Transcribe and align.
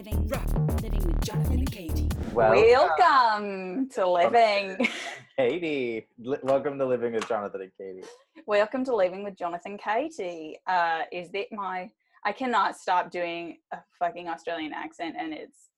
living, 0.00 0.28
living 0.82 1.06
with 1.06 1.20
Jonathan 1.20 1.58
and 1.58 1.70
Katy. 1.70 2.08
Well, 2.32 2.52
Welcome 2.52 3.90
to 3.90 4.08
Living. 4.08 4.88
Katy. 5.38 6.06
Li- 6.18 6.38
welcome 6.42 6.78
to 6.78 6.86
Living 6.86 7.12
with 7.12 7.28
Jonathan 7.28 7.60
and 7.60 7.70
Katy. 7.76 8.06
Welcome 8.46 8.82
to 8.86 8.96
Living 8.96 9.24
with 9.24 9.36
Jonathan 9.36 9.76
Katy. 9.76 10.56
Uh, 10.66 11.02
is 11.12 11.30
that 11.32 11.48
my? 11.52 11.90
I 12.24 12.32
cannot 12.32 12.78
stop 12.78 13.10
doing 13.10 13.58
a 13.74 13.78
fucking 13.98 14.26
Australian 14.26 14.72
accent, 14.72 15.16
and 15.18 15.34
it's 15.34 15.68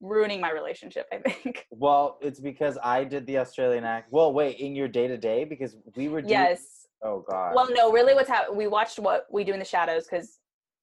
ruining 0.00 0.40
my 0.40 0.50
relationship. 0.50 1.06
I 1.12 1.18
think. 1.18 1.64
Well, 1.70 2.18
it's 2.20 2.40
because 2.40 2.78
I 2.82 3.04
did 3.04 3.26
the 3.28 3.38
Australian 3.38 3.84
act. 3.84 4.08
Well, 4.10 4.32
wait, 4.32 4.58
in 4.58 4.74
your 4.74 4.88
day 4.88 5.06
to 5.06 5.16
day, 5.16 5.44
because 5.44 5.76
we 5.94 6.08
were. 6.08 6.20
doing- 6.20 6.30
Yes. 6.32 6.88
Oh 7.04 7.24
God. 7.30 7.52
Well, 7.54 7.68
no, 7.72 7.92
really, 7.92 8.14
what's 8.14 8.28
happening? 8.28 8.56
We 8.58 8.66
watched 8.66 8.98
what 8.98 9.26
we 9.30 9.44
do 9.44 9.52
in 9.52 9.60
the 9.60 9.64
shadows 9.64 10.08
because 10.10 10.40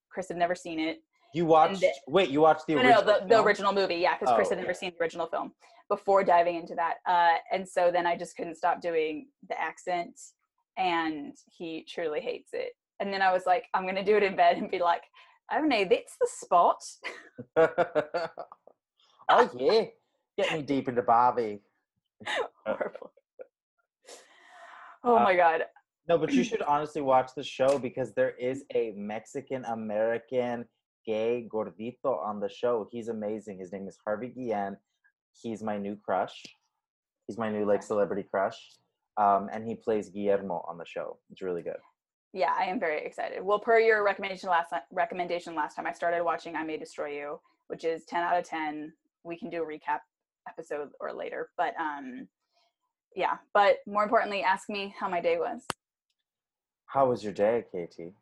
Chris 0.09 0.29
had 0.29 0.37
never 0.37 0.55
seen 0.55 0.79
it. 0.79 0.99
You 1.33 1.45
watched. 1.45 1.81
the- 1.81 1.93
wait, 2.07 2.29
you 2.29 2.41
watched 2.41 2.65
the 2.67 2.75
No, 2.75 2.81
original. 2.81 3.03
no, 3.05 3.19
the, 3.19 3.25
the 3.27 3.41
original 3.43 3.73
movie. 3.73 3.95
Yeah, 3.95 4.17
because 4.17 4.33
Chris 4.35 4.47
Oh, 4.47 4.55
had 4.55 4.59
never 4.59 4.73
seen 4.73 4.91
the 4.97 5.03
original 5.03 5.27
film 5.27 5.53
before 5.89 6.23
diving 6.23 6.55
into 6.55 6.75
that. 6.75 6.95
Uh, 7.07 7.37
and 7.51 7.67
so 7.67 7.91
then 7.91 8.05
I 8.07 8.15
just 8.17 8.35
couldn't 8.37 8.55
stop 8.55 8.81
doing 8.81 9.27
the 9.47 9.59
accent, 9.59 10.19
and 10.77 11.35
he 11.49 11.85
truly 11.89 12.19
hates 12.21 12.49
it. 12.53 12.73
And 12.99 13.13
then 13.13 13.21
I 13.21 13.31
was 13.31 13.45
like, 13.45 13.65
I'm 13.73 13.85
gonna 13.85 14.03
do 14.03 14.17
it 14.17 14.23
in 14.23 14.35
bed 14.35 14.57
and 14.57 14.69
be 14.69 14.79
like, 14.79 15.03
oh 15.51 15.61
no, 15.61 15.85
that's 15.85 16.15
the 16.19 16.27
spot. 16.29 16.77
oh 19.29 19.49
yeah, 19.57 19.85
get 20.37 20.53
me 20.53 20.61
deep 20.61 20.87
into 20.89 21.01
Barbie. 21.01 21.61
Horrible. 22.65 23.11
Oh 25.03 25.17
Uh, 25.17 25.23
my 25.23 25.35
god. 25.35 25.61
No, 26.07 26.17
but 26.17 26.33
you 26.33 26.43
should 26.43 26.61
honestly 26.63 27.01
watch 27.01 27.31
the 27.35 27.43
show 27.43 27.77
because 27.77 28.13
there 28.13 28.31
is 28.31 28.63
a 28.73 28.91
Mexican 28.97 29.63
American 29.65 30.65
gay 31.05 31.47
gordito 31.51 32.23
on 32.23 32.39
the 32.39 32.49
show. 32.49 32.87
He's 32.91 33.07
amazing. 33.07 33.59
His 33.59 33.71
name 33.71 33.87
is 33.87 33.97
Harvey 34.03 34.27
Guillen. 34.27 34.77
He's 35.41 35.63
my 35.63 35.77
new 35.77 35.95
crush. 35.95 36.43
He's 37.27 37.37
my 37.37 37.51
new 37.51 37.65
like 37.65 37.83
celebrity 37.83 38.23
crush. 38.29 38.57
Um, 39.17 39.49
and 39.51 39.67
he 39.67 39.75
plays 39.75 40.09
Guillermo 40.09 40.63
on 40.67 40.77
the 40.77 40.85
show. 40.85 41.17
It's 41.29 41.41
really 41.41 41.61
good. 41.61 41.77
Yeah, 42.31 42.53
I 42.57 42.65
am 42.65 42.79
very 42.79 43.05
excited. 43.05 43.43
Well, 43.43 43.59
per 43.59 43.79
your 43.79 44.03
recommendation 44.03 44.49
last 44.49 44.71
recommendation 44.91 45.55
last 45.55 45.75
time, 45.75 45.87
I 45.87 45.93
started 45.93 46.23
watching 46.23 46.55
I 46.55 46.63
May 46.63 46.77
Destroy 46.77 47.13
You, 47.13 47.39
which 47.67 47.83
is 47.83 48.05
ten 48.05 48.23
out 48.23 48.37
of 48.37 48.45
ten. 48.45 48.93
We 49.23 49.37
can 49.37 49.49
do 49.49 49.63
a 49.63 49.65
recap 49.65 49.99
episode 50.47 50.89
or 50.99 51.11
later, 51.11 51.49
but 51.57 51.73
um, 51.79 52.27
yeah. 53.15 53.37
But 53.53 53.77
more 53.87 54.03
importantly, 54.03 54.43
ask 54.43 54.69
me 54.69 54.93
how 54.97 55.09
my 55.09 55.21
day 55.21 55.37
was. 55.37 55.65
How 56.85 57.09
was 57.09 57.23
your 57.23 57.33
day, 57.33 57.65
Katy? 57.71 58.13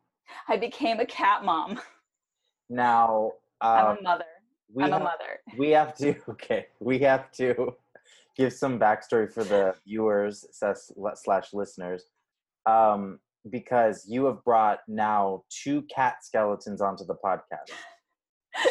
I 0.48 0.56
became 0.56 1.00
a 1.00 1.06
cat 1.06 1.44
mom. 1.44 1.80
Now, 2.70 3.32
I'm 3.60 3.86
um, 3.86 3.96
a 3.98 4.02
mother. 4.02 4.24
we 4.72 4.84
I'm 4.84 4.90
a 4.90 4.92
have- 4.94 5.02
mother. 5.02 5.40
we 5.58 5.70
have 5.70 5.94
to 5.96 6.14
okay 6.30 6.66
we 6.80 6.98
have 7.00 7.30
to 7.32 7.74
give 8.36 8.52
some 8.52 8.78
backstory 8.78 9.30
for 9.32 9.42
the 9.44 9.74
viewers 9.86 10.44
slash, 10.52 10.76
slash 11.14 11.52
listeners 11.52 12.04
um 12.66 13.18
because 13.50 14.04
you 14.08 14.26
have 14.26 14.44
brought 14.44 14.80
now 14.86 15.42
two 15.50 15.82
cat 15.94 16.16
skeletons 16.22 16.80
onto 16.80 17.04
the 17.04 17.14
podcast 17.24 17.72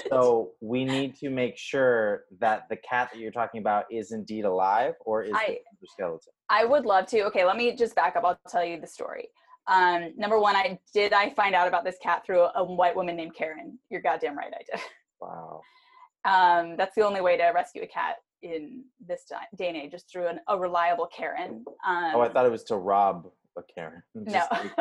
so 0.09 0.51
we 0.61 0.85
need 0.85 1.15
to 1.15 1.29
make 1.29 1.57
sure 1.57 2.23
that 2.39 2.63
the 2.69 2.75
cat 2.77 3.09
that 3.11 3.19
you're 3.19 3.31
talking 3.31 3.59
about 3.61 3.85
is 3.91 4.11
indeed 4.11 4.45
alive 4.45 4.93
or 5.05 5.23
is 5.23 5.31
I- 5.33 5.59
the 5.81 5.87
skeleton 5.93 6.31
I 6.49 6.63
would 6.63 6.85
love 6.85 7.07
to. 7.07 7.23
Okay, 7.23 7.43
let 7.43 7.57
me 7.57 7.75
just 7.75 7.93
back 7.93 8.15
up. 8.15 8.23
I'll 8.23 8.39
tell 8.49 8.63
you 8.63 8.79
the 8.79 8.87
story. 8.87 9.27
Um, 9.67 10.13
number 10.17 10.39
one, 10.39 10.55
I 10.55 10.79
did. 10.93 11.13
I 11.13 11.31
find 11.31 11.53
out 11.53 11.67
about 11.67 11.83
this 11.83 11.97
cat 12.01 12.25
through 12.25 12.47
a 12.55 12.63
white 12.63 12.95
woman 12.95 13.15
named 13.15 13.35
Karen. 13.35 13.77
You're 13.89 14.01
goddamn 14.01 14.37
right, 14.37 14.53
I 14.53 14.63
did. 14.71 14.81
wow 15.19 15.61
Um, 16.25 16.75
that's 16.77 16.95
the 16.95 17.01
only 17.05 17.21
way 17.21 17.37
to 17.37 17.51
rescue 17.53 17.83
a 17.83 17.87
cat 17.87 18.15
in 18.41 18.83
this 19.05 19.23
day 19.57 19.67
and 19.67 19.77
age, 19.77 19.91
just 19.91 20.11
through 20.11 20.27
an, 20.27 20.39
a 20.47 20.57
reliable 20.57 21.07
Karen. 21.07 21.65
Um, 21.87 22.11
oh 22.15 22.21
i 22.21 22.29
thought 22.29 22.45
it 22.45 22.51
was 22.51 22.63
to 22.65 22.77
rob 22.77 23.27
a 23.57 23.61
karen 23.73 24.03
no, 24.15 24.31
Just 24.31 24.51
take, 24.51 24.71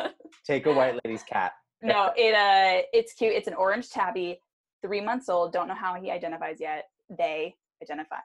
take 0.47 0.67
a 0.67 0.73
white 0.73 0.99
lady's 1.03 1.23
cat 1.23 1.53
no, 1.83 2.11
it 2.17 2.35
uh, 2.35 2.83
it's 2.93 3.13
cute. 3.13 3.35
It's 3.35 3.49
an 3.49 3.55
orange 3.55 3.91
tabby, 3.91 4.41
three 4.83 5.01
months 5.01 5.29
old. 5.29 5.53
Don't 5.53 5.69
know 5.69 5.75
how 5.75 5.95
he 5.95 6.11
identifies 6.11 6.57
yet. 6.59 6.85
They 7.11 7.55
identify. 7.83 8.21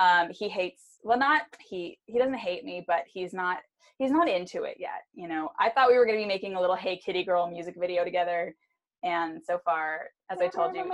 Um, 0.00 0.30
he 0.30 0.48
hates. 0.48 0.98
Well, 1.04 1.18
not 1.18 1.42
he. 1.60 1.98
He 2.06 2.18
doesn't 2.18 2.34
hate 2.34 2.64
me, 2.64 2.84
but 2.86 3.04
he's 3.06 3.32
not. 3.32 3.58
He's 3.98 4.10
not 4.10 4.28
into 4.28 4.64
it 4.64 4.78
yet. 4.80 5.02
You 5.14 5.28
know, 5.28 5.50
I 5.60 5.68
thought 5.68 5.88
we 5.88 5.98
were 5.98 6.06
going 6.06 6.18
to 6.18 6.24
be 6.24 6.28
making 6.28 6.54
a 6.54 6.60
little 6.60 6.76
"Hey 6.76 6.96
Kitty 6.96 7.22
Girl" 7.22 7.48
music 7.48 7.74
video 7.78 8.02
together, 8.04 8.56
and 9.04 9.40
so 9.44 9.58
far, 9.64 10.08
as 10.30 10.40
I 10.40 10.48
told 10.48 10.74
you, 10.74 10.84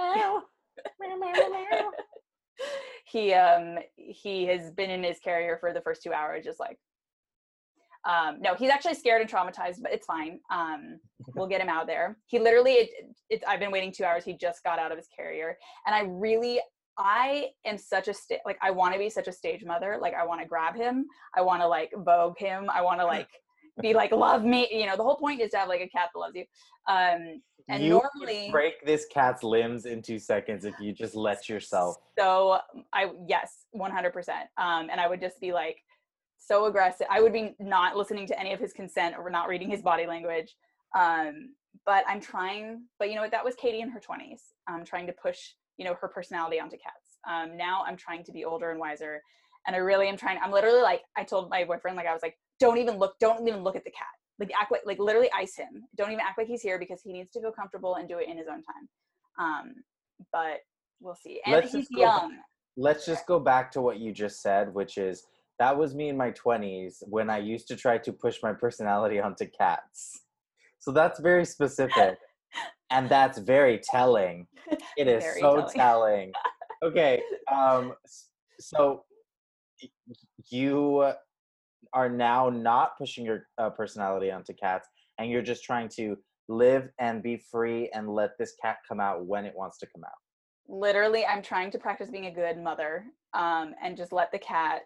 he 3.07 3.33
um 3.33 3.79
he 3.97 4.47
has 4.47 4.71
been 4.73 4.91
in 4.91 5.03
his 5.03 5.19
carrier 5.19 5.57
for 5.61 5.73
the 5.73 5.81
first 5.81 6.03
two 6.03 6.13
hours 6.13 6.45
just 6.45 6.61
like 6.61 6.79
um 8.09 8.41
no 8.41 8.55
he's 8.55 8.71
actually 8.71 8.95
scared 8.95 9.21
and 9.21 9.31
traumatized 9.31 9.83
but 9.83 9.93
it's 9.93 10.07
fine 10.07 10.39
um 10.51 10.99
we'll 11.35 11.47
get 11.47 11.61
him 11.61 11.69
out 11.69 11.87
there 11.87 12.17
he 12.27 12.39
literally 12.39 12.73
it, 12.73 12.91
it's 13.31 13.45
i've 13.47 13.61
been 13.61 13.71
waiting 13.71 13.93
two 13.93 14.05
hours 14.05 14.25
he 14.25 14.37
just 14.37 14.63
got 14.65 14.79
out 14.79 14.91
of 14.91 14.99
his 14.99 15.09
carrier 15.15 15.57
and 15.87 15.95
i 15.95 16.03
really 16.03 16.61
i 16.99 17.47
am 17.65 17.77
such 17.79 18.09
a 18.09 18.15
sta- 18.15 18.41
like 18.45 18.59
i 18.63 18.71
want 18.71 18.93
to 18.93 18.99
be 18.99 19.11
such 19.11 19.29
a 19.29 19.33
stage 19.33 19.65
mother 19.65 19.99
like 20.01 20.15
i 20.15 20.25
want 20.25 20.41
to 20.41 20.47
grab 20.47 20.75
him 20.75 21.07
i 21.35 21.41
want 21.41 21.61
to 21.61 21.67
like 21.67 21.91
vogue 21.99 22.39
him 22.39 22.69
i 22.71 22.81
want 22.81 23.01
to 23.01 23.07
like 23.07 23.29
be 23.83 23.93
like 23.93 24.11
love 24.13 24.45
me 24.45 24.67
you 24.71 24.87
know 24.87 24.97
the 24.97 25.03
whole 25.03 25.17
point 25.17 25.41
is 25.41 25.51
to 25.51 25.59
have 25.59 25.69
like 25.69 25.83
a 25.83 25.89
cat 25.89 26.09
that 26.15 26.19
loves 26.19 26.35
you 26.35 26.45
um 26.89 27.41
and 27.69 27.83
you 27.83 27.95
would 27.95 28.05
normally 28.15 28.51
break 28.51 28.85
this 28.87 29.07
cat's 29.13 29.43
limbs 29.43 29.87
in 29.87 30.01
two 30.01 30.19
seconds 30.19 30.65
if 30.65 30.75
you 30.81 30.93
just 30.93 31.15
let 31.15 31.49
yourself 31.49 31.97
So 32.19 32.59
I 32.93 33.11
yes, 33.29 33.67
one 33.73 33.91
hundred 33.91 34.13
percent. 34.13 34.49
Um, 34.57 34.89
and 34.91 35.01
I 35.01 35.09
would 35.09 35.21
just 35.21 35.41
be 35.41 35.53
like 35.53 35.79
so 36.39 36.67
aggressive. 36.67 37.07
I 37.11 37.21
would 37.21 37.33
be 37.33 37.55
not 37.59 37.97
listening 37.97 38.27
to 38.29 38.41
any 38.41 38.53
of 38.53 38.61
his 38.61 38.73
consent 38.73 39.17
or 39.19 39.29
not 39.31 39.49
reading 39.49 39.71
his 39.71 39.83
body 39.83 40.07
language. 40.07 40.55
Um, 40.97 41.55
but 41.85 42.05
I'm 42.09 42.21
trying. 42.21 42.85
But 42.99 43.09
you 43.09 43.17
know 43.17 43.23
what? 43.23 43.33
That 43.33 43.45
was 43.45 43.55
Katy 43.55 43.81
in 43.81 43.91
her 43.91 44.01
twenties. 44.01 44.43
I'm 44.67 44.85
trying 44.85 45.07
to 45.09 45.13
push 45.13 45.41
you 45.79 45.85
know 45.85 45.95
her 46.01 46.09
personality 46.09 46.59
onto 46.61 46.77
cats. 46.77 47.19
Um, 47.29 47.57
now 47.57 47.85
I'm 47.87 47.97
trying 47.97 48.25
to 48.25 48.33
be 48.33 48.45
older 48.45 48.71
and 48.71 48.81
wiser, 48.81 49.21
and 49.67 49.75
I 49.77 49.81
really 49.81 50.09
am 50.09 50.17
trying. 50.17 50.39
I'm 50.43 50.53
literally 50.53 50.83
like 50.83 51.03
I 51.17 51.25
told 51.25 51.51
my 51.51 51.65
boyfriend 51.65 51.97
like 51.97 52.07
I 52.07 52.13
was 52.13 52.23
like, 52.23 52.37
don't 52.61 52.79
even 52.79 52.99
look, 52.99 53.19
don't 53.19 53.47
even 53.47 53.63
look 53.63 53.77
at 53.77 53.85
the 53.85 53.91
cat. 53.91 54.07
Like 54.39 54.51
act 54.61 54.71
like 54.71 54.83
like 54.87 54.99
literally 54.99 55.31
ice 55.37 55.57
him. 55.57 55.85
Don't 55.97 56.09
even 56.11 56.21
act 56.21 56.39
like 56.39 56.47
he's 56.47 56.63
here 56.63 56.79
because 56.79 57.01
he 57.03 57.13
needs 57.13 57.31
to 57.33 57.41
feel 57.41 57.53
comfortable 57.53 57.95
and 57.97 58.09
do 58.09 58.19
it 58.19 58.29
in 58.29 58.37
his 58.39 58.47
own 58.49 58.63
time. 58.63 58.89
Um, 59.39 59.75
but 60.33 60.59
we'll 61.01 61.15
see. 61.15 61.41
And 61.45 61.55
Let's 61.55 61.73
he's 61.73 61.89
go 61.89 62.03
back- 62.03 62.21
young. 62.23 62.39
let's 62.77 63.07
just 63.07 63.27
go 63.27 63.39
back 63.41 63.71
to 63.73 63.81
what 63.81 63.99
you 63.99 64.13
just 64.13 64.43
said, 64.43 64.73
which 64.75 64.99
is 64.99 65.25
that 65.59 65.77
was 65.77 65.95
me 65.95 66.11
in 66.11 66.17
my 66.19 66.33
20s 66.33 67.03
when 67.07 67.31
I 67.31 67.39
used 67.39 67.67
to 67.69 67.77
try 67.77 67.97
to 67.99 68.13
push 68.13 68.43
my 68.43 68.53
personality 68.53 69.19
onto 69.21 69.47
cats. 69.47 70.21
So 70.79 70.93
that's 70.93 71.19
very 71.19 71.47
specific. 71.47 72.19
And 72.91 73.09
that's 73.09 73.39
very 73.39 73.79
telling. 73.79 74.47
It 74.97 75.09
is 75.09 75.23
Very 75.23 75.41
so 75.41 75.57
telling. 75.57 75.75
telling. 75.75 76.33
Okay. 76.83 77.23
Um 77.53 77.95
so 78.61 79.05
you 80.51 81.13
are 81.93 82.09
now 82.09 82.51
not 82.51 82.97
pushing 82.99 83.25
your 83.25 83.47
uh, 83.59 83.71
personality 83.71 84.31
onto 84.31 84.53
cats 84.53 84.89
and 85.19 85.31
you're 85.31 85.43
just 85.43 85.65
trying 85.65 85.89
to 85.97 86.17
live 86.49 86.89
and 86.99 87.23
be 87.23 87.37
free 87.51 87.89
and 87.95 88.09
let 88.09 88.31
this 88.39 88.55
cat 88.63 88.77
come 88.89 89.01
out 89.01 89.25
when 89.25 89.45
it 89.45 89.55
wants 89.57 89.79
to 89.79 89.87
come 89.87 90.05
out. 90.05 90.21
literally 90.69 91.25
i'm 91.27 91.43
trying 91.43 91.71
to 91.71 91.79
practice 91.79 92.11
being 92.11 92.27
a 92.27 92.31
good 92.31 92.59
mother 92.59 93.05
um, 93.35 93.75
and 93.83 93.97
just 93.97 94.13
let 94.13 94.31
the 94.33 94.39
cat 94.39 94.83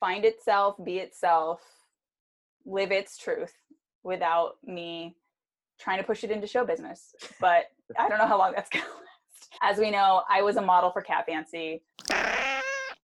find 0.00 0.24
itself 0.24 0.76
be 0.84 0.98
itself 0.98 1.60
live 2.64 2.92
its 2.92 3.16
truth 3.18 3.54
without 4.04 4.52
me 4.64 5.16
trying 5.78 5.98
to 5.98 6.04
push 6.04 6.24
it 6.24 6.30
into 6.30 6.46
show 6.46 6.64
business 6.64 7.14
but 7.40 7.64
i 7.98 8.08
don't 8.08 8.18
know 8.18 8.26
how 8.26 8.38
long 8.38 8.52
that's 8.54 8.70
going 8.72 8.84
to 8.84 8.90
last. 8.90 9.04
As 9.62 9.78
we 9.78 9.90
know 9.90 10.22
i 10.28 10.42
was 10.42 10.56
a 10.56 10.62
model 10.62 10.90
for 10.90 11.02
cat 11.02 11.26
fancy 11.26 11.82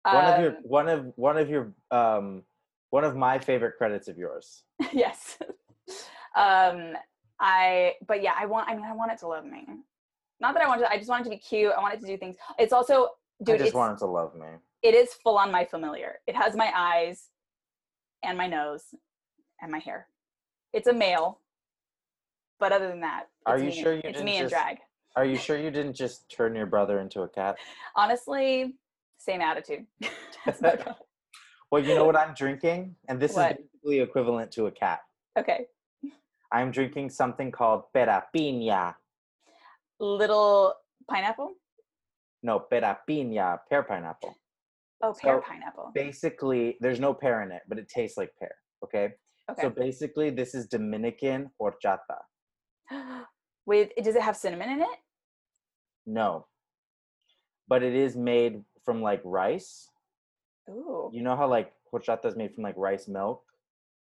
one 0.04 0.26
of 0.26 0.40
your 0.40 0.52
Um, 0.52 0.64
one 0.64 0.88
of 0.88 1.14
one 1.16 1.38
of 1.38 1.50
your 1.50 1.74
um 1.92 2.44
one 2.90 3.04
of 3.04 3.16
my 3.16 3.38
favorite 3.38 3.78
credits 3.78 4.08
of 4.08 4.18
yours. 4.18 4.64
Yes. 4.94 5.38
Um 6.36 6.94
i 7.42 7.94
but 8.08 8.22
yeah 8.22 8.34
i 8.38 8.46
want 8.46 8.68
i 8.70 8.76
mean 8.76 8.84
i 8.86 8.94
want 8.94 9.12
it 9.12 9.18
to 9.20 9.28
love 9.28 9.46
me. 9.46 9.66
Not 10.40 10.54
that 10.54 10.64
i 10.64 10.68
want 10.68 10.82
it 10.82 10.88
i 10.90 10.98
just 10.98 11.10
want 11.10 11.22
it 11.22 11.24
to 11.26 11.30
be 11.30 11.38
cute. 11.38 11.72
I 11.76 11.82
want 11.82 11.94
it 11.94 12.02
to 12.02 12.08
do 12.08 12.18
things. 12.18 12.36
It's 12.58 12.74
also 12.74 13.10
dude 13.44 13.56
i 13.56 13.58
just 13.58 13.74
want 13.74 13.94
it 13.94 14.00
to 14.00 14.06
love 14.06 14.36
me. 14.36 14.48
It 14.82 14.94
is 14.96 15.14
full 15.14 15.38
on 15.38 15.52
my 15.52 15.66
familiar. 15.66 16.20
It 16.28 16.36
has 16.36 16.56
my 16.56 16.72
eyes 16.76 17.28
and 18.24 18.38
my 18.38 18.48
nose 18.48 18.84
and 19.62 19.72
my 19.72 19.80
hair. 19.80 20.08
It's 20.74 20.88
a 20.88 20.94
male, 20.94 21.40
but 22.60 22.72
other 22.72 22.88
than 22.88 23.02
that, 23.02 23.26
Are 23.46 23.58
you 23.58 23.66
me, 23.70 23.82
sure 23.82 23.94
you 23.94 24.02
it's 24.04 24.22
me 24.22 24.40
just- 24.40 24.52
drag. 24.52 24.78
are 25.16 25.26
you 25.26 25.38
sure 25.38 25.58
you 25.58 25.72
didn't 25.72 25.94
just 25.96 26.30
turn 26.36 26.56
your 26.56 26.66
brother 26.68 27.00
into 27.00 27.22
a 27.22 27.30
cat 27.30 27.58
Honestly, 27.96 28.76
same 29.18 29.42
attitude. 29.42 29.86
That's 30.46 30.62
my 30.62 30.76
problem. 30.76 30.96
well 31.72 31.84
you 31.84 31.94
know 31.94 32.06
what 32.06 32.16
i'm 32.18 32.34
drinking 32.34 32.96
and 33.10 33.20
this 33.20 33.34
What? 33.36 33.52
is 33.52 33.58
basically 33.58 34.00
equivalent 34.00 34.50
to 34.58 34.66
a 34.68 34.72
cat 34.72 35.00
okay, 35.38 35.68
i'm 36.52 36.72
drinking 36.72 37.10
something 37.12 37.52
called 37.52 37.84
pera 37.94 38.26
piña 38.36 38.96
little 40.00 40.74
pineapple. 41.10 41.52
no 42.44 42.60
pera 42.60 42.98
piña, 43.08 43.60
pear 43.70 43.84
pineapple. 43.84 44.34
Oh, 45.02 45.14
pear 45.22 45.38
So, 45.38 45.44
pineapple. 45.50 45.92
Basically, 45.94 46.78
there's 46.82 47.00
no 47.00 47.14
pear 47.14 47.42
in 47.44 47.52
it, 47.52 47.62
but 47.70 47.78
it 47.80 47.88
tastes 47.90 48.18
like 48.18 48.32
pear. 48.40 48.54
Okay. 48.84 49.06
Okay. 49.50 49.62
So 49.62 49.70
basically, 49.70 50.30
this 50.30 50.54
is 50.54 50.68
Dominican 50.68 51.50
horchata. 51.60 52.18
With 53.66 53.90
does 54.02 54.16
it 54.16 54.22
have 54.22 54.36
cinnamon 54.36 54.70
in 54.70 54.82
it? 54.82 55.00
No, 56.06 56.48
but 57.68 57.84
it 57.84 57.94
is 57.94 58.16
made 58.16 58.64
from 58.84 59.02
like 59.02 59.22
rice. 59.24 59.90
Ooh. 60.70 61.10
You 61.14 61.22
know 61.22 61.36
how 61.36 61.48
like 61.48 61.72
horchata 61.94 62.26
is 62.26 62.36
made 62.36 62.54
from 62.54 62.64
like 62.64 62.78
rice 62.78 63.08
milk. 63.08 63.44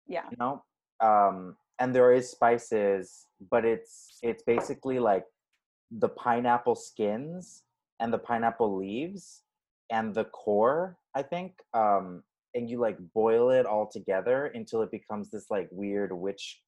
Yeah. 0.07 0.23
you 0.31 0.37
know 0.39 0.63
um 1.03 1.55
and 1.79 1.93
there 1.93 2.11
is 2.13 2.29
spices 2.29 3.27
but 3.51 3.65
it's 3.65 4.17
it's 4.23 4.43
basically 4.43 4.99
like 4.99 5.25
the 5.91 6.09
pineapple 6.09 6.75
skins 6.75 7.63
and 7.99 8.11
the 8.11 8.17
pineapple 8.17 8.77
leaves 8.77 9.43
and 9.89 10.13
the 10.15 10.25
core 10.25 10.97
i 11.15 11.21
think 11.21 11.53
um 11.73 12.23
and 12.55 12.69
you 12.69 12.79
like 12.79 12.97
boil 13.13 13.51
it 13.51 13.65
all 13.65 13.87
together 13.91 14.45
until 14.55 14.81
it 14.81 14.91
becomes 14.91 15.29
this 15.29 15.51
like 15.51 15.67
weird 15.71 16.11
witch 16.11 16.61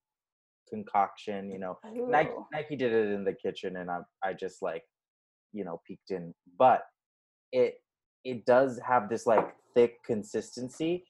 concoction 0.70 1.52
you 1.52 1.60
know 1.60 1.78
nike, 2.10 2.30
Ooh. 2.32 2.46
nike 2.54 2.76
did 2.76 2.92
it 2.94 3.12
in 3.12 3.24
the 3.24 3.34
kitchen 3.34 3.78
and 3.78 3.90
i 3.90 4.00
i 4.24 4.34
just 4.34 4.62
like 4.62 4.84
you 5.54 5.64
know 5.64 5.82
peeked 5.88 6.12
in 6.12 6.34
but 6.58 6.84
it 7.52 7.76
it 8.24 8.46
does 8.46 8.80
have 8.86 9.10
this 9.10 9.26
like 9.26 9.54
thick 9.76 10.04
consistency 10.06 11.06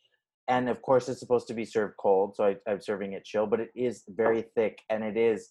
and 0.47 0.69
of 0.69 0.81
course 0.81 1.09
it's 1.09 1.19
supposed 1.19 1.47
to 1.47 1.53
be 1.53 1.65
served 1.65 1.95
cold 1.99 2.35
so 2.35 2.45
I, 2.45 2.55
i'm 2.67 2.81
serving 2.81 3.13
it 3.13 3.25
chill 3.25 3.47
but 3.47 3.59
it 3.59 3.71
is 3.75 4.03
very 4.07 4.43
thick 4.55 4.79
and 4.89 5.03
it 5.03 5.17
is 5.17 5.49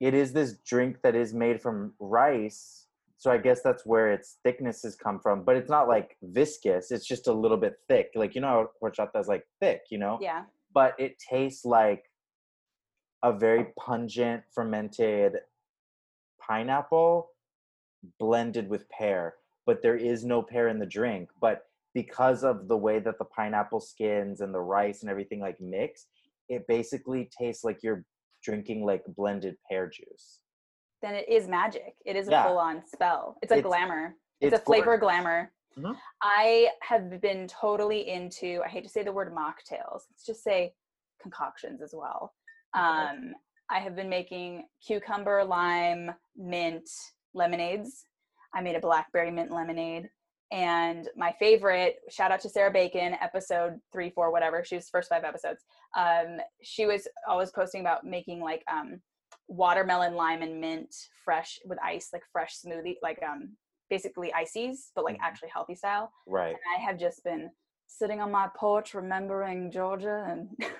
it 0.00 0.14
is 0.14 0.32
this 0.32 0.58
drink 0.66 0.98
that 1.02 1.14
is 1.14 1.32
made 1.32 1.60
from 1.60 1.94
rice 1.98 2.86
so 3.16 3.30
i 3.30 3.38
guess 3.38 3.60
that's 3.62 3.86
where 3.86 4.12
its 4.12 4.38
thickness 4.44 4.82
has 4.82 4.96
come 4.96 5.18
from 5.20 5.44
but 5.44 5.56
it's 5.56 5.70
not 5.70 5.88
like 5.88 6.16
viscous 6.22 6.90
it's 6.90 7.06
just 7.06 7.26
a 7.28 7.32
little 7.32 7.56
bit 7.56 7.74
thick 7.88 8.10
like 8.14 8.34
you 8.34 8.40
know 8.40 8.68
horchata 8.82 9.18
is 9.20 9.28
like 9.28 9.44
thick 9.60 9.82
you 9.90 9.98
know 9.98 10.18
Yeah. 10.20 10.42
but 10.74 10.94
it 10.98 11.16
tastes 11.18 11.64
like 11.64 12.04
a 13.24 13.32
very 13.32 13.64
pungent 13.78 14.42
fermented 14.54 15.38
pineapple 16.40 17.30
blended 18.20 18.68
with 18.68 18.88
pear 18.90 19.34
but 19.66 19.80
there 19.82 19.96
is 19.96 20.24
no 20.26 20.42
pear 20.42 20.68
in 20.68 20.78
the 20.78 20.86
drink 20.86 21.30
but 21.40 21.62
because 21.94 22.44
of 22.44 22.68
the 22.68 22.76
way 22.76 22.98
that 22.98 23.18
the 23.18 23.24
pineapple 23.24 23.80
skins 23.80 24.40
and 24.42 24.52
the 24.52 24.60
rice 24.60 25.00
and 25.00 25.10
everything 25.10 25.40
like 25.40 25.58
mix 25.60 26.06
it 26.50 26.66
basically 26.68 27.30
tastes 27.36 27.64
like 27.64 27.82
you're 27.82 28.04
drinking 28.42 28.84
like 28.84 29.02
blended 29.16 29.56
pear 29.68 29.88
juice 29.88 30.40
Then 31.00 31.14
it 31.14 31.28
is 31.28 31.48
magic. 31.48 31.96
It 32.06 32.16
is 32.16 32.28
a 32.28 32.30
Yeah. 32.30 32.44
full 32.46 32.56
on 32.58 32.76
spell. 32.86 33.36
It's 33.42 33.52
a 33.52 33.58
It's- 33.58 33.68
glamour. 33.70 34.16
It's, 34.40 34.54
a 34.54 34.58
flavor 34.58 34.96
gorgeous. 34.96 35.00
glamour. 35.02 35.52
Mhm. 35.76 35.96
I 36.22 36.70
have 36.80 37.20
been 37.20 37.46
totally 37.46 38.08
into, 38.08 38.62
I 38.64 38.68
hate 38.68 38.84
to 38.84 38.88
say 38.88 39.02
the 39.02 39.12
word 39.12 39.30
mocktails, 39.34 40.00
let's 40.10 40.24
just 40.24 40.42
say 40.42 40.74
concoctions 41.20 41.82
as 41.82 41.92
well. 41.94 42.34
Um, 42.74 43.32
I 43.70 43.78
have 43.80 43.96
been 43.96 44.08
making 44.08 44.66
cucumber, 44.86 45.44
lime, 45.44 46.10
mint 46.36 46.88
lemonades. 47.34 48.04
I 48.54 48.60
made 48.60 48.76
a 48.76 48.80
blackberry 48.80 49.30
mint 49.30 49.50
lemonade. 49.50 50.08
And 50.52 51.08
my 51.16 51.34
favorite, 51.38 51.96
shout 52.10 52.30
out 52.30 52.40
to 52.40 52.48
Sarah 52.48 52.70
Bacon, 52.70 53.16
episode 53.20 53.80
three, 53.92 54.10
four, 54.10 54.30
whatever. 54.30 54.62
She 54.64 54.76
was 54.76 54.88
first 54.88 55.08
five 55.08 55.24
episodes. 55.24 55.64
Um, 55.96 56.38
she 56.62 56.86
was 56.86 57.08
always 57.28 57.50
posting 57.50 57.80
about 57.80 58.04
making 58.04 58.40
like 58.40 58.62
um, 58.70 59.00
watermelon, 59.48 60.14
lime, 60.14 60.42
and 60.42 60.60
mint 60.60 60.94
fresh 61.24 61.58
with 61.64 61.78
ice, 61.82 62.10
like 62.12 62.22
fresh 62.32 62.56
smoothie, 62.64 62.96
like 63.02 63.18
um, 63.22 63.56
basically 63.90 64.32
ices, 64.32 64.90
but 64.94 65.04
like 65.04 65.16
Mhm. 65.16 65.22
actually 65.22 65.48
healthy 65.48 65.74
style. 65.74 66.12
right 66.26 66.50
And 66.50 66.58
I 66.76 66.80
have 66.80 66.98
just 66.98 67.24
been 67.24 67.50
sitting 67.86 68.20
on 68.20 68.30
my 68.30 68.48
porch 68.56 68.94
remembering 68.94 69.70
Georgia 69.72 70.24
and 70.28 70.48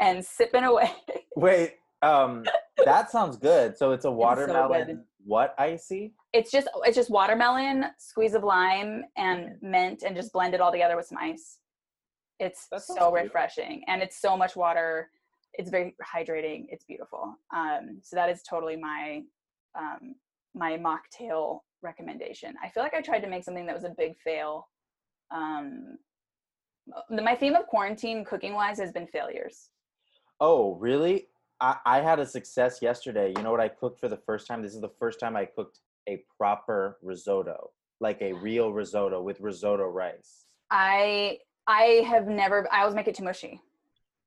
and 0.00 0.24
sipping 0.24 0.64
away. 0.64 0.90
wait 1.36 1.74
um 2.02 2.44
that 2.84 3.10
sounds 3.14 3.36
good 3.36 3.76
so 3.76 3.92
it's 3.92 4.04
a 4.04 4.08
so 4.08 4.12
watermelon 4.12 4.86
good. 4.86 5.00
what 5.24 5.54
icy 5.58 6.14
It's 6.32 6.50
just 6.50 6.68
it's 6.84 6.96
just 6.96 7.10
watermelon, 7.10 7.86
squeeze 7.98 8.34
of 8.34 8.44
lime, 8.44 9.02
and 9.16 9.56
mint, 9.62 10.02
and 10.06 10.14
just 10.16 10.32
blend 10.32 10.54
it 10.54 10.60
all 10.60 10.70
together 10.72 10.96
with 10.96 11.06
some 11.06 11.18
ice. 11.18 11.58
It's 12.38 12.68
so 12.78 13.12
refreshing, 13.12 13.82
and 13.88 14.00
it's 14.02 14.20
so 14.20 14.36
much 14.36 14.54
water. 14.56 15.10
It's 15.54 15.70
very 15.70 15.94
hydrating. 16.14 16.66
It's 16.70 16.84
beautiful. 16.84 17.34
Um, 17.54 18.00
so 18.02 18.14
that 18.16 18.30
is 18.30 18.42
totally 18.48 18.76
my 18.76 19.22
um, 19.76 20.14
my 20.54 20.78
mocktail 20.78 21.60
recommendation. 21.82 22.54
I 22.64 22.68
feel 22.70 22.82
like 22.82 22.94
I 22.94 23.00
tried 23.02 23.20
to 23.20 23.28
make 23.28 23.44
something 23.44 23.66
that 23.66 23.74
was 23.74 23.84
a 23.84 23.94
big 23.98 24.16
fail. 24.24 24.68
Um, 25.32 25.98
my 27.10 27.34
theme 27.34 27.54
of 27.54 27.66
quarantine, 27.66 28.24
cooking 28.24 28.54
wise, 28.54 28.78
has 28.78 28.92
been 28.92 29.06
failures. 29.08 29.68
Oh, 30.40 30.74
really? 30.76 31.28
I, 31.60 31.76
I 31.84 32.00
had 32.00 32.18
a 32.18 32.26
success 32.26 32.80
yesterday. 32.80 33.32
You 33.36 33.42
know 33.42 33.50
what 33.50 33.60
I 33.60 33.68
cooked 33.68 34.00
for 34.00 34.08
the 34.08 34.16
first 34.16 34.46
time? 34.46 34.62
This 34.62 34.74
is 34.74 34.80
the 34.80 34.92
first 34.98 35.20
time 35.20 35.36
I 35.36 35.44
cooked 35.44 35.80
a 36.08 36.24
proper 36.36 36.98
risotto, 37.02 37.70
like 38.00 38.20
a 38.22 38.32
real 38.32 38.72
risotto 38.72 39.22
with 39.22 39.40
risotto 39.40 39.86
rice. 39.86 40.46
I 40.70 41.38
I 41.66 42.04
have 42.08 42.26
never. 42.26 42.66
I 42.72 42.80
always 42.80 42.94
make 42.94 43.08
it 43.08 43.14
too 43.14 43.24
mushy. 43.24 43.60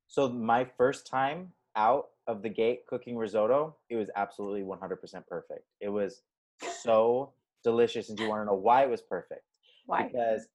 So 0.06 0.28
my 0.28 0.64
first 0.76 1.06
time 1.06 1.52
out 1.76 2.10
of 2.26 2.42
the 2.42 2.48
gate 2.48 2.86
cooking 2.86 3.16
risotto, 3.16 3.76
it 3.90 3.96
was 3.96 4.10
absolutely 4.14 4.62
100% 4.62 5.26
perfect. 5.26 5.64
It 5.80 5.88
was 5.88 6.22
so 6.82 7.32
delicious. 7.64 8.08
And 8.08 8.16
do 8.16 8.24
you 8.24 8.28
want 8.28 8.42
to 8.42 8.46
know 8.46 8.54
why 8.54 8.84
it 8.84 8.90
was 8.90 9.02
perfect? 9.02 9.42
Why? 9.86 10.04
because 10.04 10.46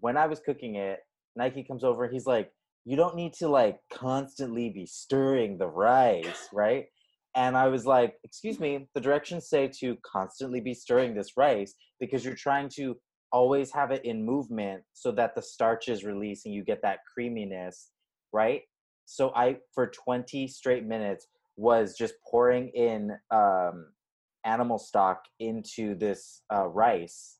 when 0.00 0.16
I 0.16 0.26
was 0.26 0.38
cooking 0.38 0.76
it, 0.76 1.00
Nike 1.34 1.62
comes 1.62 1.82
over 1.82 2.06
he's 2.08 2.26
like, 2.26 2.52
"You 2.86 2.96
don't 2.96 3.16
need 3.16 3.34
to 3.34 3.48
like 3.48 3.80
constantly 3.92 4.70
be 4.70 4.86
stirring 4.86 5.58
the 5.58 5.68
rice, 5.68 6.48
right?" 6.52 6.86
And 7.34 7.56
I 7.56 7.68
was 7.68 7.84
like, 7.84 8.16
"Excuse 8.24 8.58
me, 8.58 8.88
the 8.94 9.00
directions 9.00 9.48
say 9.50 9.68
to 9.80 9.96
constantly 9.96 10.60
be 10.60 10.72
stirring 10.72 11.14
this 11.14 11.36
rice 11.36 11.74
because 12.00 12.24
you're 12.24 12.34
trying 12.34 12.70
to 12.76 12.96
always 13.32 13.70
have 13.72 13.90
it 13.90 14.04
in 14.04 14.24
movement 14.24 14.82
so 14.94 15.12
that 15.12 15.34
the 15.34 15.42
starch 15.42 15.88
is 15.88 16.04
releasing, 16.04 16.52
you 16.52 16.64
get 16.64 16.80
that 16.82 17.00
creaminess, 17.12 17.90
right?" 18.32 18.62
So 19.04 19.32
I 19.34 19.58
for 19.74 19.88
20 19.88 20.48
straight 20.48 20.84
minutes 20.84 21.26
was 21.56 21.96
just 21.96 22.14
pouring 22.30 22.68
in 22.70 23.12
um, 23.30 23.92
animal 24.44 24.78
stock 24.78 25.24
into 25.38 25.94
this 25.96 26.42
uh, 26.52 26.66
rice 26.68 27.38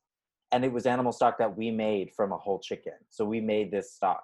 and 0.51 0.63
it 0.63 0.71
was 0.71 0.85
animal 0.85 1.11
stock 1.11 1.37
that 1.37 1.57
we 1.57 1.71
made 1.71 2.11
from 2.15 2.31
a 2.31 2.37
whole 2.37 2.59
chicken. 2.59 2.93
So 3.09 3.25
we 3.25 3.41
made 3.41 3.71
this 3.71 3.93
stock, 3.93 4.23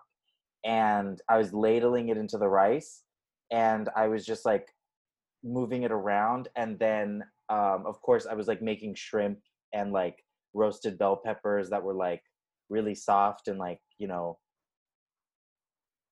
and 0.66 1.22
I 1.30 1.38
was 1.38 1.54
ladling 1.54 2.10
it 2.10 2.18
into 2.18 2.38
the 2.38 2.48
rice, 2.48 3.04
and 3.52 3.90
I 3.96 4.08
was 4.08 4.26
just 4.26 4.46
like 4.46 4.68
moving 5.44 5.84
it 5.84 5.92
around, 5.92 6.48
and 6.56 6.80
then 6.80 7.24
um, 7.50 7.84
of 7.86 8.02
course 8.02 8.26
I 8.26 8.34
was 8.34 8.48
like 8.48 8.62
making 8.62 8.96
shrimp 8.96 9.40
and 9.74 9.92
like 9.92 10.24
roasted 10.54 10.98
bell 10.98 11.20
peppers 11.24 11.70
that 11.70 11.84
were 11.84 11.94
like 11.94 12.22
really 12.70 12.96
soft 12.96 13.48
and 13.48 13.60
like 13.60 13.80
you 13.98 14.08
know 14.08 14.38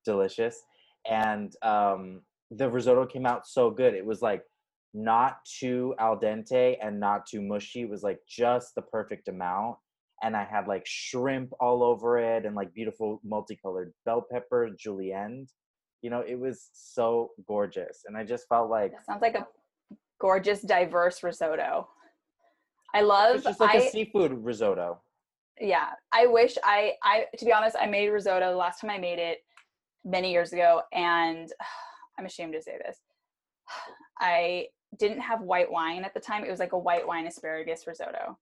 delicious, 0.06 0.62
and 1.10 1.56
um, 1.62 2.22
the 2.52 2.70
risotto 2.70 3.06
came 3.06 3.26
out 3.26 3.48
so 3.48 3.70
good. 3.70 3.94
It 3.94 4.06
was 4.06 4.22
like 4.22 4.44
not 4.94 5.38
too 5.46 5.96
al 6.00 6.20
dente 6.20 6.76
and 6.82 7.00
not 7.00 7.26
too 7.26 7.42
mushy. 7.42 7.82
It 7.82 7.90
was 7.90 8.04
like 8.04 8.20
just 8.28 8.76
the 8.76 8.82
perfect 8.82 9.30
amount 9.30 9.78
and 10.22 10.36
I 10.36 10.44
had 10.44 10.68
like 10.68 10.86
shrimp 10.86 11.52
all 11.60 11.84
over 11.84 12.18
it 12.20 12.46
and 12.46 12.56
like 12.56 12.74
beautiful 12.74 13.20
multicolored 13.24 13.94
bell 14.06 14.26
pepper 14.32 14.70
julienne. 14.78 15.48
You 16.02 16.10
know, 16.10 16.24
it 16.28 16.40
was 16.40 16.70
so 16.74 17.32
gorgeous, 17.48 18.04
and 18.08 18.18
I 18.18 18.24
just 18.24 18.48
felt 18.48 18.70
like 18.70 18.92
That 18.92 19.06
sounds 19.06 19.22
like 19.22 19.36
a 19.36 19.46
gorgeous, 20.20 20.62
diverse 20.62 21.24
risotto. 21.24 21.88
I 22.94 23.02
love. 23.02 23.36
was 23.36 23.44
just 23.44 23.60
like 23.60 23.76
I, 23.76 23.80
a 23.80 23.90
seafood 23.90 24.44
risotto. 24.44 25.02
yeah, 25.60 25.90
I 26.12 26.28
wish 26.28 26.58
I. 26.64 26.94
I 27.04 27.26
to 27.38 27.46
be 27.46 27.54
honest, 27.54 27.76
I 27.80 27.86
made 27.88 28.10
risotto 28.10 28.50
the 28.50 28.58
last 28.58 28.82
time 28.82 28.90
I 28.90 28.98
made 28.98 29.20
it 29.20 29.40
many 30.04 30.32
years 30.32 30.54
ago, 30.54 30.82
and 30.94 31.52
I'm 32.20 32.26
ashamed 32.26 32.54
to 32.54 32.62
say 32.62 32.78
this. 32.86 32.98
I 34.20 34.68
didn't 35.00 35.22
have 35.22 35.42
white 35.42 35.72
wine 35.72 36.04
at 36.04 36.14
the 36.14 36.20
time. 36.20 36.44
It 36.44 36.52
was 36.52 36.60
like 36.60 36.74
a 36.74 36.78
white 36.78 37.08
wine 37.08 37.28
asparagus 37.28 37.86
risotto. 37.88 38.38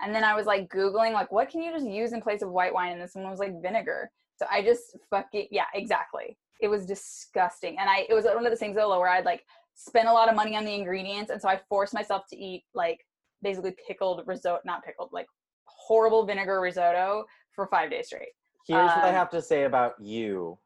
And 0.00 0.14
then 0.14 0.24
I 0.24 0.34
was 0.34 0.46
like 0.46 0.68
Googling, 0.68 1.12
like, 1.12 1.32
what 1.32 1.48
can 1.48 1.62
you 1.62 1.72
just 1.72 1.86
use 1.86 2.12
in 2.12 2.20
place 2.20 2.42
of 2.42 2.50
white 2.50 2.74
wine? 2.74 2.92
And 2.92 3.00
this 3.00 3.14
one 3.14 3.30
was 3.30 3.38
like 3.38 3.62
vinegar. 3.62 4.10
So 4.38 4.46
I 4.50 4.62
just 4.62 4.96
fucking, 5.10 5.48
yeah, 5.50 5.64
exactly. 5.74 6.36
It 6.60 6.68
was 6.68 6.84
disgusting. 6.86 7.76
And 7.78 7.88
I, 7.88 8.06
it 8.08 8.14
was 8.14 8.24
one 8.24 8.44
of 8.44 8.50
those 8.50 8.58
things 8.58 8.76
though, 8.76 8.98
where 8.98 9.08
I'd 9.08 9.24
like 9.24 9.42
spend 9.74 10.08
a 10.08 10.12
lot 10.12 10.28
of 10.28 10.36
money 10.36 10.56
on 10.56 10.64
the 10.64 10.74
ingredients. 10.74 11.30
And 11.30 11.40
so 11.40 11.48
I 11.48 11.60
forced 11.68 11.94
myself 11.94 12.24
to 12.30 12.36
eat 12.36 12.64
like 12.74 13.00
basically 13.42 13.74
pickled 13.86 14.22
risotto, 14.26 14.60
not 14.64 14.84
pickled, 14.84 15.10
like 15.12 15.26
horrible 15.64 16.26
vinegar 16.26 16.60
risotto 16.60 17.24
for 17.52 17.66
five 17.68 17.90
days 17.90 18.06
straight. 18.06 18.28
Here's 18.66 18.88
what 18.88 19.04
I 19.04 19.08
Um, 19.10 19.14
have 19.14 19.30
to 19.30 19.40
say 19.40 19.64
about 19.64 19.94
you, 20.00 20.58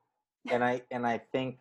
and 0.50 0.64
I 0.64 0.80
and 0.90 1.06
I 1.06 1.18
think 1.18 1.58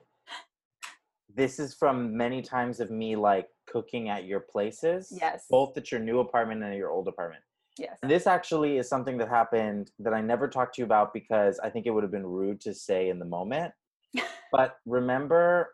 this 1.36 1.60
is 1.60 1.74
from 1.74 2.16
many 2.16 2.42
times 2.42 2.80
of 2.80 2.90
me 2.90 3.16
like 3.18 3.48
cooking 3.68 4.08
at 4.08 4.24
your 4.26 4.40
places. 4.40 5.12
Yes. 5.12 5.46
Both 5.50 5.78
at 5.78 5.92
your 5.92 6.00
new 6.00 6.20
apartment 6.20 6.64
and 6.64 6.72
at 6.72 6.78
your 6.78 6.90
old 6.92 7.08
apartment. 7.10 7.44
Yes. 7.80 7.98
And 8.02 8.12
this 8.12 8.28
actually 8.28 8.78
is 8.78 8.90
something 8.90 9.18
that 9.18 9.30
happened 9.30 9.92
that 10.00 10.14
I 10.14 10.20
never 10.20 10.48
talked 10.50 10.76
to 10.76 10.82
you 10.82 10.86
about 10.86 11.14
because 11.14 11.60
I 11.60 11.70
think 11.70 11.86
it 11.86 11.92
would 11.92 12.04
have 12.04 12.12
been 12.12 12.28
rude 12.28 12.60
to 12.62 12.74
say 12.74 13.10
in 13.10 13.20
the 13.20 13.26
moment. 13.26 13.74
but 14.52 14.78
remember 14.86 15.74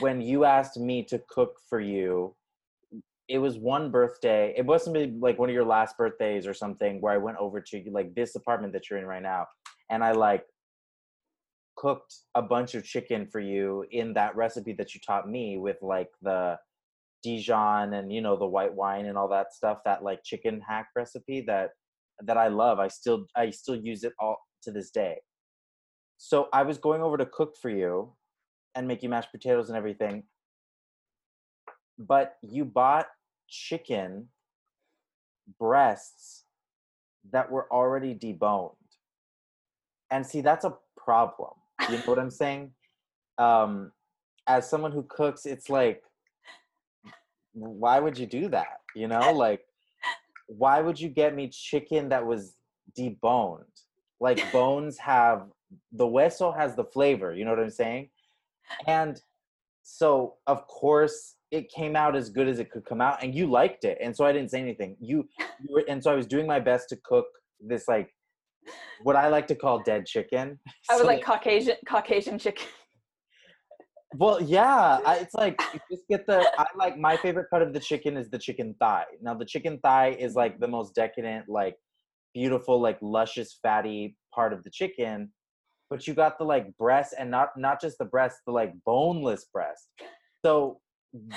when 0.00 0.20
you 0.20 0.44
asked 0.44 0.78
me 0.78 1.04
to 1.04 1.22
cook 1.28 1.58
for 1.68 1.80
you, 1.80 2.34
it 3.28 3.38
was 3.38 3.56
one 3.56 3.92
birthday. 3.92 4.52
It 4.56 4.66
wasn't 4.66 5.20
like 5.20 5.38
one 5.38 5.48
of 5.48 5.54
your 5.54 5.64
last 5.64 5.96
birthdays 5.96 6.46
or 6.46 6.54
something 6.54 7.00
where 7.00 7.12
I 7.12 7.18
went 7.18 7.38
over 7.38 7.60
to 7.60 7.84
like 7.92 8.14
this 8.16 8.34
apartment 8.34 8.72
that 8.72 8.90
you're 8.90 8.98
in 8.98 9.06
right 9.06 9.22
now 9.22 9.46
and 9.90 10.02
I 10.02 10.12
like 10.12 10.44
cooked 11.76 12.14
a 12.34 12.42
bunch 12.42 12.74
of 12.74 12.84
chicken 12.84 13.26
for 13.26 13.40
you 13.40 13.84
in 13.92 14.12
that 14.14 14.34
recipe 14.34 14.72
that 14.72 14.94
you 14.94 15.00
taught 15.00 15.28
me 15.28 15.56
with 15.56 15.76
like 15.82 16.10
the 16.22 16.58
Dijon 17.22 17.94
and 17.94 18.12
you 18.12 18.20
know 18.20 18.36
the 18.36 18.46
white 18.46 18.74
wine 18.74 19.06
and 19.06 19.18
all 19.18 19.28
that 19.28 19.52
stuff 19.52 19.78
that 19.84 20.02
like 20.02 20.22
chicken 20.24 20.60
hack 20.66 20.88
recipe 20.96 21.42
that 21.46 21.70
that 22.22 22.36
I 22.36 22.48
love. 22.48 22.78
I 22.78 22.88
still 22.88 23.26
I 23.36 23.50
still 23.50 23.76
use 23.76 24.04
it 24.04 24.12
all 24.18 24.38
to 24.62 24.70
this 24.70 24.90
day. 24.90 25.16
So 26.18 26.48
I 26.52 26.62
was 26.62 26.78
going 26.78 27.02
over 27.02 27.16
to 27.16 27.26
cook 27.26 27.54
for 27.60 27.70
you 27.70 28.12
and 28.74 28.86
make 28.86 29.02
you 29.02 29.08
mashed 29.08 29.32
potatoes 29.32 29.68
and 29.68 29.76
everything. 29.76 30.24
But 31.98 32.36
you 32.42 32.64
bought 32.64 33.06
chicken 33.48 34.28
breasts 35.58 36.44
that 37.32 37.50
were 37.50 37.70
already 37.72 38.14
deboned. 38.14 38.74
And 40.10 40.26
see 40.26 40.40
that's 40.40 40.64
a 40.64 40.76
problem. 40.96 41.52
You 41.88 41.96
know 41.96 42.02
what 42.04 42.18
I'm 42.18 42.30
saying? 42.30 42.72
Um 43.38 43.92
as 44.46 44.68
someone 44.68 44.92
who 44.92 45.02
cooks 45.04 45.46
it's 45.46 45.70
like 45.70 46.02
why 47.52 47.98
would 48.00 48.18
you 48.18 48.26
do 48.26 48.48
that? 48.48 48.80
You 48.94 49.08
know, 49.08 49.32
like 49.34 49.62
why 50.46 50.80
would 50.80 51.00
you 51.00 51.08
get 51.08 51.34
me 51.34 51.48
chicken 51.48 52.08
that 52.08 52.24
was 52.24 52.56
deboned? 52.98 53.64
Like 54.20 54.40
bones 54.52 54.98
have 54.98 55.46
the 55.92 56.04
hueso 56.04 56.56
has 56.56 56.74
the 56.74 56.84
flavor, 56.84 57.34
you 57.34 57.44
know 57.44 57.50
what 57.50 57.60
I'm 57.60 57.70
saying? 57.70 58.10
And 58.86 59.20
so 59.82 60.34
of 60.46 60.66
course 60.66 61.36
it 61.50 61.70
came 61.70 61.96
out 61.96 62.14
as 62.14 62.30
good 62.30 62.48
as 62.48 62.60
it 62.60 62.70
could 62.70 62.84
come 62.84 63.00
out 63.00 63.22
and 63.22 63.34
you 63.34 63.46
liked 63.46 63.84
it. 63.84 63.98
And 64.00 64.14
so 64.14 64.24
I 64.24 64.32
didn't 64.32 64.50
say 64.50 64.60
anything. 64.60 64.96
You, 65.00 65.28
you 65.60 65.74
were, 65.74 65.84
and 65.88 66.02
so 66.02 66.12
I 66.12 66.14
was 66.14 66.26
doing 66.26 66.46
my 66.46 66.60
best 66.60 66.88
to 66.90 66.96
cook 67.04 67.26
this 67.60 67.88
like 67.88 68.14
what 69.02 69.16
I 69.16 69.28
like 69.28 69.46
to 69.48 69.54
call 69.54 69.82
dead 69.82 70.06
chicken. 70.06 70.58
I 70.90 70.94
was 70.94 71.02
So 71.02 71.06
like 71.06 71.24
Caucasian 71.24 71.76
Caucasian 71.86 72.38
chicken. 72.38 72.66
Well, 74.16 74.42
yeah, 74.42 74.98
I, 75.04 75.16
it's 75.16 75.34
like 75.34 75.60
you 75.74 75.80
just 75.90 76.06
get 76.08 76.26
the. 76.26 76.50
I 76.58 76.66
like 76.76 76.98
my 76.98 77.16
favorite 77.16 77.48
part 77.50 77.62
of 77.62 77.72
the 77.72 77.80
chicken 77.80 78.16
is 78.16 78.28
the 78.30 78.38
chicken 78.38 78.74
thigh. 78.80 79.04
Now 79.22 79.34
the 79.34 79.44
chicken 79.44 79.78
thigh 79.82 80.16
is 80.18 80.34
like 80.34 80.58
the 80.58 80.68
most 80.68 80.94
decadent, 80.94 81.48
like 81.48 81.76
beautiful, 82.34 82.80
like 82.80 82.98
luscious, 83.02 83.58
fatty 83.62 84.16
part 84.34 84.52
of 84.52 84.64
the 84.64 84.70
chicken. 84.70 85.32
But 85.90 86.06
you 86.06 86.14
got 86.14 86.38
the 86.38 86.44
like 86.44 86.76
breast, 86.76 87.14
and 87.18 87.30
not 87.30 87.50
not 87.56 87.80
just 87.80 87.98
the 87.98 88.04
breast, 88.04 88.38
the 88.46 88.52
like 88.52 88.72
boneless 88.84 89.46
breast. 89.52 89.88
So 90.44 90.80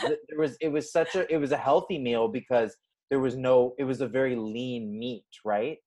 th- 0.01 0.19
there 0.29 0.39
was 0.39 0.57
it 0.61 0.69
was 0.69 0.91
such 0.91 1.15
a 1.15 1.31
it 1.33 1.37
was 1.37 1.51
a 1.51 1.57
healthy 1.57 1.99
meal 1.99 2.27
because 2.27 2.75
there 3.09 3.19
was 3.19 3.35
no 3.35 3.73
it 3.77 3.83
was 3.83 4.01
a 4.01 4.07
very 4.07 4.35
lean 4.35 4.97
meat, 4.97 5.25
right? 5.45 5.77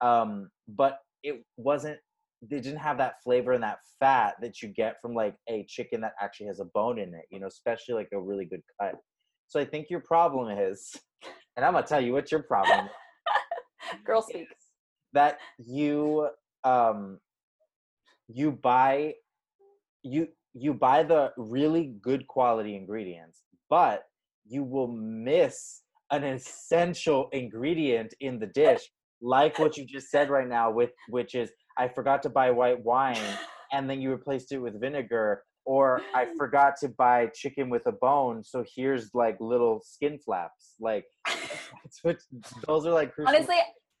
Um, 0.00 0.50
but 0.68 0.98
it 1.22 1.44
wasn't 1.56 1.98
they 2.50 2.60
didn't 2.60 2.78
have 2.78 2.98
that 2.98 3.22
flavor 3.22 3.52
and 3.52 3.62
that 3.62 3.78
fat 4.00 4.34
that 4.40 4.62
you 4.62 4.68
get 4.68 5.00
from 5.00 5.14
like 5.14 5.36
a 5.48 5.64
chicken 5.68 6.00
that 6.00 6.12
actually 6.20 6.46
has 6.46 6.60
a 6.60 6.66
bone 6.66 6.98
in 6.98 7.14
it, 7.14 7.24
you 7.30 7.40
know, 7.40 7.46
especially 7.46 7.94
like 7.94 8.08
a 8.12 8.20
really 8.20 8.44
good 8.44 8.62
cut. 8.80 8.94
So 9.48 9.60
I 9.60 9.64
think 9.64 9.90
your 9.90 10.00
problem 10.00 10.56
is, 10.58 10.94
and 11.56 11.64
I'm 11.64 11.74
gonna 11.74 11.86
tell 11.86 12.00
you 12.00 12.12
what 12.12 12.30
your 12.32 12.42
problem 12.42 12.88
Girl 14.04 14.22
speak. 14.22 14.48
that 15.12 15.38
you 15.58 16.28
um 16.64 17.18
you 18.28 18.52
buy 18.52 19.14
you 20.02 20.28
you 20.54 20.74
buy 20.74 21.02
the 21.02 21.32
really 21.36 21.94
good 22.00 22.26
quality 22.26 22.76
ingredients, 22.76 23.42
but 23.68 24.04
you 24.46 24.62
will 24.62 24.88
miss 24.88 25.82
an 26.10 26.24
essential 26.24 27.28
ingredient 27.32 28.14
in 28.20 28.38
the 28.38 28.46
dish, 28.46 28.90
like 29.20 29.58
what 29.58 29.76
you 29.76 29.84
just 29.84 30.10
said 30.10 30.30
right 30.30 30.48
now, 30.48 30.70
with 30.70 30.90
which 31.08 31.34
is 31.34 31.50
I 31.76 31.88
forgot 31.88 32.22
to 32.22 32.30
buy 32.30 32.50
white 32.50 32.82
wine 32.82 33.18
and 33.72 33.88
then 33.88 34.00
you 34.00 34.10
replaced 34.10 34.52
it 34.52 34.58
with 34.58 34.80
vinegar, 34.80 35.42
or 35.64 36.02
I 36.14 36.26
mm. 36.26 36.36
forgot 36.36 36.74
to 36.80 36.88
buy 36.88 37.28
chicken 37.34 37.70
with 37.70 37.86
a 37.86 37.92
bone, 37.92 38.44
so 38.44 38.64
here's 38.74 39.14
like 39.14 39.36
little 39.40 39.82
skin 39.84 40.18
flaps. 40.18 40.74
Like 40.80 41.06
that's 41.26 42.02
what 42.02 42.18
those 42.66 42.86
are 42.86 42.92
like 42.92 43.14
crucial. 43.14 43.34
Honestly, 43.34 43.56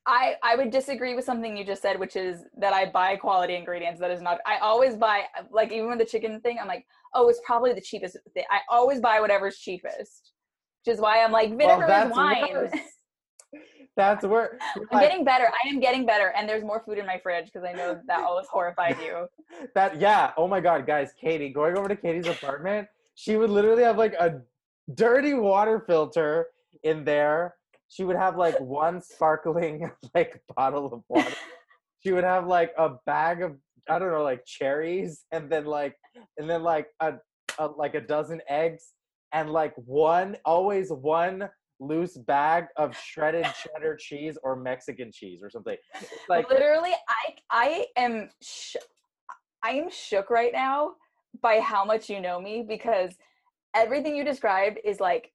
I 0.06 0.34
I 0.42 0.56
would 0.56 0.70
disagree 0.70 1.14
with 1.14 1.24
something 1.24 1.56
you 1.56 1.64
just 1.64 1.82
said, 1.82 1.98
which 1.98 2.16
is 2.16 2.42
that 2.58 2.72
I 2.72 2.90
buy 2.90 3.16
quality 3.16 3.54
ingredients. 3.56 4.00
That 4.00 4.10
is 4.10 4.20
not. 4.20 4.38
I 4.46 4.58
always 4.58 4.96
buy 4.96 5.22
like 5.50 5.72
even 5.72 5.88
with 5.88 5.98
the 5.98 6.04
chicken 6.04 6.40
thing. 6.40 6.58
I'm 6.60 6.68
like, 6.68 6.84
oh, 7.14 7.28
it's 7.28 7.40
probably 7.44 7.72
the 7.72 7.80
cheapest 7.80 8.18
thing. 8.34 8.44
I 8.50 8.60
always 8.68 9.00
buy 9.00 9.20
whatever's 9.20 9.58
cheapest, 9.58 10.32
which 10.84 10.94
is 10.94 11.00
why 11.00 11.22
I'm 11.22 11.32
like 11.32 11.48
Well, 11.50 11.58
vinegar 11.58 11.86
that's 11.86 12.10
is 12.10 12.16
wine. 12.16 12.70
That's 13.96 14.24
where 14.24 14.58
I'm 14.90 15.00
getting 15.00 15.24
better. 15.24 15.46
I 15.64 15.68
am 15.68 15.78
getting 15.78 16.04
better, 16.04 16.32
and 16.36 16.48
there's 16.48 16.64
more 16.64 16.82
food 16.84 16.98
in 16.98 17.06
my 17.06 17.18
fridge 17.18 17.46
because 17.46 17.62
I 17.62 17.72
know 17.72 18.00
that 18.06 18.20
always 18.20 18.46
horrified 18.48 18.96
you. 19.00 19.28
that 19.74 20.00
yeah 20.00 20.32
oh 20.36 20.48
my 20.48 20.60
god 20.60 20.86
guys 20.86 21.12
katy 21.20 21.48
going 21.48 21.76
over 21.76 21.88
to 21.88 21.96
katy's 21.96 22.26
apartment 22.26 22.88
she 23.14 23.36
would 23.36 23.50
literally 23.50 23.82
have 23.82 23.96
like 23.96 24.14
a 24.14 24.40
dirty 24.94 25.34
water 25.34 25.82
filter 25.86 26.46
in 26.82 27.04
there 27.04 27.54
she 27.88 28.04
would 28.04 28.16
have 28.16 28.36
like 28.36 28.58
one 28.60 29.00
sparkling 29.00 29.90
like 30.14 30.42
bottle 30.56 30.92
of 30.92 31.02
water 31.08 31.34
she 32.04 32.12
would 32.12 32.24
have 32.24 32.46
like 32.46 32.72
a 32.78 32.90
bag 33.06 33.42
of 33.42 33.56
i 33.88 33.98
don't 33.98 34.12
know 34.12 34.22
like 34.22 34.44
cherries 34.44 35.24
and 35.32 35.50
then 35.50 35.64
like 35.64 35.96
and 36.38 36.48
then 36.48 36.62
like 36.62 36.88
a, 37.00 37.14
a 37.58 37.66
like 37.66 37.94
a 37.94 38.00
dozen 38.00 38.40
eggs 38.48 38.92
and 39.32 39.50
like 39.50 39.74
one 39.76 40.36
always 40.44 40.90
one 40.90 41.48
loose 41.86 42.16
bag 42.16 42.66
of 42.76 42.96
shredded 43.04 43.46
cheddar 43.62 43.96
cheese 43.96 44.38
or 44.42 44.56
mexican 44.56 45.10
cheese 45.12 45.40
or 45.42 45.50
something. 45.50 45.76
It's 46.00 46.10
like 46.28 46.48
literally 46.50 46.92
i 47.08 47.34
i 47.50 47.86
am 47.96 48.30
sh- 48.42 48.76
i 49.62 49.70
am 49.70 49.90
shook 49.90 50.30
right 50.30 50.52
now 50.52 50.92
by 51.42 51.60
how 51.60 51.84
much 51.84 52.08
you 52.08 52.20
know 52.20 52.40
me 52.40 52.64
because 52.66 53.16
everything 53.74 54.14
you 54.16 54.24
described 54.24 54.78
is 54.84 55.00
like 55.00 55.32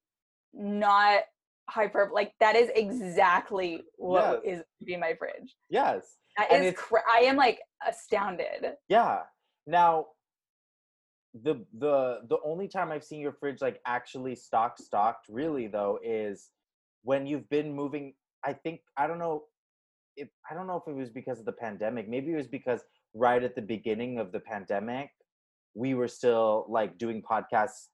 not 0.53 1.21
hyper 1.69 2.09
like 2.13 2.33
that 2.39 2.55
is 2.55 2.69
exactly 2.75 3.83
what 3.97 4.41
is 4.43 4.61
in 4.87 4.99
my 4.99 5.13
fridge. 5.13 5.55
Yes. 5.69 6.17
That 6.37 6.51
And 6.51 6.65
is 6.65 6.73
cra- 6.75 7.03
i 7.11 7.19
am 7.19 7.35
like 7.35 7.59
astounded. 7.87 8.73
Yeah. 8.87 9.19
Now, 9.67 10.07
the 11.33 11.63
the 11.77 12.21
the 12.27 12.37
only 12.43 12.67
time 12.67 12.91
I've 12.91 13.03
seen 13.03 13.19
your 13.19 13.33
fridge 13.33 13.61
like 13.61 13.79
actually 13.85 14.35
stocked 14.35 14.81
stocked 14.81 15.27
really 15.29 15.67
though 15.67 15.99
is 16.03 16.49
when 17.03 17.27
you've 17.27 17.49
been 17.49 17.73
moving. 17.73 18.13
I 18.43 18.53
think 18.53 18.81
I 18.97 19.07
don't 19.07 19.19
know 19.19 19.43
if 20.15 20.29
I 20.49 20.53
don't 20.53 20.67
know 20.67 20.77
if 20.77 20.91
it 20.91 20.95
was 20.95 21.09
because 21.09 21.39
of 21.39 21.45
the 21.45 21.51
pandemic. 21.51 22.09
Maybe 22.09 22.33
it 22.33 22.37
was 22.37 22.47
because 22.47 22.81
right 23.13 23.43
at 23.43 23.55
the 23.55 23.61
beginning 23.61 24.19
of 24.19 24.31
the 24.31 24.39
pandemic, 24.39 25.09
we 25.75 25.93
were 25.93 26.07
still 26.07 26.65
like 26.69 26.97
doing 26.97 27.21
podcasts 27.21 27.87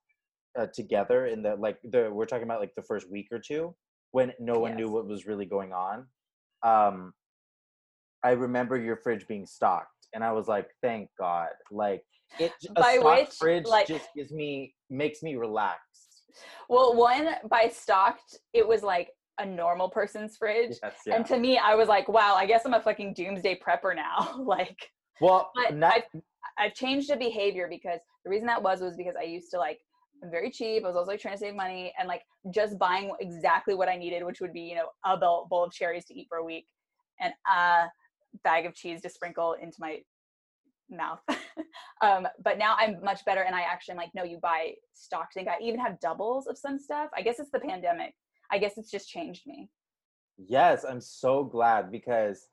uh, 0.58 0.68
together 0.74 1.28
in 1.28 1.44
the 1.44 1.56
like 1.56 1.78
the 1.84 2.10
we're 2.12 2.26
talking 2.26 2.46
about 2.46 2.62
like 2.62 2.76
the 2.76 2.82
first 2.82 3.10
week 3.10 3.28
or 3.32 3.40
two 3.40 3.76
when 4.12 4.32
no 4.40 4.60
one 4.60 4.76
knew 4.76 4.90
what 4.90 5.08
was 5.08 5.26
really 5.26 5.46
going 5.46 5.74
on. 5.74 6.06
Um, 6.64 7.14
I 8.24 8.32
remember 8.32 8.78
your 8.78 8.96
fridge 8.96 9.28
being 9.28 9.46
stocked, 9.46 10.08
and 10.14 10.24
I 10.24 10.32
was 10.32 10.48
like, 10.48 10.70
"Thank 10.82 11.10
God!" 11.20 11.50
Like 11.70 12.04
it, 12.40 12.52
By 12.76 12.98
which, 13.02 13.30
fridge 13.36 13.66
like- 13.66 13.88
just 13.88 14.10
gives 14.16 14.32
me 14.32 14.74
makes 14.90 15.24
me 15.24 15.36
relax. 15.36 15.80
well 16.70 16.96
one 16.96 17.36
by 17.50 17.68
stocked 17.70 18.38
it 18.54 18.68
was 18.68 18.84
like 18.84 19.10
a 19.40 19.46
normal 19.46 19.90
person's 19.90 20.38
fridge 20.38 20.78
Yes, 20.84 20.94
yeah. 21.06 21.16
and 21.16 21.26
to 21.28 21.38
me 21.38 21.58
i 21.58 21.76
was 21.76 21.88
like 21.88 22.08
wow 22.08 22.36
i 22.36 22.46
guess 22.46 22.62
i'm 22.66 22.74
a 22.74 22.82
fucking 22.82 23.14
doomsday 23.14 23.60
prepper 23.66 23.96
now 23.96 24.38
like 24.46 24.78
well, 25.22 25.52
not, 25.72 25.94
I've, 25.94 26.22
I've 26.58 26.74
changed 26.74 27.10
a 27.10 27.16
behavior 27.16 27.68
because 27.70 28.00
the 28.24 28.30
reason 28.30 28.46
that 28.48 28.62
was 28.62 28.82
was 28.82 28.96
because 28.98 29.16
I 29.18 29.24
used 29.24 29.50
to 29.52 29.58
like 29.58 29.80
I'm 30.24 30.30
very 30.32 30.52
cheap. 30.52 30.84
I 30.84 30.88
was 30.88 30.96
also 30.98 31.12
like 31.12 31.20
trying 31.22 31.36
to 31.36 31.40
save 31.40 31.56
money 31.56 31.94
and 31.98 32.08
like 32.08 32.22
just 32.54 32.78
buying 32.78 33.12
exactly 33.20 33.76
what 33.76 33.88
I 33.88 33.96
needed, 33.96 34.24
which 34.26 34.42
would 34.42 34.54
be 34.54 34.62
you 34.62 34.76
know 34.76 34.88
a 35.06 35.16
bowl, 35.18 35.48
bowl 35.50 35.64
of 35.64 35.72
cherries 35.72 36.06
to 36.06 36.14
eat 36.14 36.28
for 36.28 36.40
a 36.40 36.44
week 36.44 36.66
and 37.22 37.34
a 37.50 37.86
bag 38.44 38.66
of 38.66 38.76
cheese 38.76 39.02
to 39.04 39.10
sprinkle 39.10 39.56
into 39.62 39.78
my 39.80 40.00
mouth. 40.90 41.20
um, 42.02 42.28
but 42.44 42.58
now 42.58 42.76
I'm 42.78 43.02
much 43.04 43.24
better, 43.26 43.42
and 43.42 43.56
I 43.56 43.62
actually 43.62 43.94
am 43.94 43.98
like, 43.98 44.12
no, 44.14 44.24
you 44.24 44.38
buy 44.42 44.74
stock 44.94 45.34
thing. 45.34 45.48
I 45.48 45.62
even 45.62 45.80
have 45.80 46.00
doubles 46.00 46.48
of 46.48 46.58
some 46.58 46.78
stuff. 46.78 47.10
I 47.16 47.22
guess 47.22 47.40
it's 47.40 47.52
the 47.52 47.60
pandemic. 47.60 48.14
I 48.52 48.58
guess 48.58 48.78
it's 48.78 48.92
just 48.92 49.10
changed 49.10 49.44
me. 49.48 49.70
Yes, 50.38 50.84
I'm 50.84 51.02
so 51.02 51.44
glad 51.44 51.92
because 51.92 52.48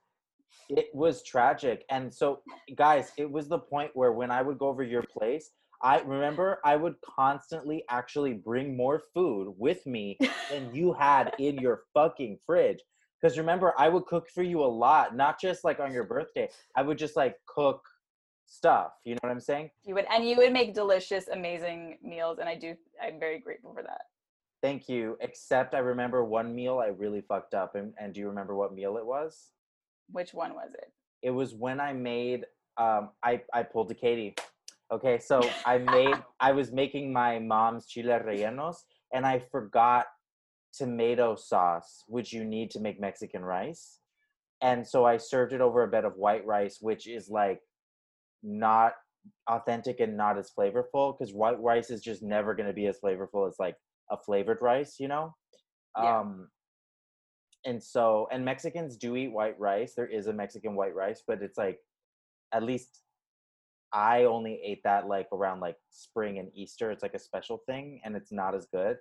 it 0.68 0.88
was 0.94 1.22
tragic. 1.22 1.84
And 1.90 2.12
so, 2.12 2.42
guys, 2.76 3.12
it 3.16 3.30
was 3.30 3.48
the 3.48 3.58
point 3.58 3.90
where 3.94 4.12
when 4.12 4.30
I 4.30 4.42
would 4.42 4.58
go 4.58 4.68
over 4.68 4.84
your 4.84 5.02
place, 5.02 5.50
I 5.82 6.00
remember 6.00 6.60
I 6.64 6.76
would 6.76 6.94
constantly 7.02 7.84
actually 7.90 8.34
bring 8.34 8.76
more 8.76 9.02
food 9.12 9.52
with 9.58 9.84
me 9.84 10.16
than 10.50 10.72
you 10.72 10.92
had 10.92 11.32
in 11.38 11.58
your 11.58 11.82
fucking 11.92 12.38
fridge. 12.46 12.78
Because 13.20 13.36
remember, 13.36 13.74
I 13.78 13.88
would 13.88 14.06
cook 14.06 14.28
for 14.30 14.42
you 14.42 14.60
a 14.62 14.66
lot, 14.66 15.16
not 15.16 15.40
just 15.40 15.64
like 15.64 15.80
on 15.80 15.92
your 15.92 16.04
birthday. 16.04 16.48
I 16.76 16.82
would 16.82 16.98
just 16.98 17.16
like 17.16 17.36
cook 17.46 17.82
stuff. 18.52 18.92
You 19.04 19.14
know 19.14 19.20
what 19.22 19.30
I'm 19.30 19.40
saying? 19.40 19.70
You 19.84 19.94
would, 19.94 20.06
and 20.12 20.28
you 20.28 20.36
would 20.36 20.52
make 20.52 20.74
delicious, 20.74 21.28
amazing 21.28 21.98
meals, 22.02 22.38
and 22.38 22.48
I 22.48 22.54
do. 22.54 22.74
I'm 23.02 23.18
very 23.18 23.38
grateful 23.38 23.72
for 23.74 23.82
that. 23.82 24.02
Thank 24.62 24.88
you. 24.88 25.16
Except 25.20 25.74
I 25.74 25.78
remember 25.78 26.24
one 26.24 26.54
meal 26.54 26.78
I 26.78 26.88
really 26.88 27.22
fucked 27.22 27.54
up. 27.54 27.74
And, 27.74 27.92
and 27.98 28.12
do 28.14 28.20
you 28.20 28.28
remember 28.28 28.54
what 28.54 28.74
meal 28.74 28.96
it 28.96 29.04
was? 29.04 29.50
Which 30.10 30.34
one 30.34 30.54
was 30.54 30.70
it? 30.74 30.92
It 31.22 31.30
was 31.30 31.54
when 31.54 31.80
I 31.80 31.92
made, 31.92 32.44
um, 32.76 33.10
I, 33.24 33.40
I 33.52 33.64
pulled 33.64 33.90
a 33.90 33.94
Katy. 33.94 34.34
Okay, 34.92 35.18
so 35.18 35.40
I 35.64 35.78
made, 35.78 36.14
I 36.38 36.52
was 36.52 36.70
making 36.70 37.12
my 37.12 37.38
mom's 37.38 37.86
chile 37.86 38.10
rellenos 38.10 38.76
and 39.12 39.26
I 39.26 39.38
forgot 39.38 40.06
tomato 40.72 41.34
sauce, 41.34 42.04
which 42.06 42.32
you 42.32 42.44
need 42.44 42.70
to 42.72 42.80
make 42.80 43.00
Mexican 43.00 43.42
rice. 43.42 43.98
And 44.60 44.86
so 44.86 45.04
I 45.04 45.16
served 45.16 45.52
it 45.52 45.60
over 45.60 45.82
a 45.82 45.88
bed 45.88 46.04
of 46.04 46.16
white 46.16 46.46
rice, 46.46 46.78
which 46.80 47.08
is 47.08 47.28
like 47.28 47.60
not 48.42 48.94
authentic 49.48 50.00
and 50.00 50.16
not 50.16 50.38
as 50.38 50.50
flavorful 50.56 51.16
because 51.16 51.32
white 51.32 51.60
rice 51.60 51.90
is 51.90 52.02
just 52.02 52.22
never 52.22 52.54
going 52.54 52.66
to 52.66 52.72
be 52.72 52.86
as 52.86 52.98
flavorful 53.02 53.48
as 53.48 53.56
like 53.58 53.76
a 54.10 54.16
flavored 54.16 54.58
rice, 54.60 54.96
you 54.98 55.08
know? 55.08 55.34
Yeah. 55.96 56.20
Um, 56.20 56.48
and 57.64 57.82
so, 57.82 58.28
and 58.32 58.44
Mexicans 58.44 58.96
do 58.96 59.14
eat 59.16 59.32
white 59.32 59.58
rice. 59.58 59.94
There 59.94 60.06
is 60.06 60.26
a 60.26 60.32
Mexican 60.32 60.74
white 60.74 60.94
rice, 60.94 61.22
but 61.26 61.42
it's 61.42 61.56
like, 61.56 61.78
at 62.52 62.62
least 62.62 63.02
I 63.92 64.24
only 64.24 64.60
ate 64.64 64.82
that 64.84 65.06
like 65.06 65.28
around 65.32 65.60
like 65.60 65.76
spring 65.90 66.38
and 66.38 66.50
Easter. 66.54 66.90
It's 66.90 67.02
like 67.02 67.14
a 67.14 67.18
special 67.18 67.60
thing 67.66 68.00
and 68.04 68.16
it's 68.16 68.32
not 68.32 68.54
as 68.54 68.66
good. 68.72 68.96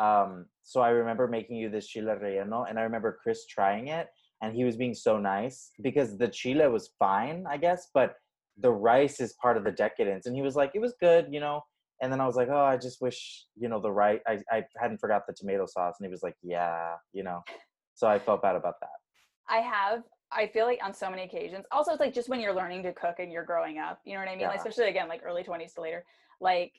Um, 0.00 0.46
so 0.62 0.80
I 0.80 0.90
remember 0.90 1.26
making 1.28 1.56
you 1.56 1.70
this 1.70 1.86
chile 1.86 2.12
relleno 2.12 2.68
and 2.68 2.78
I 2.78 2.82
remember 2.82 3.18
Chris 3.22 3.46
trying 3.46 3.88
it 3.88 4.08
and 4.42 4.54
he 4.54 4.64
was 4.64 4.76
being 4.76 4.94
so 4.94 5.18
nice 5.18 5.70
because 5.82 6.18
the 6.18 6.28
chile 6.28 6.66
was 6.68 6.90
fine, 6.98 7.46
I 7.48 7.56
guess, 7.56 7.88
but 7.94 8.16
the 8.58 8.70
rice 8.70 9.20
is 9.20 9.34
part 9.40 9.56
of 9.56 9.64
the 9.64 9.72
decadence. 9.72 10.26
And 10.26 10.36
he 10.36 10.42
was 10.42 10.56
like, 10.56 10.72
it 10.74 10.80
was 10.80 10.94
good, 11.00 11.26
you 11.30 11.40
know? 11.40 11.62
And 12.00 12.12
then 12.12 12.20
I 12.20 12.26
was 12.26 12.36
like, 12.36 12.48
oh, 12.50 12.64
I 12.64 12.76
just 12.76 13.00
wish, 13.00 13.46
you 13.56 13.68
know, 13.68 13.80
the 13.80 13.90
right, 13.90 14.20
I, 14.26 14.38
I 14.50 14.64
hadn't 14.80 14.98
forgot 14.98 15.22
the 15.26 15.32
tomato 15.32 15.66
sauce. 15.66 15.96
And 15.98 16.06
he 16.06 16.10
was 16.10 16.22
like, 16.22 16.34
yeah, 16.42 16.94
you 17.12 17.22
know? 17.22 17.42
So 17.94 18.06
I 18.08 18.18
felt 18.18 18.42
bad 18.42 18.56
about 18.56 18.74
that. 18.80 18.88
I 19.48 19.58
have. 19.58 20.02
I 20.32 20.48
feel 20.48 20.66
like 20.66 20.80
on 20.82 20.92
so 20.92 21.08
many 21.08 21.22
occasions. 21.22 21.64
Also, 21.70 21.92
it's 21.92 22.00
like 22.00 22.14
just 22.14 22.28
when 22.28 22.40
you're 22.40 22.54
learning 22.54 22.82
to 22.84 22.92
cook 22.92 23.16
and 23.18 23.30
you're 23.30 23.44
growing 23.44 23.78
up. 23.78 24.00
You 24.04 24.14
know 24.14 24.20
what 24.20 24.28
I 24.28 24.36
mean? 24.36 24.46
Like, 24.48 24.58
especially 24.58 24.88
again, 24.88 25.08
like 25.08 25.22
early 25.24 25.44
20s 25.44 25.74
to 25.74 25.80
later. 25.80 26.04
Like 26.40 26.72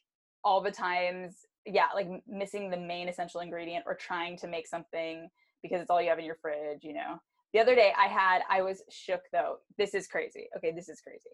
all 0.43 0.61
the 0.61 0.71
times, 0.71 1.37
yeah, 1.65 1.85
like 1.95 2.07
missing 2.27 2.69
the 2.69 2.77
main 2.77 3.07
essential 3.07 3.39
ingredient 3.39 3.85
or 3.87 3.95
trying 3.95 4.37
to 4.37 4.47
make 4.47 4.67
something 4.67 5.29
because 5.63 5.81
it's 5.81 5.89
all 5.89 6.01
you 6.01 6.09
have 6.09 6.19
in 6.19 6.25
your 6.25 6.37
fridge. 6.41 6.83
You 6.83 6.93
know. 6.93 7.19
The 7.53 7.61
other 7.61 7.75
day, 7.75 7.93
I 7.97 8.07
had. 8.07 8.41
I 8.49 8.61
was 8.61 8.83
shook 8.89 9.21
though. 9.31 9.59
This 9.77 9.93
is 9.93 10.07
crazy. 10.07 10.49
Okay, 10.57 10.73
this 10.75 10.89
is 10.89 10.99
crazy. 10.99 11.29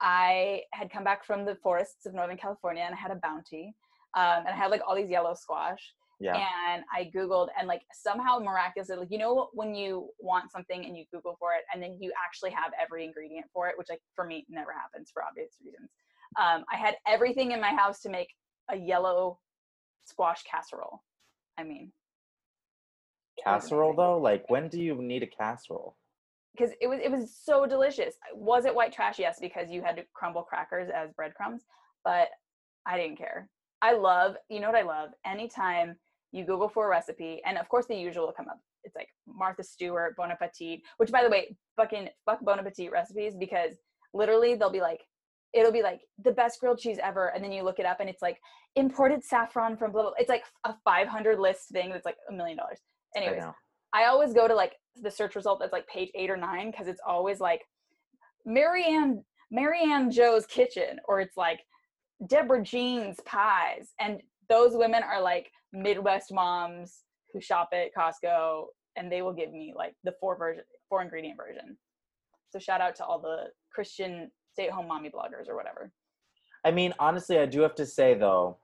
I 0.00 0.62
had 0.72 0.90
come 0.90 1.04
back 1.04 1.24
from 1.24 1.44
the 1.44 1.56
forests 1.56 2.06
of 2.06 2.14
Northern 2.14 2.36
California 2.36 2.82
and 2.84 2.94
I 2.94 2.98
had 2.98 3.10
a 3.10 3.16
bounty. 3.16 3.74
Um, 4.16 4.44
and 4.46 4.48
I 4.48 4.56
had 4.56 4.70
like 4.70 4.82
all 4.86 4.96
these 4.96 5.10
yellow 5.10 5.34
squash 5.34 5.94
Yeah. 6.18 6.36
and 6.36 6.82
I 6.92 7.10
Googled 7.14 7.48
and 7.58 7.68
like 7.68 7.82
somehow 7.92 8.38
miraculously, 8.38 8.96
like 8.96 9.10
you 9.10 9.18
know 9.18 9.50
when 9.52 9.74
you 9.74 10.08
want 10.18 10.50
something 10.50 10.84
and 10.84 10.96
you 10.96 11.04
Google 11.12 11.36
for 11.38 11.52
it 11.52 11.62
and 11.72 11.82
then 11.82 11.98
you 12.00 12.12
actually 12.24 12.50
have 12.50 12.72
every 12.80 13.04
ingredient 13.04 13.46
for 13.52 13.68
it, 13.68 13.78
which 13.78 13.88
like 13.88 14.02
for 14.16 14.24
me 14.26 14.44
never 14.48 14.72
happens 14.72 15.10
for 15.12 15.22
obvious 15.22 15.56
reasons. 15.64 15.90
Um, 16.40 16.64
I 16.72 16.76
had 16.76 16.96
everything 17.06 17.52
in 17.52 17.60
my 17.60 17.74
house 17.74 18.00
to 18.02 18.08
make 18.08 18.28
a 18.70 18.76
yellow 18.76 19.38
squash 20.06 20.42
casserole. 20.42 21.02
I 21.58 21.64
mean, 21.64 21.92
Casserole 23.42 23.94
though? 23.94 24.18
Like 24.18 24.48
when 24.50 24.68
do 24.68 24.80
you 24.80 24.94
need 24.96 25.22
a 25.22 25.26
casserole? 25.26 25.96
Because 26.56 26.74
it 26.80 26.86
was 26.86 26.98
it 27.02 27.10
was 27.10 27.34
so 27.42 27.66
delicious. 27.66 28.14
Was 28.34 28.64
it 28.64 28.74
white 28.74 28.92
trash? 28.92 29.18
Yes, 29.18 29.38
because 29.40 29.70
you 29.70 29.82
had 29.82 29.96
to 29.96 30.04
crumble 30.14 30.42
crackers 30.42 30.90
as 30.94 31.10
breadcrumbs, 31.16 31.62
but 32.04 32.28
I 32.86 32.96
didn't 32.96 33.18
care. 33.18 33.48
I 33.82 33.92
love, 33.92 34.36
you 34.48 34.60
know 34.60 34.68
what 34.68 34.76
I 34.76 34.82
love? 34.82 35.10
Anytime 35.24 35.96
you 36.32 36.44
Google 36.44 36.68
for 36.68 36.86
a 36.86 36.90
recipe, 36.90 37.40
and 37.46 37.58
of 37.58 37.68
course 37.68 37.86
the 37.86 37.94
usual 37.94 38.26
will 38.26 38.32
come 38.32 38.48
up. 38.48 38.60
It's 38.84 38.96
like 38.96 39.08
Martha 39.26 39.62
Stewart, 39.62 40.16
Bon 40.16 40.30
Appetit, 40.30 40.80
which 40.98 41.10
by 41.10 41.22
the 41.22 41.30
way, 41.30 41.56
fucking 41.76 42.08
fuck 42.26 42.44
Bon 42.44 42.58
Appetit 42.58 42.92
recipes 42.92 43.34
because 43.38 43.76
literally 44.14 44.54
they'll 44.54 44.70
be 44.70 44.80
like, 44.80 45.00
it'll 45.52 45.72
be 45.72 45.82
like 45.82 46.00
the 46.22 46.32
best 46.32 46.60
grilled 46.60 46.78
cheese 46.78 46.98
ever, 47.02 47.28
and 47.28 47.42
then 47.42 47.52
you 47.52 47.62
look 47.62 47.78
it 47.78 47.86
up 47.86 48.00
and 48.00 48.08
it's 48.08 48.22
like 48.22 48.38
imported 48.76 49.24
saffron 49.24 49.76
from 49.76 49.92
blah 49.92 50.02
blah. 50.02 50.12
It's 50.18 50.28
like 50.28 50.44
a 50.64 50.74
500 50.84 51.38
list 51.38 51.68
thing 51.72 51.90
that's 51.90 52.06
like 52.06 52.16
a 52.28 52.32
million 52.32 52.56
dollars. 52.56 52.80
Anyways, 53.16 53.40
know. 53.40 53.54
I 53.92 54.04
always 54.04 54.32
go 54.32 54.46
to 54.46 54.54
like 54.54 54.74
the 54.96 55.10
search 55.10 55.36
result 55.36 55.60
that's 55.60 55.72
like 55.72 55.86
page 55.88 56.10
eight 56.14 56.30
or 56.30 56.36
nine 56.36 56.70
because 56.70 56.88
it's 56.88 57.00
always 57.06 57.40
like 57.40 57.62
Marianne 58.44 59.24
Marianne 59.50 60.10
Joe's 60.10 60.46
kitchen 60.46 60.98
or 61.08 61.20
it's 61.20 61.36
like 61.36 61.60
Deborah 62.26 62.62
Jean's 62.62 63.18
pies 63.24 63.90
and 63.98 64.20
those 64.48 64.72
women 64.74 65.02
are 65.02 65.20
like 65.20 65.50
Midwest 65.72 66.32
moms 66.32 67.04
who 67.32 67.40
shop 67.40 67.70
at 67.72 67.94
Costco 67.96 68.64
and 68.96 69.10
they 69.10 69.22
will 69.22 69.32
give 69.32 69.52
me 69.52 69.72
like 69.76 69.94
the 70.04 70.12
four 70.20 70.36
version 70.36 70.64
four 70.88 71.02
ingredient 71.02 71.36
version. 71.36 71.76
So 72.50 72.58
shout 72.58 72.80
out 72.80 72.96
to 72.96 73.04
all 73.04 73.20
the 73.20 73.44
Christian 73.72 74.30
stay 74.52 74.66
at 74.66 74.72
home 74.72 74.88
mommy 74.88 75.10
bloggers 75.10 75.48
or 75.48 75.56
whatever. 75.56 75.92
I 76.64 76.70
mean, 76.70 76.92
honestly, 76.98 77.38
I 77.38 77.46
do 77.46 77.60
have 77.60 77.74
to 77.76 77.86
say 77.86 78.14
though, 78.14 78.58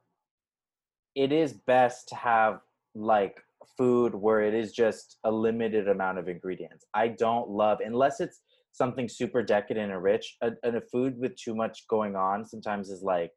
it 1.15 1.33
is 1.33 1.53
best 1.53 2.09
to 2.09 2.15
have 2.17 2.61
like 2.95 3.43
food 3.77 4.15
where 4.15 4.43
it 4.43 4.55
is 4.55 4.73
just 4.73 5.19
a 5.25 5.31
limited 5.31 5.89
amount 5.89 6.19
of 6.19 6.29
ingredients. 6.29 6.85
I 6.95 7.09
don't 7.09 7.49
love 7.49 7.79
unless 7.85 8.21
it's 8.21 8.41
something 8.73 9.09
super 9.09 9.43
decadent 9.43 9.93
and 9.93 10.03
rich. 10.03 10.37
A, 10.43 10.53
and 10.63 10.77
a 10.77 10.83
food 10.93 11.19
with 11.19 11.37
too 11.37 11.55
much 11.55 11.87
going 11.89 12.17
on 12.17 12.45
sometimes 12.45 12.91
is 12.91 13.03
like 13.03 13.33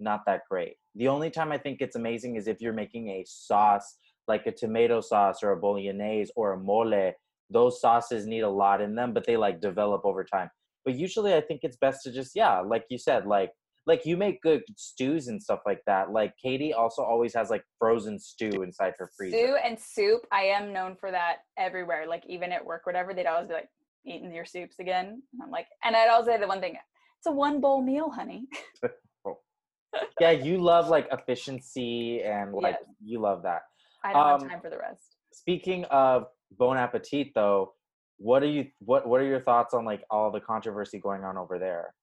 not 0.00 0.20
that 0.26 0.42
great. 0.50 0.74
The 0.94 1.08
only 1.08 1.30
time 1.30 1.52
I 1.52 1.58
think 1.58 1.80
it's 1.80 1.96
amazing 1.96 2.36
is 2.36 2.46
if 2.46 2.60
you're 2.60 2.72
making 2.72 3.08
a 3.08 3.24
sauce 3.26 3.96
like 4.26 4.46
a 4.46 4.52
tomato 4.52 5.00
sauce 5.00 5.42
or 5.42 5.52
a 5.52 5.56
bolognese 5.56 6.32
or 6.36 6.52
a 6.52 6.58
mole. 6.58 7.12
Those 7.50 7.80
sauces 7.80 8.26
need 8.26 8.40
a 8.40 8.48
lot 8.48 8.80
in 8.80 8.94
them, 8.94 9.12
but 9.12 9.26
they 9.26 9.36
like 9.36 9.60
develop 9.60 10.02
over 10.04 10.24
time. 10.24 10.50
But 10.84 10.94
usually, 10.94 11.34
I 11.34 11.40
think 11.40 11.60
it's 11.62 11.76
best 11.76 12.02
to 12.04 12.12
just 12.12 12.32
yeah, 12.34 12.60
like 12.60 12.84
you 12.90 12.98
said, 12.98 13.26
like 13.26 13.50
like 13.86 14.06
you 14.06 14.16
make 14.16 14.40
good 14.42 14.62
stews 14.76 15.28
and 15.28 15.42
stuff 15.42 15.60
like 15.66 15.80
that. 15.86 16.10
Like 16.10 16.34
Katy 16.42 16.72
also 16.72 17.02
always 17.02 17.34
has 17.34 17.50
like 17.50 17.64
frozen 17.78 18.18
stew 18.18 18.62
inside 18.62 18.94
her 18.98 19.10
freezer. 19.16 19.36
Stew 19.36 19.56
and 19.64 19.78
soup, 19.78 20.26
I 20.32 20.42
am 20.44 20.72
known 20.72 20.96
for 20.96 21.10
that 21.10 21.38
everywhere. 21.58 22.06
Like 22.08 22.24
even 22.26 22.50
at 22.52 22.64
work, 22.64 22.86
whatever, 22.86 23.12
they'd 23.12 23.26
always 23.26 23.48
be 23.48 23.54
like, 23.54 23.68
eating 24.06 24.34
your 24.34 24.44
soups 24.44 24.78
again. 24.80 25.22
And 25.32 25.42
I'm 25.42 25.50
like, 25.50 25.66
and 25.82 25.96
I'd 25.96 26.08
always 26.08 26.26
say 26.26 26.38
the 26.38 26.46
one 26.46 26.60
thing, 26.60 26.74
it's 27.18 27.26
a 27.26 27.32
one 27.32 27.60
bowl 27.60 27.82
meal, 27.82 28.10
honey. 28.10 28.46
yeah, 30.20 30.30
you 30.30 30.58
love 30.58 30.88
like 30.88 31.08
efficiency 31.12 32.22
and 32.22 32.52
like 32.52 32.76
Yes. 32.80 32.96
you 33.02 33.20
love 33.20 33.42
that. 33.42 33.62
I 34.02 34.12
don't 34.12 34.22
Um, 34.26 34.40
have 34.40 34.50
time 34.50 34.60
for 34.60 34.70
the 34.70 34.78
rest. 34.78 35.16
Speaking 35.32 35.84
of 35.86 36.26
Bon 36.58 36.76
Appetit, 36.76 37.32
though, 37.34 37.74
what 38.18 38.42
are 38.42 38.48
you 38.48 38.66
what 38.78 39.08
what 39.08 39.20
are 39.20 39.24
your 39.26 39.40
thoughts 39.40 39.74
on 39.74 39.84
like 39.84 40.04
all 40.10 40.30
the 40.30 40.40
controversy 40.40 41.00
going 41.00 41.24
on 41.24 41.36
over 41.36 41.58
there? 41.58 41.94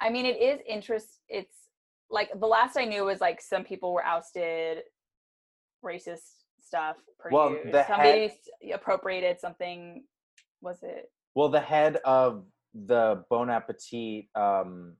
I 0.00 0.10
mean, 0.10 0.26
it 0.26 0.40
is 0.40 0.60
interest. 0.68 1.20
It's 1.28 1.54
like 2.10 2.30
the 2.38 2.46
last 2.46 2.76
I 2.76 2.84
knew 2.84 3.04
was 3.04 3.20
like 3.20 3.40
some 3.40 3.64
people 3.64 3.92
were 3.92 4.04
ousted, 4.04 4.78
racist 5.84 6.44
stuff. 6.64 6.96
Well, 7.30 7.50
the 7.70 7.86
somebody 7.86 8.28
head- 8.28 8.74
appropriated 8.74 9.40
something. 9.40 10.04
Was 10.62 10.82
it? 10.82 11.10
Well, 11.34 11.48
the 11.48 11.60
head 11.60 11.98
of 12.04 12.44
the 12.74 13.24
Bon 13.30 13.50
Appetit 13.50 14.26
um, 14.34 14.94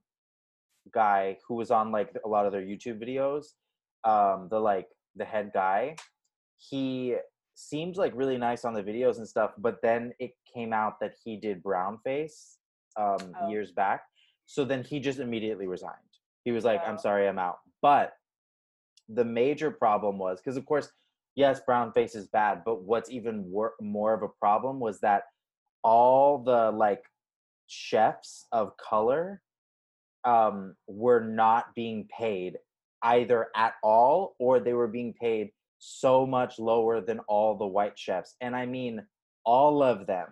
guy 0.93 1.37
who 1.47 1.55
was 1.55 1.71
on 1.71 1.91
like 1.91 2.11
a 2.23 2.27
lot 2.27 2.45
of 2.45 2.51
their 2.51 2.61
YouTube 2.61 3.01
videos, 3.01 3.47
um, 4.03 4.47
the 4.49 4.59
like 4.59 4.87
the 5.15 5.25
head 5.25 5.51
guy, 5.53 5.95
he 6.57 7.15
seemed 7.55 7.97
like 7.97 8.13
really 8.15 8.37
nice 8.37 8.65
on 8.65 8.73
the 8.73 8.83
videos 8.83 9.17
and 9.17 9.27
stuff, 9.27 9.51
but 9.57 9.81
then 9.81 10.13
it 10.19 10.31
came 10.53 10.73
out 10.73 10.99
that 11.01 11.13
he 11.23 11.37
did 11.37 11.61
brown 11.63 11.97
face 12.03 12.57
um, 12.97 13.17
Oh. 13.41 13.49
years 13.49 13.71
back. 13.71 14.01
So 14.47 14.65
then 14.65 14.83
he 14.83 14.99
just 14.99 15.19
immediately 15.19 15.67
resigned. 15.67 15.93
He 16.43 16.51
was 16.51 16.65
like, 16.65 16.81
Oh. 16.83 16.89
"I'm 16.89 16.97
sorry, 16.97 17.27
I'm 17.27 17.37
out." 17.37 17.59
But 17.81 18.13
the 19.07 19.25
major 19.25 19.69
problem 19.69 20.17
was 20.17 20.39
because, 20.39 20.57
of 20.57 20.65
course, 20.65 20.91
yes, 21.35 21.59
brown 21.59 21.91
face 21.93 22.15
is 22.15 22.27
bad, 22.27 22.63
but 22.65 22.81
what's 22.81 23.11
even 23.11 23.49
wor- 23.51 23.75
more 23.79 24.13
of 24.13 24.23
a 24.23 24.29
problem 24.39 24.79
was 24.79 24.99
that 25.01 25.23
all 25.83 26.39
the 26.39 26.71
like 26.71 27.03
chefs 27.67 28.47
of 28.51 28.75
color 28.77 29.41
um, 30.23 30.75
were 30.87 31.21
not 31.21 31.75
being 31.75 32.07
paid 32.17 32.57
either 33.03 33.47
at 33.55 33.75
all 33.83 34.35
or 34.39 34.59
they 34.59 34.73
were 34.73 34.87
being 34.87 35.13
paid 35.13 35.51
so 35.79 36.25
much 36.25 36.57
lower 36.57 36.99
than 36.99 37.19
all 37.27 37.55
the 37.55 37.65
white 37.65 37.97
chefs 37.97 38.35
and 38.41 38.55
i 38.55 38.65
mean 38.65 39.05
all 39.45 39.83
of 39.83 40.07
them 40.07 40.27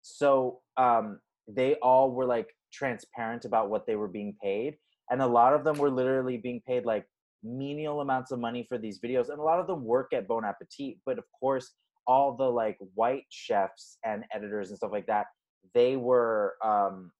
so 0.00 0.60
um, 0.78 1.20
they 1.46 1.74
all 1.76 2.10
were 2.10 2.24
like 2.24 2.48
transparent 2.72 3.44
about 3.44 3.70
what 3.70 3.86
they 3.86 3.96
were 3.96 4.08
being 4.08 4.34
paid 4.42 4.76
and 5.10 5.22
a 5.22 5.26
lot 5.26 5.54
of 5.54 5.64
them 5.64 5.76
were 5.78 5.90
literally 5.90 6.36
being 6.36 6.60
paid 6.66 6.84
like 6.84 7.06
menial 7.42 8.00
amounts 8.00 8.30
of 8.30 8.38
money 8.38 8.64
for 8.68 8.78
these 8.78 9.00
videos 9.00 9.28
and 9.30 9.38
a 9.38 9.42
lot 9.42 9.60
of 9.60 9.66
them 9.66 9.84
work 9.84 10.12
at 10.12 10.26
bon 10.26 10.44
appetit 10.44 10.96
but 11.06 11.18
of 11.18 11.24
course 11.38 11.72
all 12.06 12.36
the 12.36 12.44
like 12.44 12.78
white 12.94 13.24
chefs 13.28 13.98
and 14.04 14.24
editors 14.34 14.70
and 14.70 14.78
stuff 14.78 14.90
like 14.92 15.06
that 15.06 15.26
they 15.74 15.96
were 15.96 16.54
um 16.64 17.10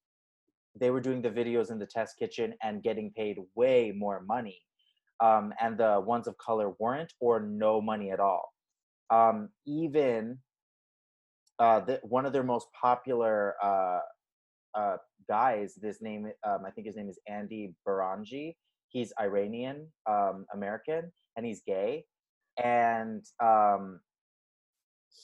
they 0.79 0.91
were 0.91 1.01
doing 1.01 1.23
the 1.23 1.31
videos 1.31 1.71
in 1.71 1.79
the 1.79 1.87
test 1.87 2.19
kitchen 2.19 2.55
and 2.63 2.83
getting 2.83 3.13
paid 3.17 3.37
way 3.55 3.93
more 3.97 4.23
money 4.27 4.59
um 5.21 5.53
and 5.61 5.79
the 5.79 6.03
ones 6.05 6.27
of 6.27 6.37
color 6.39 6.73
weren't 6.79 7.13
or 7.21 7.41
no 7.41 7.81
money 7.81 8.11
at 8.11 8.21
all. 8.21 8.53
Um 9.11 9.49
even 9.67 10.39
uh 11.59 11.81
the, 11.81 12.01
one 12.03 12.27
of 12.27 12.33
their 12.33 12.45
most 12.45 12.69
popular 12.81 13.55
uh 13.63 14.01
uh 14.75 14.97
guys 15.29 15.75
this 15.81 16.01
name 16.01 16.31
um 16.47 16.61
i 16.67 16.71
think 16.71 16.87
his 16.87 16.97
name 16.97 17.09
is 17.09 17.19
andy 17.29 17.75
baraghani 17.87 18.55
he's 18.88 19.12
iranian 19.21 19.87
um 20.07 20.47
american 20.55 21.12
and 21.38 21.47
he's 21.47 21.62
gay. 21.64 22.05
And 22.62 23.25
um 23.43 24.01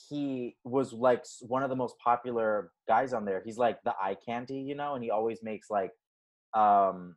he 0.09 0.55
was 0.63 0.93
like 0.93 1.23
one 1.41 1.61
of 1.61 1.69
the 1.69 1.75
most 1.75 1.95
popular 2.03 2.71
guys 2.87 3.13
on 3.13 3.23
there. 3.23 3.41
He's 3.45 3.57
like 3.57 3.77
the 3.83 3.93
eye 4.01 4.15
candy 4.25 4.59
you 4.59 4.75
know 4.75 4.95
and 4.95 5.03
he 5.03 5.11
always 5.11 5.43
makes 5.43 5.69
like 5.69 5.91
um 6.55 7.15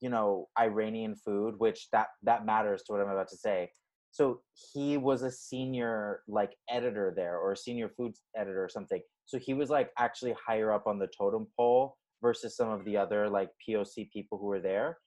you 0.00 0.10
know 0.10 0.46
iranian 0.58 1.16
food 1.16 1.54
which 1.58 1.88
that 1.92 2.08
that 2.22 2.44
matters 2.44 2.82
to 2.82 2.92
what 2.92 3.00
i'm 3.00 3.08
about 3.08 3.28
to 3.30 3.36
say. 3.36 3.70
So 4.10 4.40
he 4.72 4.96
was 4.96 5.22
a 5.22 5.30
senior 5.30 6.20
like 6.28 6.54
editor 6.70 7.12
there 7.16 7.38
or 7.38 7.52
a 7.52 7.56
senior 7.56 7.88
food 7.88 8.14
editor 8.36 8.62
or 8.62 8.68
something. 8.68 9.00
So 9.26 9.38
he 9.38 9.54
was 9.54 9.70
like 9.70 9.90
actually 9.98 10.34
higher 10.46 10.72
up 10.72 10.86
on 10.86 10.98
the 10.98 11.08
totem 11.18 11.46
pole 11.56 11.96
versus 12.22 12.56
some 12.56 12.70
of 12.70 12.84
the 12.84 12.96
other 12.96 13.28
like 13.28 13.50
poc 13.66 14.10
people 14.12 14.38
who 14.38 14.46
were 14.46 14.60
there 14.60 14.98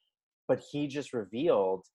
but 0.47 0.62
he 0.71 0.88
just 0.88 1.13
revealed 1.13 1.86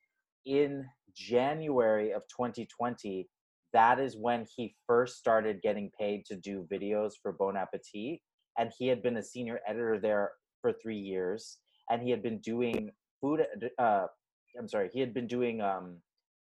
in 0.45 0.85
january 1.17 2.13
of 2.13 2.23
2020 2.29 3.29
that 3.73 3.99
is 3.99 4.17
when 4.17 4.47
he 4.57 4.75
first 4.87 5.19
started 5.19 5.61
getting 5.63 5.91
paid 5.99 6.25
to 6.25 6.37
do 6.37 6.67
videos 6.73 7.13
for 7.21 7.33
bon 7.33 7.57
appetit 7.57 8.21
and 8.59 8.73
he 8.79 8.87
had 8.87 9.03
been 9.03 9.19
a 9.19 9.23
senior 9.23 9.61
editor 9.67 9.99
there 10.01 10.33
for 10.61 10.73
three 10.73 10.99
years 10.99 11.59
and 11.91 12.03
he 12.03 12.11
had 12.11 12.23
been 12.23 12.39
doing 12.39 12.91
food 13.21 13.45
uh 13.79 14.07
i'm 14.59 14.69
sorry 14.69 14.89
he 14.93 15.01
had 15.01 15.13
been 15.13 15.27
doing 15.27 15.61
um 15.61 15.97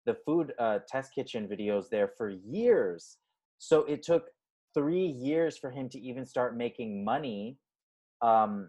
the 0.05 0.15
food 0.25 0.53
uh, 0.59 0.79
test 0.87 1.13
kitchen 1.13 1.47
videos 1.47 1.89
there 1.89 2.11
for 2.17 2.29
years. 2.29 3.17
So 3.57 3.83
it 3.85 4.03
took 4.03 4.25
three 4.73 5.05
years 5.05 5.57
for 5.57 5.71
him 5.71 5.89
to 5.89 5.99
even 5.99 6.25
start 6.25 6.57
making 6.57 7.03
money 7.03 7.57
um, 8.21 8.67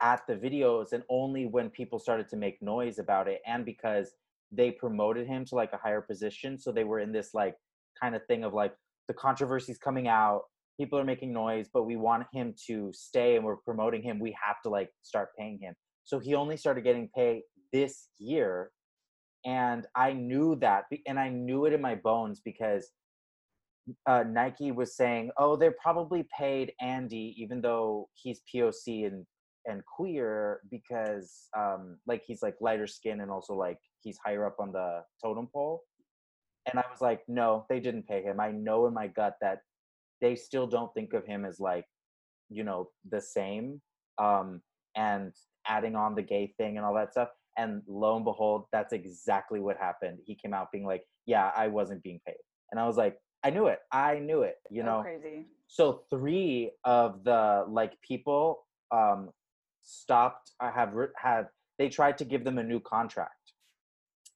at 0.00 0.22
the 0.26 0.34
videos, 0.34 0.92
and 0.92 1.02
only 1.08 1.46
when 1.46 1.70
people 1.70 1.98
started 1.98 2.28
to 2.30 2.36
make 2.36 2.60
noise 2.62 2.98
about 2.98 3.28
it, 3.28 3.40
and 3.46 3.64
because 3.64 4.12
they 4.50 4.70
promoted 4.70 5.26
him 5.26 5.44
to 5.44 5.54
like 5.54 5.72
a 5.72 5.76
higher 5.76 6.00
position. 6.00 6.58
So 6.58 6.72
they 6.72 6.84
were 6.84 7.00
in 7.00 7.12
this 7.12 7.34
like 7.34 7.54
kind 8.00 8.14
of 8.14 8.24
thing 8.26 8.44
of 8.44 8.54
like 8.54 8.74
the 9.06 9.14
controversy's 9.14 9.78
coming 9.78 10.08
out, 10.08 10.42
people 10.78 10.98
are 10.98 11.04
making 11.04 11.32
noise, 11.32 11.68
but 11.72 11.84
we 11.84 11.96
want 11.96 12.26
him 12.32 12.54
to 12.66 12.90
stay, 12.92 13.36
and 13.36 13.44
we're 13.44 13.56
promoting 13.56 14.02
him. 14.02 14.18
We 14.18 14.36
have 14.42 14.56
to 14.62 14.70
like 14.70 14.90
start 15.02 15.30
paying 15.38 15.58
him. 15.60 15.74
So 16.04 16.18
he 16.18 16.34
only 16.34 16.56
started 16.56 16.84
getting 16.84 17.10
paid 17.14 17.42
this 17.72 18.08
year 18.18 18.70
and 19.44 19.86
I 19.94 20.12
knew 20.12 20.56
that, 20.56 20.84
and 21.06 21.18
I 21.18 21.28
knew 21.28 21.66
it 21.66 21.72
in 21.72 21.80
my 21.80 21.94
bones 21.94 22.40
because 22.44 22.90
uh, 24.06 24.24
Nike 24.26 24.72
was 24.72 24.96
saying, 24.96 25.30
"Oh, 25.36 25.56
they're 25.56 25.76
probably 25.82 26.26
paid 26.36 26.72
Andy, 26.80 27.34
even 27.38 27.60
though 27.60 28.08
he's 28.14 28.40
POC 28.52 29.06
and 29.06 29.26
and 29.66 29.82
queer, 29.84 30.60
because 30.70 31.48
um, 31.56 31.98
like 32.06 32.22
he's 32.26 32.42
like 32.42 32.56
lighter 32.60 32.86
skin 32.86 33.20
and 33.20 33.30
also 33.30 33.54
like 33.54 33.78
he's 34.00 34.18
higher 34.24 34.46
up 34.46 34.56
on 34.58 34.72
the 34.72 35.02
totem 35.22 35.48
pole." 35.52 35.82
And 36.70 36.78
I 36.78 36.84
was 36.90 37.00
like, 37.00 37.22
"No, 37.28 37.66
they 37.68 37.80
didn't 37.80 38.06
pay 38.08 38.22
him. 38.22 38.40
I 38.40 38.50
know 38.52 38.86
in 38.86 38.94
my 38.94 39.08
gut 39.08 39.36
that 39.40 39.60
they 40.20 40.34
still 40.36 40.66
don't 40.66 40.92
think 40.94 41.12
of 41.14 41.24
him 41.24 41.44
as 41.44 41.60
like, 41.60 41.86
you 42.48 42.64
know, 42.64 42.90
the 43.10 43.20
same." 43.20 43.80
Um, 44.18 44.62
and 44.96 45.32
adding 45.66 45.94
on 45.94 46.14
the 46.14 46.22
gay 46.22 46.52
thing 46.58 46.76
and 46.76 46.84
all 46.84 46.94
that 46.94 47.12
stuff 47.12 47.28
and 47.56 47.82
lo 47.86 48.16
and 48.16 48.24
behold 48.24 48.64
that's 48.72 48.92
exactly 48.92 49.60
what 49.60 49.76
happened 49.76 50.18
he 50.24 50.34
came 50.34 50.54
out 50.54 50.72
being 50.72 50.86
like 50.86 51.02
yeah 51.26 51.50
i 51.56 51.66
wasn't 51.68 52.02
being 52.02 52.20
paid 52.26 52.36
and 52.70 52.80
i 52.80 52.86
was 52.86 52.96
like 52.96 53.16
i 53.48 53.50
knew 53.50 53.66
it 53.66 53.78
i 53.92 54.18
knew 54.18 54.42
it 54.42 54.56
you 54.70 54.82
know 54.82 55.00
crazy. 55.02 55.46
so 55.66 56.02
three 56.10 56.70
of 56.84 57.24
the 57.24 57.64
like 57.68 57.92
people 58.02 58.44
um 58.92 59.30
stopped 59.82 60.52
i 60.60 60.70
have 60.70 60.92
writ- 60.92 61.12
had 61.16 61.44
they 61.78 61.88
tried 61.88 62.18
to 62.18 62.24
give 62.32 62.44
them 62.44 62.58
a 62.58 62.62
new 62.72 62.80
contract 62.80 63.52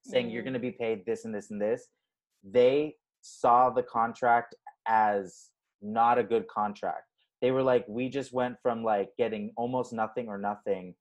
saying 0.04 0.30
you're 0.30 0.42
Mm. 0.42 0.46
going 0.46 0.60
to 0.62 0.66
be 0.70 0.76
paid 0.84 1.04
this 1.06 1.24
and 1.26 1.34
this 1.34 1.50
and 1.50 1.60
this 1.60 1.88
they 2.42 2.96
saw 3.20 3.70
the 3.70 3.82
contract 3.82 4.54
as 4.86 5.50
not 5.80 6.18
a 6.18 6.24
good 6.32 6.46
contract 6.48 7.06
they 7.42 7.50
were 7.50 7.62
like 7.72 7.84
we 7.98 8.08
just 8.08 8.32
went 8.32 8.56
from 8.64 8.82
like 8.82 9.10
getting 9.18 9.52
almost 9.56 9.92
nothing 9.92 10.26
or 10.28 10.38
nothing 10.38 10.94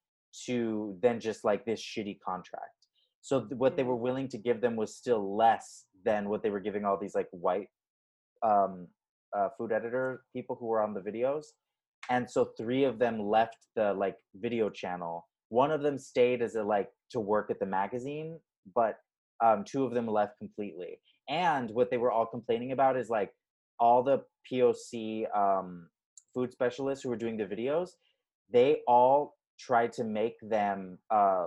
to 0.45 0.97
then 1.02 1.19
just 1.19 1.43
like 1.50 1.65
this 1.65 1.82
shitty 1.82 2.17
contract 2.30 2.80
so 3.21 3.41
th- 3.41 3.58
what 3.63 3.76
they 3.76 3.84
Mm. 3.84 3.88
were 3.91 4.02
willing 4.08 4.28
to 4.34 4.38
give 4.47 4.60
them 4.62 4.76
was 4.76 4.95
still 5.02 5.24
less 5.43 5.86
than 6.08 6.30
what 6.30 6.41
they 6.43 6.50
were 6.50 6.60
giving 6.67 6.84
all 6.86 6.97
these 6.97 7.15
like 7.15 7.30
white 7.32 7.69
um 8.44 8.88
uh, 9.36 9.50
food 9.58 9.72
editor 9.72 10.24
people 10.34 10.56
who 10.60 10.66
were 10.66 10.82
on 10.82 10.94
the 10.94 11.00
videos 11.00 11.46
and 12.10 12.30
so 12.30 12.50
three 12.58 12.84
of 12.84 13.00
them 13.00 13.20
left 13.20 13.58
the 13.76 13.94
like 13.94 14.18
video 14.36 14.70
channel. 14.70 15.28
One 15.50 15.72
of 15.72 15.82
them 15.82 15.98
stayed 15.98 16.42
as 16.42 16.56
a 16.56 16.64
like 16.64 16.90
to 17.12 17.20
work 17.20 17.50
at 17.52 17.60
the 17.60 17.66
magazine 17.66 18.40
but 18.76 18.98
um 19.44 19.64
two 19.64 19.84
of 19.86 19.94
them 19.94 20.08
left 20.08 20.38
completely. 20.38 21.00
And 21.30 21.70
what 21.72 21.90
they 21.90 21.98
were 21.98 22.12
all 22.12 22.26
complaining 22.26 22.72
about 22.74 22.98
is 22.98 23.10
like 23.10 23.32
all 23.80 24.04
the 24.04 24.22
poc 24.52 25.26
um 25.36 25.88
food 26.34 26.52
specialists 26.52 27.04
who 27.04 27.10
were 27.10 27.16
doing 27.18 27.38
the 27.38 27.46
videos 27.46 27.92
they 28.52 28.82
all 28.88 29.38
tried 29.60 29.94
to 29.94 30.04
make 30.04 30.36
them 30.42 30.98
uh 31.10 31.46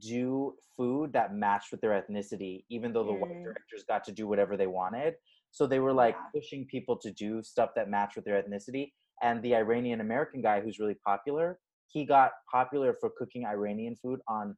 do 0.00 0.54
food 0.76 1.12
that 1.12 1.34
matched 1.34 1.70
with 1.70 1.80
their 1.80 1.90
ethnicity 2.00 2.64
even 2.70 2.92
though 2.92 3.04
the 3.04 3.12
white 3.12 3.30
Mm. 3.36 3.44
directors 3.44 3.84
got 3.86 4.02
to 4.04 4.12
do 4.12 4.26
whatever 4.26 4.56
they 4.56 4.66
wanted 4.66 5.14
so 5.54 5.66
they 5.68 5.78
were 5.78 5.92
like 5.92 6.16
Yeah. 6.16 6.40
pushing 6.40 6.66
people 6.66 6.96
to 6.98 7.12
do 7.12 7.42
stuff 7.42 7.70
that 7.76 7.88
matched 7.88 8.16
with 8.16 8.24
their 8.24 8.42
ethnicity 8.42 8.92
and 9.22 9.42
the 9.42 9.54
iranian 9.54 10.00
american 10.00 10.42
guy 10.42 10.60
who's 10.60 10.78
really 10.78 10.98
popular 11.06 11.58
he 11.86 12.04
got 12.04 12.32
popular 12.52 12.94
for 13.00 13.10
cooking 13.16 13.46
iranian 13.46 13.96
food 13.96 14.20
on 14.28 14.56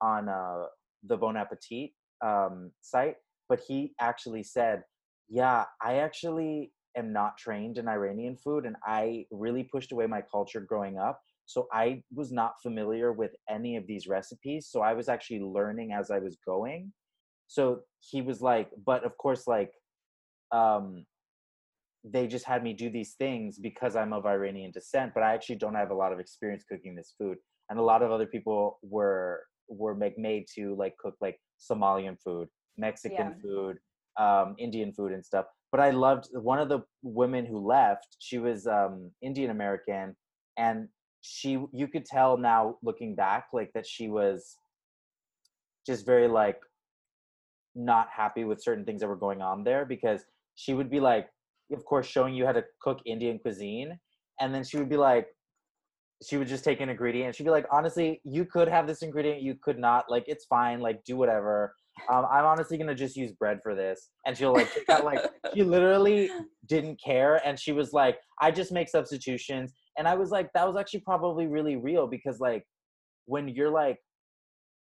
on 0.00 0.28
uh, 0.28 0.64
the 1.04 1.16
bon 1.16 1.36
appetit 1.36 1.90
um, 2.24 2.72
site 2.80 3.16
but 3.48 3.60
he 3.68 3.94
actually 4.00 4.42
said 4.42 4.82
yeah 5.28 5.64
i 5.82 5.96
actually 5.96 6.72
am 6.96 7.12
not 7.12 7.36
trained 7.36 7.78
in 7.78 7.86
iranian 7.86 8.36
food 8.36 8.64
and 8.64 8.76
i 8.84 9.24
really 9.30 9.64
pushed 9.64 9.92
away 9.92 10.06
my 10.06 10.22
culture 10.22 10.60
growing 10.60 10.98
up 10.98 11.20
so 11.44 11.68
i 11.72 12.02
was 12.14 12.32
not 12.32 12.54
familiar 12.62 13.12
with 13.12 13.32
any 13.48 13.76
of 13.76 13.86
these 13.86 14.08
recipes 14.08 14.68
so 14.70 14.80
i 14.80 14.94
was 14.94 15.08
actually 15.08 15.40
learning 15.40 15.92
as 15.92 16.10
i 16.10 16.18
was 16.18 16.38
going 16.44 16.90
so 17.46 17.80
he 18.00 18.22
was 18.22 18.40
like 18.40 18.70
but 18.84 19.04
of 19.04 19.16
course 19.18 19.46
like 19.46 19.72
um 20.52 21.04
they 22.04 22.26
just 22.26 22.44
had 22.44 22.62
me 22.62 22.72
do 22.72 22.90
these 22.90 23.14
things 23.14 23.58
because 23.58 23.96
i'm 23.96 24.12
of 24.12 24.26
iranian 24.26 24.70
descent 24.70 25.12
but 25.14 25.22
i 25.22 25.34
actually 25.34 25.56
don't 25.56 25.74
have 25.74 25.90
a 25.90 25.94
lot 25.94 26.12
of 26.12 26.20
experience 26.20 26.64
cooking 26.70 26.94
this 26.94 27.14
food 27.18 27.36
and 27.70 27.78
a 27.78 27.82
lot 27.82 28.02
of 28.02 28.10
other 28.10 28.26
people 28.26 28.78
were 28.82 29.42
were 29.68 29.94
make 29.94 30.18
made 30.18 30.44
to 30.54 30.74
like 30.76 30.96
cook 30.98 31.14
like 31.20 31.38
somalian 31.58 32.16
food 32.22 32.48
mexican 32.76 33.28
Yeah. 33.28 33.42
food 33.42 33.76
um 34.18 34.54
indian 34.58 34.92
food 34.92 35.12
and 35.12 35.24
stuff 35.24 35.46
but 35.70 35.80
i 35.80 35.90
loved 35.90 36.28
one 36.32 36.58
of 36.58 36.68
the 36.68 36.80
women 37.02 37.44
who 37.44 37.58
left 37.58 38.16
she 38.18 38.38
was 38.38 38.66
um 38.66 39.10
indian 39.22 39.50
american 39.50 40.16
and 40.56 40.88
she 41.20 41.62
you 41.72 41.88
could 41.88 42.04
tell 42.04 42.36
now 42.36 42.76
looking 42.82 43.14
back 43.14 43.46
like 43.52 43.70
that 43.74 43.86
she 43.86 44.08
was 44.08 44.56
just 45.86 46.06
very 46.06 46.28
like 46.28 46.60
not 47.74 48.08
happy 48.10 48.44
with 48.44 48.62
certain 48.62 48.84
things 48.84 49.00
that 49.00 49.08
were 49.08 49.16
going 49.16 49.42
on 49.42 49.64
there 49.64 49.84
because 49.84 50.24
she 50.58 50.74
would 50.74 50.90
be 50.90 51.00
like 51.00 51.28
of 51.72 51.84
course 51.84 52.06
showing 52.06 52.34
you 52.34 52.44
how 52.44 52.52
to 52.52 52.64
cook 52.82 52.98
indian 53.06 53.38
cuisine 53.38 53.98
and 54.40 54.52
then 54.54 54.64
she 54.64 54.76
would 54.76 54.88
be 54.88 54.96
like 54.96 55.28
she 56.26 56.36
would 56.36 56.48
just 56.48 56.64
take 56.64 56.80
an 56.80 56.88
ingredient 56.88 57.28
and 57.28 57.36
she'd 57.36 57.44
be 57.44 57.50
like 57.50 57.66
honestly 57.70 58.20
you 58.24 58.44
could 58.44 58.66
have 58.68 58.86
this 58.86 59.02
ingredient 59.02 59.40
you 59.40 59.54
could 59.62 59.78
not 59.78 60.04
like 60.08 60.24
it's 60.26 60.46
fine 60.46 60.80
like 60.80 61.02
do 61.04 61.16
whatever. 61.16 61.74
Um, 62.12 62.26
i'm 62.30 62.44
honestly 62.44 62.76
gonna 62.78 62.94
just 62.94 63.16
use 63.16 63.32
bread 63.32 63.60
for 63.62 63.74
this. 63.74 64.10
And 64.26 64.36
she'll 64.36 64.52
like 64.52 64.68
out 64.88 65.04
like 65.04 65.20
she 65.54 65.62
literally 65.62 66.28
didn't 66.66 67.00
care 67.04 67.40
and 67.46 67.58
she 67.58 67.72
was 67.72 67.92
like 67.92 68.18
i 68.40 68.50
just 68.50 68.72
make 68.72 68.88
substitutions. 68.88 69.72
And 69.96 70.08
i 70.08 70.14
was 70.14 70.30
like 70.30 70.48
that 70.54 70.66
was 70.66 70.76
actually 70.76 71.00
probably 71.00 71.46
really 71.46 71.76
real 71.76 72.08
because 72.08 72.40
like 72.40 72.64
when 73.26 73.48
you're 73.48 73.70
like 73.70 73.98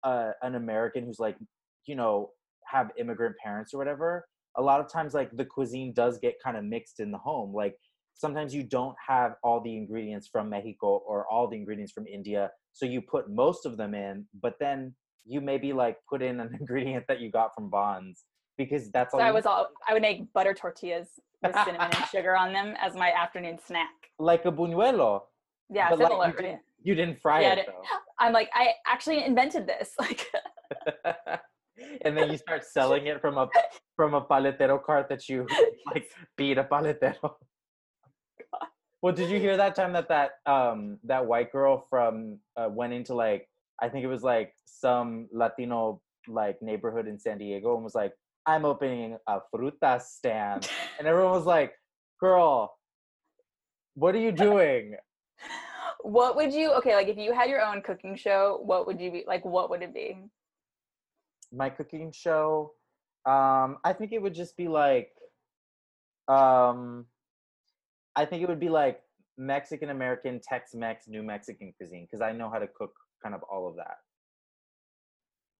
uh, 0.03 0.31
an 0.41 0.55
american 0.55 1.05
who's 1.05 1.19
like 1.19 1.37
you 1.85 1.95
know 1.95 2.31
have 2.65 2.89
immigrant 2.97 3.35
parents 3.43 3.71
or 3.73 3.77
whatever 3.77 4.25
a 4.57 4.61
lot 4.61 4.79
of 4.79 4.91
times 4.91 5.13
like 5.13 5.29
the 5.35 5.45
cuisine 5.45 5.93
does 5.93 6.19
get 6.19 6.35
kind 6.43 6.57
of 6.57 6.63
mixed 6.63 6.99
in 6.99 7.11
the 7.11 7.17
home 7.17 7.53
like 7.53 7.75
sometimes 8.21 8.53
you 8.53 8.63
don't 8.63 8.95
have 9.05 9.35
all 9.43 9.59
the 9.59 9.75
ingredients 9.75 10.27
from 10.31 10.49
Mexico 10.49 11.01
or 11.07 11.25
all 11.29 11.47
the 11.47 11.57
ingredients 11.57 11.91
from 11.91 12.05
India. 12.07 12.51
So 12.71 12.85
you 12.85 13.01
put 13.01 13.29
most 13.29 13.65
of 13.65 13.77
them 13.77 13.93
in, 13.95 14.25
but 14.41 14.53
then 14.59 14.93
you 15.25 15.41
maybe 15.41 15.73
like 15.73 15.97
put 16.07 16.21
in 16.21 16.39
an 16.39 16.55
ingredient 16.59 17.05
that 17.07 17.19
you 17.19 17.31
got 17.31 17.53
from 17.55 17.69
Vons 17.69 18.23
because 18.57 18.91
that's 18.91 19.13
all 19.13 19.19
So 19.19 19.25
I 19.25 19.31
was 19.31 19.45
all 19.45 19.69
I 19.87 19.93
would 19.93 20.01
make 20.01 20.31
butter 20.33 20.53
tortillas 20.53 21.09
with 21.43 21.55
cinnamon 21.65 21.89
and 21.95 22.05
sugar 22.11 22.37
on 22.37 22.53
them 22.53 22.75
as 22.79 22.93
my 22.93 23.11
afternoon 23.11 23.57
snack. 23.65 23.89
like 24.19 24.45
a 24.45 24.51
buñuelo. 24.51 25.21
Yeah, 25.73 25.89
but, 25.89 25.99
like, 25.99 26.09
similar. 26.09 26.27
you, 26.27 26.33
didn't, 26.33 26.61
you 26.83 26.95
didn't 26.95 27.21
fry 27.21 27.41
Yeah, 27.41 27.53
it 27.53 27.55
didn't- 27.55 27.75
I'm 28.19 28.33
like, 28.33 28.49
I 28.53 28.73
actually 28.85 29.23
invented 29.23 29.65
this. 29.65 29.95
Like. 29.99 30.27
And 32.01 32.17
then 32.17 32.31
you 32.31 32.37
start 32.37 32.63
selling 32.65 33.07
it 33.07 33.21
from 33.21 33.37
a 33.37 33.49
from 33.95 34.13
a 34.13 34.21
paletero 34.21 34.81
cart 34.81 35.09
that 35.09 35.27
you 35.29 35.47
like 35.87 36.09
beat 36.37 36.57
a 36.57 36.63
paletero. 36.63 37.35
Well, 39.01 39.13
did 39.13 39.29
you 39.29 39.39
hear 39.39 39.57
that 39.57 39.75
time 39.75 39.93
that 39.93 40.09
that 40.09 40.31
um 40.45 40.99
that 41.03 41.25
white 41.25 41.51
girl 41.51 41.85
from 41.89 42.39
uh, 42.55 42.69
went 42.69 42.93
into 42.93 43.15
like 43.15 43.49
I 43.81 43.89
think 43.89 44.03
it 44.03 44.07
was 44.07 44.23
like 44.23 44.53
some 44.65 45.27
Latino 45.31 46.01
like 46.27 46.61
neighborhood 46.61 47.07
in 47.07 47.19
San 47.19 47.39
Diego 47.39 47.73
and 47.75 47.83
was 47.83 47.95
like, 47.95 48.13
"I'm 48.45 48.63
opening 48.63 49.17
a 49.27 49.39
fruta 49.53 50.01
stand," 50.01 50.69
and 50.99 51.07
everyone 51.07 51.31
was 51.31 51.45
like, 51.45 51.73
"Girl, 52.19 52.77
what 53.95 54.13
are 54.13 54.19
you 54.19 54.31
doing?" 54.31 54.95
what 56.03 56.35
would 56.35 56.53
you? 56.53 56.71
Okay, 56.73 56.95
like 56.95 57.07
if 57.07 57.17
you 57.17 57.33
had 57.33 57.49
your 57.49 57.61
own 57.61 57.81
cooking 57.81 58.15
show, 58.15 58.59
what 58.63 58.85
would 58.87 58.99
you 58.99 59.11
be 59.11 59.23
like? 59.27 59.43
What 59.45 59.69
would 59.69 59.81
it 59.81 59.93
be? 59.93 60.17
My 61.53 61.69
cooking 61.69 62.11
show 62.11 62.71
um 63.25 63.77
i 63.83 63.93
think 63.93 64.11
it 64.11 64.21
would 64.21 64.33
just 64.33 64.57
be 64.57 64.67
like 64.67 65.11
um 66.27 67.05
i 68.15 68.25
think 68.25 68.41
it 68.41 68.49
would 68.49 68.59
be 68.59 68.69
like 68.69 69.01
mexican 69.37 69.89
american 69.89 70.39
tex-mex 70.41 71.07
new 71.07 71.21
mexican 71.21 71.73
cuisine 71.77 72.05
because 72.09 72.21
i 72.21 72.31
know 72.31 72.49
how 72.49 72.59
to 72.59 72.67
cook 72.67 72.93
kind 73.21 73.35
of 73.35 73.43
all 73.43 73.67
of 73.67 73.75
that. 73.75 73.97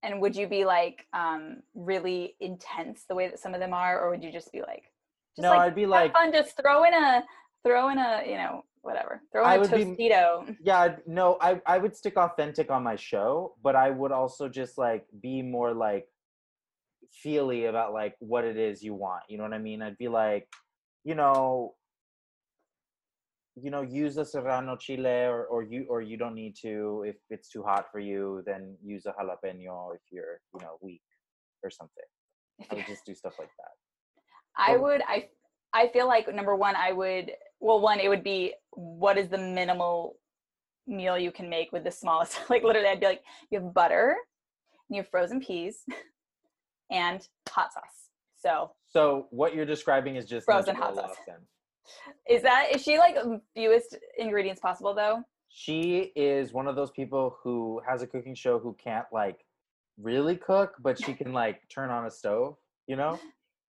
And 0.04 0.20
would 0.20 0.36
you 0.36 0.48
be 0.48 0.66
like 0.66 1.06
um 1.14 1.62
really 1.76 2.36
intense 2.40 3.06
the 3.08 3.16
way 3.16 3.28
that 3.28 3.40
some 3.40 3.54
of 3.54 3.60
them 3.60 3.74
are, 3.74 4.02
or 4.02 4.10
would 4.10 4.24
you 4.24 4.32
just 4.32 4.52
be 4.52 4.62
like, 4.62 4.92
just 5.36 5.44
no 5.44 5.52
like, 5.52 5.60
i'd 5.62 5.76
be 5.76 5.86
like 5.86 6.14
fun, 6.14 6.32
just 6.32 6.58
throw 6.60 6.84
in 6.84 6.94
a 6.94 7.24
throw 7.66 7.90
in 7.90 7.98
a 7.98 8.24
you 8.26 8.36
know 8.36 8.64
whatever, 8.82 9.22
throw 9.32 9.44
in 9.44 9.48
a 9.58 9.60
would 9.62 9.70
be- 9.78 9.96
yeah 10.64 10.96
no 11.06 11.38
I, 11.40 11.62
I 11.66 11.78
would 11.78 11.96
stick 11.96 12.18
authentic 12.18 12.72
on 12.72 12.82
my 12.84 12.96
show 12.96 13.54
but 13.64 13.76
i 13.76 13.90
would 13.92 14.12
also 14.12 14.50
just 14.50 14.78
like 14.78 15.06
be 15.22 15.42
more 15.44 15.72
like 15.74 16.08
feely 17.12 17.66
about 17.66 17.94
like 17.94 18.16
what 18.20 18.44
it 18.44 18.58
is 18.58 18.82
you 18.82 18.94
want 18.96 19.24
you 19.30 19.38
know 19.38 19.44
what 19.44 19.54
i 19.54 19.60
mean? 19.60 19.82
I'd 19.82 19.98
be 19.98 20.08
like 20.08 20.48
you 21.04 21.14
know 21.16 21.76
you 23.56 23.70
know 23.70 23.82
use 23.82 24.18
a 24.18 24.26
serrano 24.26 24.76
chile 24.78 25.26
or, 25.26 25.46
or 25.46 25.62
you 25.62 25.86
or 25.90 26.02
you 26.02 26.18
don't 26.18 26.34
need 26.36 26.56
to 26.62 27.04
if 27.06 27.18
it's 27.30 27.50
too 27.50 27.62
hot 27.64 27.86
for 27.92 28.00
you 28.00 28.42
then 28.46 28.78
use 28.84 29.06
a 29.06 29.12
jalapeno 29.12 29.94
if 29.94 30.02
you're 30.10 30.40
you 30.54 30.62
know 30.62 30.78
weak 30.82 31.02
or 31.64 31.70
something. 31.70 32.10
I 32.72 32.76
would 32.76 32.88
just 32.88 33.06
do 33.06 33.14
stuff 33.14 33.36
like 33.38 33.50
that. 33.60 33.74
I 34.58 34.72
Well- 34.78 34.84
would 34.84 35.02
I 35.08 35.30
I 35.74 35.90
feel 35.90 36.08
like 36.08 36.34
number 36.34 36.56
one 36.56 36.76
I 36.76 36.92
would 36.92 37.32
well 37.62 37.80
one 37.80 38.00
it 38.00 38.10
would 38.10 38.24
be 38.24 38.54
what 38.72 39.18
is 39.18 39.30
the 39.30 39.38
minimal 39.38 40.18
meal 40.88 41.18
you 41.18 41.32
can 41.32 41.50
make 41.50 41.72
with 41.72 41.84
the 41.84 41.92
smallest 41.92 42.38
like 42.50 42.64
literally 42.64 42.88
I'd 42.88 43.00
be 43.00 43.06
like 43.06 43.24
you 43.50 43.60
have 43.60 43.74
butter 43.74 44.16
and 44.90 44.96
you 44.96 45.02
have 45.02 45.10
frozen 45.10 45.40
peas 45.40 45.84
and 46.92 47.26
hot 47.48 47.72
sauce. 47.74 48.10
So 48.38 48.72
so 48.90 49.28
what 49.30 49.56
you're 49.56 49.66
describing 49.66 50.18
is 50.18 50.26
just 50.26 50.46
Frozen 50.46 50.76
hot 50.76 50.96
sauce. 50.96 51.16
Is 52.30 52.42
that 52.42 52.68
is 52.74 52.82
she 52.82 52.98
like 52.98 53.16
fewest 53.56 53.98
ingredients 54.18 54.60
possible 54.60 54.94
though? 54.94 55.24
she 55.54 56.14
is 56.16 56.54
one 56.54 56.66
of 56.68 56.76
those 56.76 56.92
people 56.92 57.38
who 57.44 57.82
has 57.86 58.02
a 58.02 58.08
cooking 58.08 58.34
show 58.34 58.58
who 58.58 58.76
can't 58.82 59.06
like 59.12 59.46
really 60.02 60.36
cook, 60.36 60.76
but 60.80 60.98
she 60.98 61.14
can 61.22 61.34
like 61.34 61.62
turn 61.70 61.90
on 61.90 62.06
a 62.06 62.12
stove, 62.12 62.56
you 62.88 62.96
know? 62.96 63.20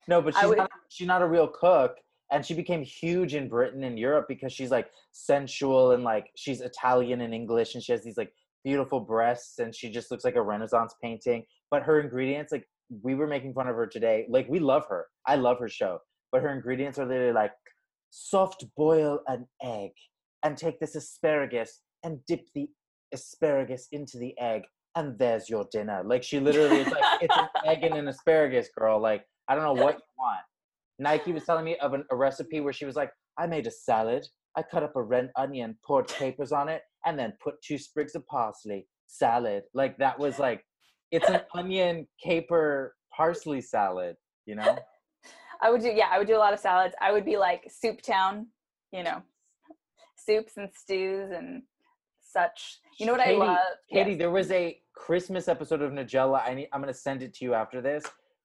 No, 0.08 0.22
but 0.22 0.34
she's 0.34 0.48
would- 0.48 0.58
not 0.58 0.70
she's 0.88 1.06
not 1.06 1.22
a 1.22 1.26
real 1.26 1.48
cook. 1.48 1.96
And 2.32 2.44
she 2.44 2.54
became 2.54 2.82
huge 2.82 3.34
in 3.34 3.48
Britain 3.48 3.84
and 3.84 3.98
Europe 3.98 4.26
because 4.28 4.52
she's 4.52 4.70
like 4.70 4.88
sensual 5.12 5.92
and 5.92 6.02
like 6.02 6.30
she's 6.34 6.60
Italian 6.60 7.20
and 7.20 7.34
English 7.34 7.74
and 7.74 7.84
she 7.84 7.92
has 7.92 8.02
these 8.02 8.16
like 8.16 8.32
beautiful 8.64 9.00
breasts 9.00 9.58
and 9.58 9.74
she 9.74 9.90
just 9.90 10.10
looks 10.10 10.24
like 10.24 10.36
a 10.36 10.42
Renaissance 10.42 10.94
painting. 11.02 11.44
But 11.70 11.82
her 11.82 12.00
ingredients, 12.00 12.50
like 12.50 12.66
we 13.02 13.14
were 13.14 13.26
making 13.26 13.54
fun 13.54 13.68
of 13.68 13.76
her 13.76 13.86
today. 13.86 14.26
Like 14.28 14.48
we 14.48 14.58
love 14.58 14.86
her. 14.88 15.06
I 15.26 15.36
love 15.36 15.58
her 15.58 15.68
show. 15.68 15.98
But 16.30 16.42
her 16.42 16.50
ingredients 16.50 16.98
are 16.98 17.06
literally 17.06 17.32
like 17.32 17.52
soft 18.10 18.64
boil 18.76 19.20
an 19.26 19.46
egg 19.62 19.90
and 20.42 20.56
take 20.56 20.78
this 20.80 20.94
asparagus 20.94 21.80
and 22.04 22.18
dip 22.26 22.46
the 22.54 22.68
asparagus 23.12 23.88
into 23.92 24.18
the 24.18 24.34
egg 24.38 24.62
and 24.96 25.18
there's 25.18 25.48
your 25.48 25.66
dinner 25.72 26.02
like 26.04 26.22
she 26.22 26.38
literally 26.38 26.80
is 26.80 26.88
like 26.88 27.22
it's 27.22 27.36
an 27.36 27.48
egg 27.66 27.82
and 27.82 27.94
an 27.94 28.08
asparagus 28.08 28.68
girl 28.76 29.00
like 29.00 29.24
i 29.48 29.54
don't 29.54 29.64
know 29.64 29.82
what 29.82 29.94
you 29.94 30.02
want 30.18 30.40
nike 31.02 31.32
was 31.32 31.44
telling 31.44 31.64
me 31.64 31.76
of 31.78 31.92
an, 31.94 32.04
a 32.10 32.16
recipe 32.16 32.60
where 32.60 32.72
she 32.72 32.84
was 32.84 32.96
like 32.96 33.10
i 33.38 33.46
made 33.46 33.66
a 33.66 33.70
salad 33.70 34.24
i 34.56 34.62
cut 34.62 34.82
up 34.82 34.94
a 34.96 35.02
red 35.02 35.30
onion 35.36 35.76
poured 35.84 36.06
capers 36.08 36.52
on 36.52 36.68
it 36.68 36.82
and 37.06 37.18
then 37.18 37.32
put 37.42 37.54
two 37.62 37.78
sprigs 37.78 38.14
of 38.14 38.26
parsley 38.26 38.86
salad 39.06 39.62
like 39.74 39.96
that 39.98 40.18
was 40.18 40.38
like 40.38 40.64
it's 41.10 41.28
an 41.28 41.40
onion 41.54 42.06
caper 42.22 42.94
parsley 43.14 43.60
salad 43.60 44.16
you 44.46 44.54
know 44.54 44.76
I 45.64 45.70
would 45.70 45.80
do 45.80 45.90
yeah, 45.94 46.08
I 46.10 46.18
would 46.18 46.26
do 46.26 46.34
a 46.36 46.42
lot 46.46 46.52
of 46.52 46.58
salads. 46.58 46.92
I 47.00 47.12
would 47.12 47.24
be 47.24 47.36
like 47.36 47.62
soup 47.70 48.02
town, 48.02 48.48
you 48.90 49.04
know, 49.04 49.22
soups 50.18 50.56
and 50.56 50.68
stews 50.74 51.30
and 51.30 51.62
such. 52.20 52.80
You 52.98 53.06
know 53.06 53.12
what 53.12 53.22
Katy- 53.22 53.36
I 53.40 53.44
love? 53.44 53.58
Katy, 53.92 54.10
Yes. 54.10 54.18
there 54.18 54.30
was 54.32 54.50
a 54.50 54.80
Christmas 54.96 55.46
episode 55.46 55.80
of 55.80 55.92
Nigella. 55.92 56.42
I 56.44 56.54
need, 56.54 56.68
I'm 56.72 56.80
gonna 56.80 56.92
send 56.92 57.22
it 57.22 57.32
to 57.34 57.44
you 57.44 57.54
after 57.54 57.80
this, 57.80 58.04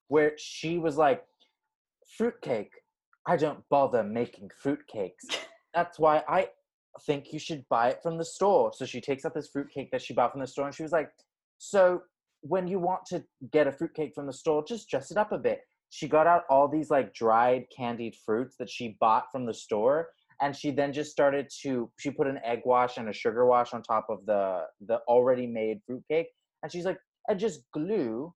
where 0.10 0.34
she 0.38 0.78
was 0.78 0.96
like, 0.98 1.24
"Fruitcake. 2.18 2.72
I 3.28 3.38
don't 3.38 3.64
bother 3.70 4.04
making 4.04 4.50
fruitcakes. 4.64 5.26
That's 5.74 6.00
why 6.00 6.24
I 6.28 6.50
think 7.06 7.32
you 7.32 7.40
should 7.40 7.68
buy 7.70 7.90
it 7.90 8.00
from 8.02 8.18
the 8.18 8.26
store." 8.26 8.72
So 8.74 8.86
she 8.86 9.02
takes 9.02 9.26
out 9.26 9.34
this 9.34 9.50
fruitcake 9.50 9.92
that 9.92 10.02
she 10.02 10.14
bought 10.14 10.32
from 10.32 10.42
the 10.42 10.48
store, 10.48 10.66
and 10.66 10.76
she 10.76 10.84
was 10.84 10.92
like, 10.92 11.12
"So 11.58 12.04
when 12.42 12.68
you 12.68 12.80
want 12.80 13.06
to 13.08 13.24
get 13.52 13.68
a 13.68 13.72
fruitcake 13.72 14.14
from 14.16 14.28
the 14.28 14.34
store, 14.34 14.64
just 14.66 14.90
dress 14.90 15.12
it 15.12 15.18
up 15.18 15.32
a 15.32 15.38
bit." 15.38 15.62
She 15.90 16.08
got 16.08 16.28
out 16.28 16.44
all 16.50 16.68
these 16.68 16.90
like 16.90 17.14
dried 17.14 17.66
candied 17.76 18.16
fruits 18.26 18.56
that 18.58 18.70
she 18.70 18.98
bought 19.00 19.32
from 19.32 19.46
the 19.46 19.54
store, 19.54 20.10
and 20.42 20.56
she 20.56 20.72
then 20.72 20.94
just 20.94 21.12
started 21.12 21.50
to 21.62 21.92
she 22.00 22.12
put 22.12 22.28
an 22.28 22.40
egg 22.44 22.62
wash 22.66 22.98
and 22.98 23.10
a 23.10 23.14
sugar 23.14 23.46
wash 23.46 23.74
on 23.74 23.82
top 23.82 24.08
of 24.10 24.26
the 24.26 24.64
the 24.88 24.98
already 25.08 25.48
made 25.48 25.80
fruitcake 25.86 26.28
and 26.64 26.72
she's 26.72 26.86
like 26.86 27.00
and 27.28 27.40
just 27.40 27.62
glue 27.74 28.34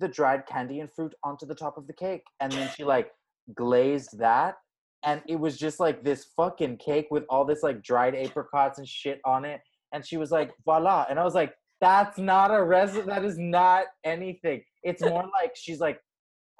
the 0.00 0.08
dried 0.08 0.46
candy 0.46 0.80
and 0.80 0.90
fruit 0.92 1.14
onto 1.24 1.46
the 1.46 1.54
top 1.54 1.76
of 1.76 1.86
the 1.86 1.92
cake 1.92 2.22
and 2.40 2.52
then 2.52 2.70
she 2.76 2.84
like 2.84 3.10
glazed 3.54 4.18
that 4.18 4.56
and 5.04 5.22
it 5.28 5.36
was 5.36 5.56
just 5.56 5.80
like 5.80 6.02
this 6.02 6.26
fucking 6.36 6.76
cake 6.76 7.06
with 7.10 7.24
all 7.28 7.44
this 7.44 7.62
like 7.62 7.82
dried 7.82 8.14
apricots 8.14 8.78
and 8.78 8.88
shit 8.88 9.20
on 9.24 9.44
it 9.44 9.60
and 9.92 10.06
she 10.06 10.16
was 10.16 10.30
like 10.30 10.52
voila 10.64 11.06
and 11.08 11.18
i 11.18 11.24
was 11.24 11.34
like 11.34 11.54
that's 11.80 12.18
not 12.18 12.52
a 12.52 12.62
recipe 12.62 13.06
that 13.06 13.24
is 13.24 13.38
not 13.38 13.84
anything 14.04 14.62
it's 14.82 15.02
more 15.02 15.22
like 15.40 15.52
she's 15.54 15.80
like 15.80 16.00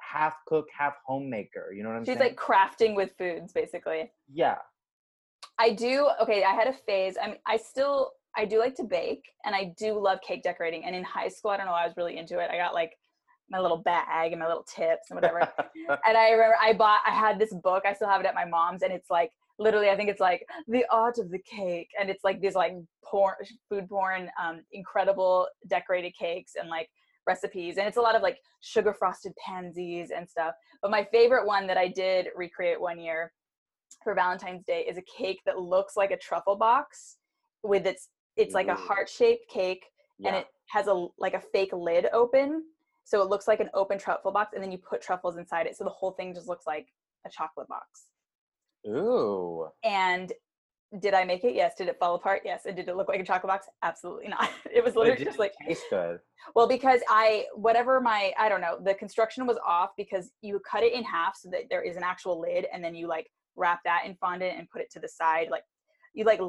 half 0.01 0.33
cook 0.47 0.65
half 0.75 0.93
homemaker 1.05 1.73
you 1.75 1.83
know 1.83 1.89
what 1.89 1.95
i'm 1.95 2.03
She's 2.03 2.17
saying 2.17 2.31
She's 2.31 2.37
like 2.49 2.69
crafting 2.69 2.95
with 2.95 3.11
foods 3.17 3.53
basically. 3.53 4.11
yeah 4.31 4.55
I 5.59 5.71
do 5.71 6.09
okay, 6.21 6.43
I 6.43 6.53
had 6.53 6.67
a 6.67 6.73
phase. 6.73 7.17
I 7.21 7.27
mean 7.27 7.35
I 7.45 7.57
still 7.57 8.11
I 8.37 8.45
do 8.45 8.59
like 8.59 8.75
to 8.75 8.83
bake 8.83 9.25
and 9.45 9.53
I 9.53 9.73
do 9.77 9.99
love 9.99 10.19
cake 10.25 10.41
decorating. 10.41 10.85
And 10.85 10.95
in 10.95 11.03
high 11.03 11.27
school, 11.27 11.51
I 11.51 11.57
don't 11.57 11.65
know, 11.65 11.73
I 11.73 11.85
was 11.85 11.95
really 11.97 12.17
into 12.17 12.39
it. 12.39 12.49
I 12.49 12.57
got 12.57 12.73
like 12.73 12.93
my 13.49 13.59
little 13.59 13.77
bag 13.77 14.31
and 14.31 14.39
my 14.39 14.47
little 14.47 14.63
tips 14.63 15.09
and 15.09 15.15
whatever. 15.15 15.39
and 16.05 16.17
I 16.17 16.31
remember 16.31 16.55
I 16.61 16.73
bought 16.73 17.01
I 17.05 17.11
had 17.11 17.39
this 17.39 17.53
book, 17.53 17.83
I 17.85 17.93
still 17.93 18.07
have 18.07 18.21
it 18.21 18.27
at 18.27 18.35
my 18.35 18.45
mom's, 18.45 18.83
and 18.83 18.93
it's 18.93 19.09
like 19.09 19.31
literally 19.57 19.89
I 19.89 19.95
think 19.95 20.09
it's 20.09 20.19
like 20.19 20.45
the 20.67 20.85
art 20.89 21.17
of 21.17 21.29
the 21.29 21.39
cake. 21.39 21.89
And 21.99 22.09
it's 22.09 22.23
like 22.23 22.41
these 22.41 22.55
like 22.55 22.73
porn 23.03 23.35
food 23.69 23.89
porn, 23.89 24.29
um, 24.41 24.61
incredible 24.71 25.47
decorated 25.67 26.13
cakes 26.17 26.53
and 26.59 26.69
like 26.69 26.89
recipes. 27.27 27.77
And 27.77 27.87
it's 27.87 27.97
a 27.97 28.01
lot 28.01 28.15
of 28.15 28.21
like 28.21 28.37
sugar 28.61 28.93
frosted 28.93 29.33
pansies 29.45 30.11
and 30.15 30.27
stuff. 30.27 30.53
But 30.81 30.91
my 30.91 31.03
favorite 31.11 31.45
one 31.45 31.67
that 31.67 31.77
I 31.77 31.87
did 31.87 32.27
recreate 32.35 32.79
one 32.79 32.99
year 32.99 33.31
for 34.03 34.13
Valentine's 34.13 34.63
Day 34.65 34.85
is 34.89 34.97
a 34.97 35.01
cake 35.01 35.39
that 35.45 35.59
looks 35.59 35.97
like 35.97 36.11
a 36.11 36.17
truffle 36.17 36.55
box 36.55 37.17
with 37.63 37.85
its 37.85 38.09
it's 38.37 38.53
like 38.53 38.67
a 38.67 38.75
heart-shaped 38.75 39.49
cake 39.49 39.83
and 40.25 40.33
it 40.35 40.47
has 40.67 40.87
a 40.87 41.07
like 41.17 41.33
a 41.33 41.41
fake 41.41 41.73
lid 41.73 42.07
open 42.13 42.63
so 43.09 43.23
it 43.23 43.29
looks 43.29 43.47
like 43.47 43.59
an 43.59 43.71
open 43.73 43.97
truffle 43.97 44.31
box 44.31 44.51
and 44.53 44.63
then 44.63 44.71
you 44.71 44.77
put 44.77 45.01
truffles 45.01 45.37
inside 45.37 45.65
it. 45.65 45.75
So 45.75 45.83
the 45.83 45.89
whole 45.89 46.11
thing 46.11 46.31
just 46.31 46.47
looks 46.47 46.67
like 46.67 46.89
a 47.25 47.29
chocolate 47.31 47.67
box. 47.67 48.03
Ooh. 48.87 49.67
And 49.83 50.31
did 51.01 51.15
i 51.15 51.23
make 51.23 51.43
it? 51.43 51.55
Yes. 51.55 51.73
Did 51.75 51.87
it 51.87 51.97
fall 51.99 52.13
apart? 52.13 52.43
Yes. 52.45 52.67
And 52.67 52.75
did 52.75 52.87
it 52.87 52.95
look 52.95 53.07
like 53.07 53.19
a 53.19 53.23
chocolate 53.23 53.49
box? 53.49 53.65
Absolutely 53.81 54.27
not. 54.27 54.47
It 54.71 54.83
was 54.83 54.93
But 54.93 55.07
it 55.07 55.09
literally 55.09 55.25
just 55.25 55.39
like 55.39 55.53
taste 55.65 55.85
good. 55.89 56.19
Well 56.53 56.67
because 56.67 57.01
i 57.09 57.45
whatever 57.55 57.99
my 57.99 58.31
i 58.37 58.47
don't 58.47 58.61
know 58.61 58.77
the 58.83 58.93
construction 58.93 59.47
was 59.47 59.57
off 59.65 59.89
because 59.97 60.29
you 60.43 60.61
cut 60.69 60.83
it 60.83 60.93
in 60.93 61.03
half 61.03 61.35
so 61.35 61.49
that 61.49 61.63
there 61.71 61.81
is 61.81 61.97
an 61.97 62.03
actual 62.03 62.39
lid 62.39 62.67
and 62.71 62.83
then 62.83 62.93
you 62.93 63.07
like 63.07 63.25
wrap 63.55 63.79
that 63.85 64.03
in 64.05 64.15
fondant 64.21 64.59
and 64.59 64.69
put 64.69 64.81
it 64.81 64.91
to 64.91 64.99
the 64.99 65.09
side. 65.09 65.47
Like 65.49 65.63
you 66.13 66.25
like 66.25 66.39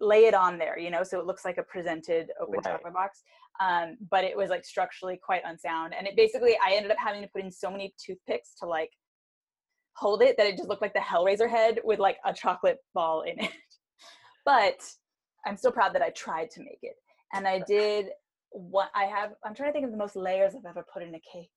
lay 0.00 0.24
it 0.24 0.34
on 0.34 0.58
there, 0.58 0.78
you 0.78 0.90
know, 0.90 1.02
so 1.02 1.20
it 1.20 1.26
looks 1.26 1.44
like 1.44 1.58
a 1.58 1.62
presented 1.62 2.30
open 2.40 2.54
Right. 2.54 2.64
chocolate 2.64 2.94
box. 2.94 3.22
Um, 3.60 3.96
but 4.10 4.24
it 4.24 4.36
was 4.36 4.50
like 4.50 4.64
structurally 4.64 5.20
quite 5.22 5.42
unsound, 5.44 5.94
and 5.96 6.06
it 6.06 6.16
basically 6.16 6.56
I 6.64 6.72
ended 6.74 6.90
up 6.90 6.98
having 6.98 7.22
to 7.22 7.28
put 7.28 7.42
in 7.44 7.50
so 7.50 7.70
many 7.70 7.94
toothpicks 8.04 8.54
to 8.60 8.66
like 8.66 8.90
hold 9.96 10.22
it 10.22 10.36
that 10.38 10.46
it 10.46 10.56
just 10.56 10.68
looked 10.68 10.82
like 10.82 10.94
the 10.94 11.00
Hellraiser 11.00 11.48
head 11.48 11.78
with 11.84 11.98
like 11.98 12.16
a 12.24 12.32
chocolate 12.32 12.78
ball 12.94 13.22
in 13.22 13.38
it. 13.44 13.52
but 14.44 14.82
I'm 15.46 15.56
so 15.56 15.70
proud 15.70 15.94
that 15.94 16.02
I 16.02 16.10
tried 16.10 16.50
to 16.52 16.60
make 16.60 16.78
it, 16.82 16.96
and 17.32 17.46
I 17.46 17.60
did. 17.66 18.06
What 18.54 18.90
I 18.94 19.04
have, 19.04 19.32
I'm 19.46 19.54
trying 19.54 19.70
to 19.70 19.72
think 19.72 19.86
of 19.86 19.92
the 19.92 19.96
most 19.96 20.14
layers 20.14 20.54
I've 20.54 20.68
ever 20.68 20.84
put 20.92 21.02
in 21.02 21.14
a 21.14 21.20
cake. 21.20 21.48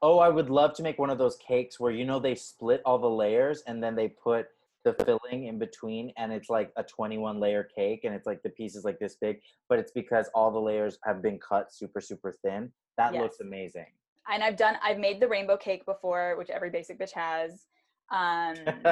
Oh, 0.00 0.18
I 0.18 0.28
would 0.28 0.48
love 0.50 0.74
to 0.74 0.82
make 0.82 0.98
one 0.98 1.10
of 1.10 1.18
those 1.18 1.36
cakes 1.38 1.80
where 1.80 1.90
you 1.90 2.04
know 2.04 2.20
they 2.20 2.34
split 2.34 2.82
all 2.84 2.98
the 2.98 3.08
layers 3.08 3.62
and 3.66 3.82
then 3.82 3.96
they 3.96 4.08
put 4.08 4.46
the 4.86 5.04
filling 5.04 5.46
in 5.46 5.58
between 5.58 6.12
and 6.16 6.32
it's 6.32 6.48
like 6.48 6.70
a 6.76 6.82
21 6.82 7.40
layer 7.40 7.64
cake 7.64 8.04
and 8.04 8.14
it's 8.14 8.26
like 8.26 8.40
the 8.42 8.50
piece 8.50 8.76
is 8.76 8.84
like 8.84 8.98
this 9.00 9.16
big, 9.20 9.40
but 9.68 9.80
it's 9.80 9.90
because 9.90 10.30
all 10.32 10.52
the 10.52 10.60
layers 10.60 10.98
have 11.04 11.20
been 11.20 11.38
cut 11.38 11.72
super 11.72 12.00
super 12.00 12.32
thin. 12.32 12.70
That 12.96 13.12
looks 13.12 13.40
amazing. 13.40 13.86
And 14.32 14.42
I've 14.42 14.56
done, 14.56 14.76
I've 14.82 14.98
made 14.98 15.20
the 15.20 15.28
rainbow 15.28 15.56
cake 15.56 15.84
before, 15.84 16.36
which 16.38 16.50
every 16.50 16.70
basic 16.70 16.98
bitch 16.98 17.12
has. 17.12 17.66
Um, 18.10 18.54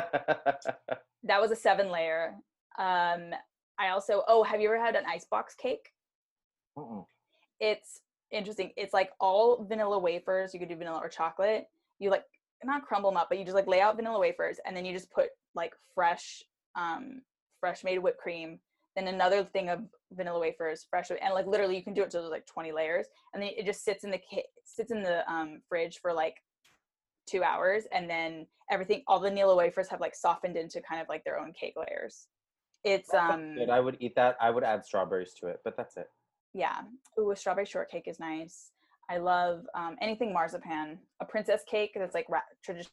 that 1.22 1.40
was 1.40 1.50
a 1.50 1.56
seven 1.56 1.90
layer. 1.90 2.34
Um, 2.78 3.30
I 3.78 3.88
also, 3.90 4.24
oh, 4.28 4.42
have 4.42 4.60
you 4.60 4.68
ever 4.68 4.84
had 4.84 4.94
an 4.96 5.04
icebox 5.06 5.54
cake? 5.54 5.92
Mm-mm. 6.76 7.06
It's 7.60 8.00
interesting. 8.30 8.72
It's 8.76 8.92
like 8.92 9.10
all 9.20 9.64
vanilla 9.64 9.98
wafers. 9.98 10.54
You 10.54 10.60
could 10.60 10.68
do 10.68 10.76
vanilla 10.76 11.00
or 11.02 11.08
chocolate. 11.08 11.68
You 11.98 12.10
like 12.10 12.24
not 12.64 12.82
crumble 12.84 13.10
them 13.10 13.16
up, 13.16 13.28
but 13.28 13.38
you 13.38 13.44
just 13.44 13.54
like 13.54 13.66
lay 13.66 13.80
out 13.80 13.96
vanilla 13.96 14.18
wafers, 14.18 14.58
and 14.66 14.76
then 14.76 14.84
you 14.84 14.92
just 14.92 15.10
put 15.10 15.30
like 15.54 15.72
fresh, 15.94 16.42
um, 16.76 17.22
fresh 17.60 17.84
made 17.84 17.98
whipped 17.98 18.18
cream. 18.18 18.58
Then 18.96 19.08
another 19.08 19.44
thing 19.44 19.68
of 19.70 19.80
vanilla 20.12 20.38
wafers, 20.38 20.86
fresh, 20.88 21.10
and 21.10 21.34
like 21.34 21.46
literally 21.46 21.76
you 21.76 21.82
can 21.82 21.94
do 21.94 22.02
it 22.02 22.10
to 22.10 22.20
like 22.20 22.46
twenty 22.46 22.72
layers, 22.72 23.06
and 23.32 23.42
then 23.42 23.50
it 23.56 23.66
just 23.66 23.84
sits 23.84 24.04
in 24.04 24.10
the 24.10 24.18
kit 24.18 24.46
sits 24.64 24.92
in 24.92 25.02
the 25.02 25.28
um, 25.30 25.60
fridge 25.68 25.98
for 26.00 26.12
like 26.12 26.36
two 27.26 27.42
hours, 27.42 27.84
and 27.92 28.08
then 28.08 28.46
everything, 28.70 29.02
all 29.08 29.18
the 29.18 29.28
vanilla 29.28 29.56
wafers 29.56 29.88
have 29.88 30.00
like 30.00 30.14
softened 30.14 30.56
into 30.56 30.80
kind 30.80 31.00
of 31.00 31.08
like 31.08 31.24
their 31.24 31.38
own 31.38 31.52
cake 31.52 31.74
layers. 31.76 32.28
It's 32.84 33.10
That 33.10 33.30
sounds 33.30 33.42
um 33.42 33.54
good. 33.56 33.70
I 33.70 33.80
would 33.80 33.96
eat 33.98 34.14
that. 34.14 34.36
I 34.40 34.50
would 34.50 34.62
add 34.62 34.84
strawberries 34.84 35.34
to 35.40 35.48
it, 35.48 35.60
but 35.64 35.76
that's 35.76 35.96
it. 35.96 36.08
yeah. 36.52 36.82
Ooh, 37.18 37.30
a 37.32 37.36
strawberry 37.36 37.66
shortcake 37.66 38.06
is 38.06 38.20
nice. 38.20 38.70
I 39.10 39.16
love 39.18 39.66
um, 39.74 39.96
anything 40.00 40.32
marzipan. 40.32 40.98
A 41.20 41.24
princess 41.24 41.62
cake 41.68 41.92
that's 41.96 42.14
like 42.14 42.26
ra- 42.28 42.40
traditionally 42.62 42.92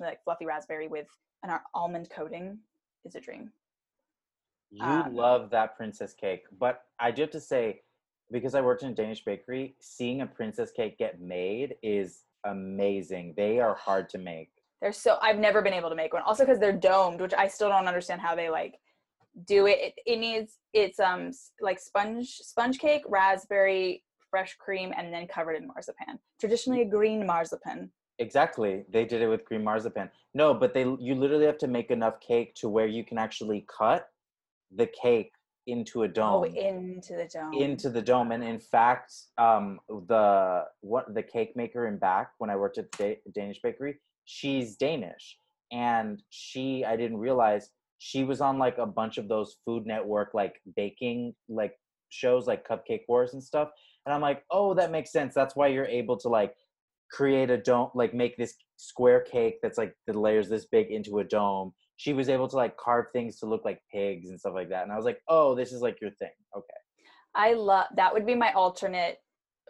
like 0.00 0.22
fluffy 0.24 0.46
raspberry 0.46 0.88
with 0.88 1.06
an 1.42 1.50
ar- 1.50 1.64
almond 1.74 2.10
coating 2.10 2.58
is 3.04 3.14
a 3.14 3.20
dream. 3.20 3.52
You 4.70 4.82
Um, 4.82 5.14
love 5.14 5.50
that 5.50 5.76
princess 5.76 6.12
cake, 6.12 6.44
but 6.58 6.82
I 6.98 7.10
do 7.10 7.22
have 7.22 7.30
to 7.30 7.40
say, 7.40 7.82
because 8.30 8.54
I 8.54 8.60
worked 8.60 8.82
in 8.82 8.90
a 8.90 8.94
Danish 8.94 9.24
bakery, 9.24 9.76
seeing 9.80 10.20
a 10.20 10.26
princess 10.26 10.70
cake 10.70 10.98
get 10.98 11.20
made 11.20 11.76
is 11.82 12.24
amazing. 12.44 13.34
They 13.36 13.60
are 13.60 13.74
hard 13.74 14.08
to 14.10 14.18
make. 14.18 14.50
They're 14.82 14.92
so 14.92 15.18
I've 15.22 15.38
never 15.38 15.62
been 15.62 15.72
able 15.72 15.88
to 15.88 15.96
make 15.96 16.12
one. 16.12 16.22
Also 16.22 16.44
because 16.44 16.60
they're 16.60 16.72
domed, 16.72 17.20
which 17.20 17.34
I 17.34 17.48
still 17.48 17.68
don't 17.68 17.88
understand 17.88 18.20
how 18.20 18.34
they 18.36 18.50
like 18.50 18.78
do 19.46 19.66
it. 19.66 19.78
It, 19.80 19.94
it 20.06 20.18
needs 20.18 20.58
it's 20.72 21.00
um 21.00 21.30
like 21.60 21.80
sponge 21.80 22.28
sponge 22.36 22.78
cake, 22.78 23.02
raspberry, 23.08 24.04
fresh 24.30 24.56
cream, 24.58 24.92
and 24.96 25.12
then 25.12 25.26
covered 25.26 25.54
in 25.54 25.66
marzipan. 25.66 26.18
Traditionally 26.38 26.82
a 26.82 26.84
green 26.84 27.26
marzipan. 27.26 27.90
Exactly. 28.18 28.84
They 28.90 29.04
did 29.04 29.22
it 29.22 29.28
with 29.28 29.44
cream 29.44 29.64
marzipan. 29.64 30.10
No, 30.34 30.54
but 30.54 30.74
they 30.74 30.82
you 30.82 31.14
literally 31.14 31.46
have 31.46 31.58
to 31.58 31.68
make 31.68 31.90
enough 31.90 32.20
cake 32.20 32.54
to 32.56 32.68
where 32.68 32.86
you 32.86 33.04
can 33.04 33.18
actually 33.18 33.66
cut 33.68 34.08
the 34.74 34.86
cake 34.86 35.32
into 35.66 36.02
a 36.02 36.08
dome. 36.08 36.34
Oh, 36.34 36.44
into 36.44 37.14
the 37.14 37.28
dome. 37.32 37.52
into 37.52 37.90
the 37.90 38.00
dome 38.02 38.32
and 38.32 38.42
in 38.42 38.58
fact 38.58 39.12
um 39.36 39.78
the 40.08 40.64
what 40.80 41.14
the 41.14 41.22
cake 41.22 41.54
maker 41.56 41.86
in 41.86 41.98
back 41.98 42.30
when 42.38 42.48
i 42.48 42.56
worked 42.56 42.78
at 42.78 42.90
the 42.92 42.98
da- 42.98 43.20
danish 43.34 43.60
bakery 43.62 44.00
she's 44.24 44.76
danish 44.76 45.36
and 45.70 46.22
she 46.30 46.84
i 46.86 46.96
didn't 46.96 47.18
realize 47.18 47.70
she 47.98 48.24
was 48.24 48.40
on 48.40 48.58
like 48.58 48.78
a 48.78 48.86
bunch 48.86 49.18
of 49.18 49.28
those 49.28 49.56
food 49.64 49.84
network 49.86 50.32
like 50.32 50.54
baking 50.74 51.34
like 51.50 51.74
shows 52.08 52.46
like 52.46 52.66
cupcake 52.66 53.02
wars 53.06 53.34
and 53.34 53.44
stuff 53.44 53.68
and 54.06 54.14
i'm 54.14 54.22
like 54.22 54.44
oh 54.50 54.72
that 54.72 54.90
makes 54.90 55.12
sense 55.12 55.34
that's 55.34 55.54
why 55.54 55.66
you're 55.66 55.84
able 55.84 56.16
to 56.16 56.28
like 56.28 56.54
create 57.10 57.50
a 57.50 57.56
dome 57.56 57.90
like 57.94 58.14
make 58.14 58.36
this 58.36 58.54
square 58.76 59.20
cake 59.20 59.56
that's 59.62 59.78
like 59.78 59.94
the 60.06 60.12
layers 60.18 60.48
this 60.48 60.66
big 60.66 60.90
into 60.90 61.18
a 61.18 61.24
dome 61.24 61.72
she 61.96 62.12
was 62.12 62.28
able 62.28 62.46
to 62.46 62.56
like 62.56 62.76
carve 62.76 63.06
things 63.12 63.38
to 63.38 63.46
look 63.46 63.64
like 63.64 63.80
pigs 63.92 64.28
and 64.28 64.38
stuff 64.38 64.52
like 64.54 64.68
that 64.68 64.82
and 64.82 64.92
i 64.92 64.96
was 64.96 65.04
like 65.04 65.20
oh 65.28 65.54
this 65.54 65.72
is 65.72 65.80
like 65.80 66.00
your 66.00 66.10
thing 66.12 66.30
okay 66.56 66.66
I 67.34 67.54
love 67.54 67.86
that 67.96 68.12
would 68.12 68.26
be 68.26 68.34
my 68.34 68.52
alternate 68.52 69.18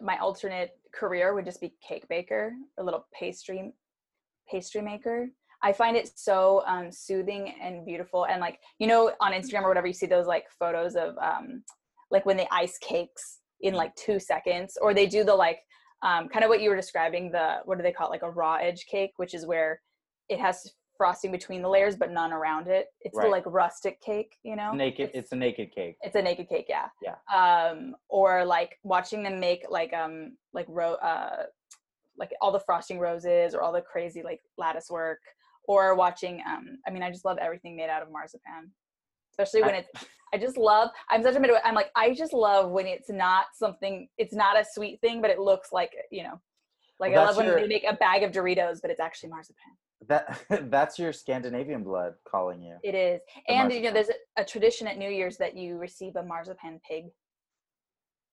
my 0.01 0.17
alternate 0.17 0.71
career 0.93 1.33
would 1.33 1.45
just 1.45 1.61
be 1.61 1.73
cake 1.87 2.07
baker, 2.09 2.53
a 2.79 2.83
little 2.83 3.05
pastry 3.17 3.73
pastry 4.49 4.81
maker. 4.81 5.29
I 5.61 5.73
find 5.73 5.97
it 5.97 6.09
so 6.17 6.63
um, 6.65 6.89
soothing 6.91 7.53
and 7.61 7.85
beautiful. 7.85 8.25
And 8.25 8.39
like 8.39 8.59
you 8.79 8.87
know, 8.87 9.11
on 9.19 9.33
Instagram 9.33 9.63
or 9.63 9.67
whatever, 9.67 9.87
you 9.87 9.93
see 9.93 10.07
those 10.07 10.25
like 10.25 10.45
photos 10.57 10.95
of 10.95 11.15
um, 11.21 11.63
like 12.11 12.25
when 12.25 12.37
they 12.37 12.47
ice 12.51 12.77
cakes 12.79 13.39
in 13.61 13.73
like 13.73 13.93
two 13.95 14.19
seconds, 14.19 14.77
or 14.81 14.93
they 14.93 15.05
do 15.05 15.23
the 15.23 15.35
like 15.35 15.59
um, 16.01 16.29
kind 16.29 16.43
of 16.43 16.49
what 16.49 16.61
you 16.61 16.69
were 16.69 16.75
describing. 16.75 17.31
The 17.31 17.57
what 17.65 17.77
do 17.77 17.83
they 17.83 17.91
call 17.91 18.07
it? 18.07 18.11
Like 18.11 18.23
a 18.23 18.29
raw 18.29 18.55
edge 18.55 18.85
cake, 18.85 19.11
which 19.17 19.33
is 19.33 19.45
where 19.45 19.81
it 20.29 20.39
has 20.39 20.71
frosting 20.97 21.31
between 21.31 21.61
the 21.61 21.69
layers 21.69 21.95
but 21.95 22.11
none 22.11 22.33
around 22.33 22.67
it. 22.67 22.87
It's 23.01 23.17
the 23.17 23.27
like 23.31 23.43
rustic 23.45 24.01
cake, 24.01 24.35
you 24.43 24.55
know. 24.57 24.73
naked 24.73 25.11
it's 25.13 25.31
a 25.31 25.35
naked 25.35 25.71
cake 25.73 25.95
it's 26.01 26.15
a 26.15 26.21
naked 26.21 26.49
cake 26.49 26.65
yeah 26.67 26.87
Yeah. 27.01 27.15
um 27.33 27.95
or 28.09 28.43
like 28.45 28.77
watching 28.83 29.23
them 29.23 29.39
make 29.39 29.63
like 29.69 29.93
um 29.93 30.35
like 30.53 30.65
ro 30.67 30.95
uh 30.95 31.43
like 32.17 32.31
all 32.41 32.51
the 32.51 32.59
frosting 32.59 32.99
roses 32.99 33.55
or 33.55 33.61
all 33.61 33.71
the 33.71 33.81
crazy 33.81 34.21
like 34.23 34.41
lattice 34.57 34.89
work 34.89 35.19
or 35.69 35.95
watching 35.95 36.41
um 36.45 36.65
i 36.85 36.89
mean 36.91 37.01
i 37.01 37.09
just 37.09 37.23
love 37.23 37.37
everything 37.39 37.77
made 37.77 37.89
out 37.89 38.01
of 38.03 38.11
marzipan 38.11 38.69
especially 39.31 39.61
when 39.61 39.75
I- 39.75 39.79
it's 39.79 40.05
i 40.33 40.37
just 40.37 40.57
love 40.57 40.89
i'm 41.09 41.23
such 41.23 41.35
a 41.35 41.39
midway 41.39 41.57
i'm 41.63 41.75
like 41.75 41.91
i 41.95 42.13
just 42.13 42.33
love 42.33 42.71
when 42.71 42.85
it's 42.85 43.09
not 43.09 43.45
something 43.53 44.07
it's 44.17 44.33
not 44.33 44.59
a 44.59 44.65
sweet 44.73 45.01
thing 45.01 45.21
but 45.21 45.29
it 45.31 45.39
looks 45.39 45.71
like 45.71 45.91
you 46.11 46.23
know 46.23 46.39
like 46.99 47.11
Well, 47.13 47.23
i 47.23 47.25
love 47.27 47.37
when 47.37 47.45
your- 47.47 47.59
they 47.61 47.67
make 47.67 47.85
a 47.87 47.93
bag 47.93 48.23
of 48.23 48.31
doritos 48.31 48.79
but 48.81 48.91
it's 48.91 48.99
actually 48.99 49.29
marzipan. 49.29 49.71
That 50.07 50.39
that's 50.71 50.97
your 50.97 51.11
scandinavian 51.11 51.83
blood 51.83 52.13
calling 52.25 52.61
you. 52.61 52.77
It 52.83 52.95
is. 52.95 53.19
And 53.49 53.71
you 53.73 53.81
know 53.81 53.91
there's 53.91 54.07
a, 54.09 54.41
a 54.41 54.45
tradition 54.45 54.87
at 54.87 54.97
new 54.97 55.09
year's 55.09 55.35
that 55.37 55.57
you 55.57 55.77
receive 55.77 56.15
a 56.15 56.23
marzipan 56.23 56.79
pig. 56.89 57.05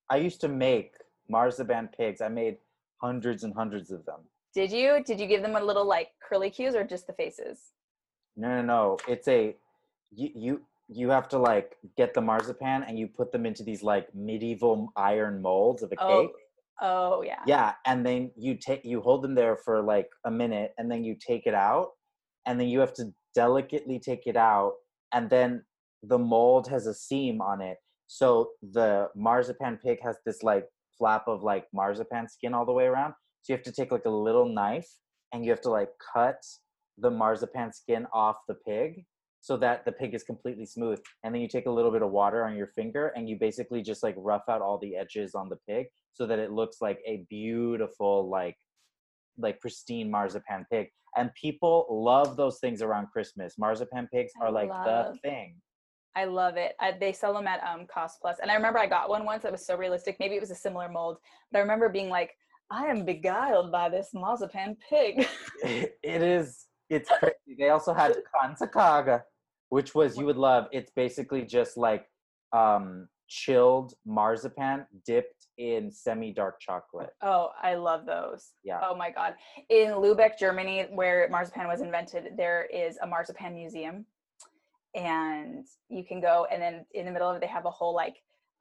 I 0.08 0.18
used 0.18 0.40
to 0.42 0.48
make 0.48 0.92
marzipan 1.28 1.88
pigs. 1.96 2.20
I 2.20 2.28
made 2.28 2.58
hundreds 3.02 3.42
and 3.42 3.52
hundreds 3.52 3.90
of 3.90 4.04
them. 4.04 4.20
Did 4.54 4.70
you? 4.70 5.02
Did 5.04 5.18
you 5.18 5.26
give 5.26 5.42
them 5.42 5.56
a 5.56 5.60
little 5.62 5.84
like 5.84 6.10
curly 6.26 6.50
cues 6.50 6.76
or 6.76 6.84
just 6.84 7.08
the 7.08 7.12
faces? 7.14 7.58
no 8.36 8.48
no 8.48 8.62
no. 8.62 8.96
It's 9.08 9.26
a 9.26 9.56
you 10.14 10.30
you 10.34 10.60
you 10.88 11.10
have 11.10 11.28
to 11.28 11.38
like 11.38 11.76
get 11.96 12.14
the 12.14 12.20
marzipan 12.20 12.84
and 12.84 12.98
you 12.98 13.08
put 13.08 13.32
them 13.32 13.44
into 13.46 13.62
these 13.62 13.82
like 13.82 14.08
medieval 14.14 14.92
iron 14.96 15.42
molds 15.42 15.82
of 15.82 15.90
a 15.92 15.96
Oh, 16.00 16.22
cake. 16.22 16.36
oh 16.80 17.22
yeah. 17.22 17.42
yeah 17.46 17.72
and 17.86 18.06
then 18.06 18.30
you 18.36 18.54
take 18.56 18.84
you 18.84 19.00
hold 19.00 19.22
them 19.22 19.34
there 19.34 19.56
for 19.56 19.82
like 19.82 20.08
a 20.24 20.30
minute 20.30 20.72
and 20.78 20.90
then 20.90 21.02
you 21.04 21.16
take 21.18 21.46
it 21.46 21.54
out 21.54 21.88
and 22.46 22.60
then 22.60 22.68
you 22.68 22.78
have 22.80 22.94
to 22.94 23.12
delicately 23.34 23.98
take 23.98 24.26
it 24.26 24.36
out 24.36 24.74
and 25.12 25.28
then 25.28 25.64
the 26.02 26.18
mold 26.18 26.68
has 26.68 26.86
a 26.86 26.94
seam 26.94 27.40
on 27.40 27.60
it. 27.60 27.78
So 28.06 28.50
the 28.62 29.08
marzipan 29.16 29.78
pig 29.84 29.98
has 30.04 30.16
this 30.24 30.42
like 30.44 30.66
flap 30.96 31.24
of 31.26 31.42
like 31.42 31.66
marzipan 31.74 32.28
skin 32.28 32.54
all 32.54 32.64
the 32.64 32.72
way 32.72 32.84
around. 32.84 33.14
So 33.42 33.52
you 33.52 33.56
have 33.56 33.64
to 33.64 33.72
take 33.72 33.90
like 33.90 34.04
a 34.04 34.10
little 34.10 34.48
knife 34.48 34.88
and 35.32 35.44
you 35.44 35.50
have 35.50 35.60
to 35.62 35.70
like 35.70 35.88
cut 36.14 36.36
the 36.98 37.10
marzipan 37.10 37.72
skin 37.72 38.06
off 38.12 38.36
the 38.46 38.54
pig 38.54 39.04
so 39.46 39.56
that 39.56 39.84
the 39.84 39.92
pig 39.92 40.12
is 40.12 40.24
completely 40.24 40.66
smooth 40.66 41.00
and 41.22 41.32
then 41.32 41.40
you 41.40 41.46
take 41.46 41.66
a 41.66 41.70
little 41.70 41.92
bit 41.92 42.02
of 42.02 42.10
water 42.10 42.44
on 42.44 42.56
your 42.56 42.66
finger 42.66 43.12
and 43.14 43.28
you 43.28 43.36
basically 43.38 43.80
just 43.80 44.02
like 44.02 44.16
rough 44.18 44.42
out 44.50 44.60
all 44.60 44.76
the 44.76 44.96
edges 44.96 45.36
on 45.36 45.48
the 45.48 45.56
pig 45.68 45.86
so 46.14 46.26
that 46.26 46.40
it 46.40 46.50
looks 46.50 46.78
like 46.80 46.98
a 47.06 47.24
beautiful 47.30 48.28
like 48.28 48.56
like 49.38 49.60
pristine 49.60 50.10
marzipan 50.10 50.66
pig 50.68 50.88
and 51.16 51.30
people 51.40 51.86
love 51.88 52.36
those 52.36 52.58
things 52.58 52.82
around 52.82 53.06
christmas 53.12 53.56
marzipan 53.56 54.08
pigs 54.12 54.32
are 54.42 54.50
like 54.50 54.68
love- 54.68 55.14
the 55.14 55.18
thing 55.20 55.54
I 56.18 56.24
love 56.24 56.56
it. 56.56 56.76
I, 56.80 56.92
they 56.92 57.12
sell 57.12 57.34
them 57.34 57.46
at 57.46 57.62
um, 57.62 57.86
Cost 57.92 58.22
Plus, 58.22 58.38
and 58.40 58.50
I 58.50 58.54
remember 58.54 58.78
I 58.78 58.86
got 58.86 59.10
one 59.10 59.26
once 59.26 59.42
that 59.42 59.52
was 59.52 59.66
so 59.66 59.76
realistic. 59.76 60.16
Maybe 60.18 60.34
it 60.34 60.40
was 60.40 60.50
a 60.50 60.54
similar 60.54 60.88
mold, 60.88 61.18
but 61.52 61.58
I 61.58 61.60
remember 61.60 61.90
being 61.90 62.08
like, 62.08 62.30
"I 62.70 62.86
am 62.86 63.04
beguiled 63.04 63.70
by 63.70 63.90
this 63.90 64.14
marzipan 64.14 64.78
pig." 64.88 65.28
it 65.62 65.92
is 66.22 66.68
it's 66.88 67.10
crazy 67.18 67.56
they 67.58 67.70
also 67.70 67.92
had 67.92 68.16
kansakaga 68.34 69.22
which 69.70 69.94
was 69.94 70.16
you 70.16 70.24
would 70.24 70.36
love 70.36 70.66
it's 70.72 70.90
basically 70.94 71.42
just 71.42 71.76
like 71.76 72.06
um 72.52 73.08
chilled 73.28 73.94
marzipan 74.04 74.86
dipped 75.04 75.46
in 75.58 75.90
semi 75.90 76.32
dark 76.32 76.60
chocolate. 76.60 77.10
Oh, 77.22 77.50
I 77.62 77.74
love 77.74 78.06
those. 78.06 78.52
Yeah. 78.62 78.80
Oh 78.82 78.94
my 78.94 79.10
god. 79.10 79.34
In 79.68 79.92
Lubeck, 79.92 80.38
Germany, 80.38 80.86
where 80.92 81.28
marzipan 81.30 81.66
was 81.66 81.80
invented, 81.80 82.32
there 82.36 82.66
is 82.72 82.98
a 83.02 83.06
marzipan 83.06 83.54
museum. 83.54 84.06
And 84.94 85.66
you 85.88 86.04
can 86.04 86.20
go 86.20 86.46
and 86.50 86.60
then 86.62 86.86
in 86.94 87.04
the 87.04 87.12
middle 87.12 87.28
of 87.28 87.36
it 87.36 87.40
they 87.40 87.46
have 87.46 87.66
a 87.66 87.70
whole 87.70 87.94
like 87.94 88.16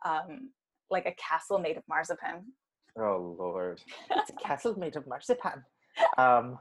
um 0.05 0.51
like 0.89 1.05
a 1.05 1.13
castle 1.13 1.59
made 1.59 1.77
of 1.77 1.83
marzipan. 1.87 2.43
Oh 2.97 3.35
lord. 3.37 3.81
It's 4.11 4.29
a 4.29 4.33
castle 4.33 4.77
made 4.77 4.95
of 4.95 5.07
marzipan. 5.07 5.63
Um 6.17 6.57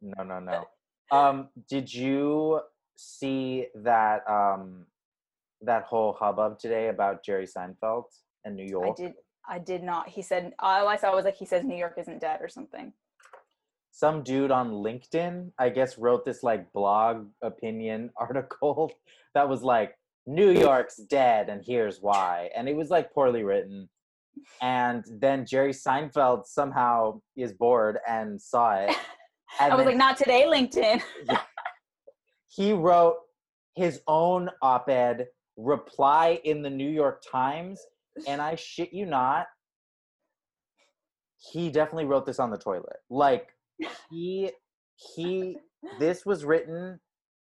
no 0.00 0.22
no 0.22 0.40
no. 0.40 0.64
Um 1.10 1.48
did 1.68 1.92
you 1.92 2.60
see 2.96 3.66
that 3.76 4.28
um 4.28 4.86
that 5.62 5.84
whole 5.84 6.12
hubbub 6.12 6.58
today 6.58 6.88
about 6.88 7.24
Jerry 7.24 7.46
Seinfeld 7.46 8.04
and 8.44 8.56
New 8.56 8.66
York? 8.66 8.96
I 8.98 9.02
did 9.02 9.14
I 9.48 9.58
did 9.58 9.82
not. 9.82 10.08
He 10.08 10.22
said 10.22 10.52
all 10.58 10.88
I 10.88 10.96
saw 10.96 11.14
was 11.14 11.24
like 11.24 11.36
he 11.36 11.46
says 11.46 11.64
New 11.64 11.76
York 11.76 11.94
isn't 11.98 12.20
dead 12.20 12.40
or 12.42 12.48
something. 12.48 12.92
some 13.92 14.22
dude 14.22 14.50
on 14.50 14.70
LinkedIn, 14.70 15.52
I 15.58 15.70
guess, 15.70 15.96
wrote 15.96 16.24
this 16.24 16.42
like 16.42 16.70
blog 16.72 17.28
opinion 17.42 18.10
article 18.18 18.92
that 19.34 19.48
was 19.48 19.62
like, 19.62 19.94
New 20.26 20.50
York's 20.50 20.96
dead 20.96 21.48
and 21.48 21.62
here's 21.64 21.98
why. 22.00 22.50
And 22.56 22.68
it 22.68 22.76
was 22.76 22.90
like 22.90 23.12
poorly 23.12 23.44
written. 23.44 23.88
And 24.60 25.04
then 25.20 25.46
Jerry 25.46 25.72
Seinfeld 25.72 26.44
somehow 26.46 27.20
is 27.36 27.52
bored 27.52 27.98
and 28.06 28.40
saw 28.40 28.74
it. 28.74 28.94
And 29.60 29.72
I 29.72 29.76
was 29.76 29.84
then 29.86 29.94
like, 29.94 29.96
not 29.96 30.16
today, 30.18 30.44
LinkedIn. 30.46 31.00
he 32.48 32.72
wrote 32.72 33.16
his 33.74 34.00
own 34.06 34.50
op 34.62 34.88
ed 34.88 35.26
reply 35.56 36.40
in 36.44 36.62
the 36.62 36.70
New 36.70 36.88
York 36.88 37.22
Times. 37.30 37.80
And 38.26 38.40
I 38.40 38.54
shit 38.54 38.92
you 38.92 39.06
not, 39.06 39.46
he 41.52 41.70
definitely 41.70 42.06
wrote 42.06 42.24
this 42.24 42.38
on 42.38 42.50
the 42.50 42.58
toilet. 42.58 42.96
Like, 43.10 43.48
he 44.10 44.50
he 44.96 45.56
this 45.98 46.24
was 46.24 46.44
written 46.44 46.98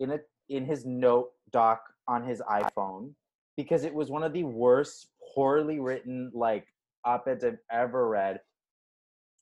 in 0.01 0.11
a 0.11 0.19
in 0.49 0.65
his 0.65 0.85
note 0.85 1.31
doc 1.53 1.81
on 2.09 2.27
his 2.27 2.43
iPhone 2.51 3.13
because 3.57 3.85
it 3.85 3.95
was 3.95 4.11
one 4.11 4.23
of 4.23 4.33
the 4.33 4.45
worst 4.45 5.09
poorly 5.35 5.81
written 5.81 6.31
like 6.35 6.67
op-eds 7.05 7.45
I've 7.45 7.59
ever 7.73 8.09
read. 8.09 8.41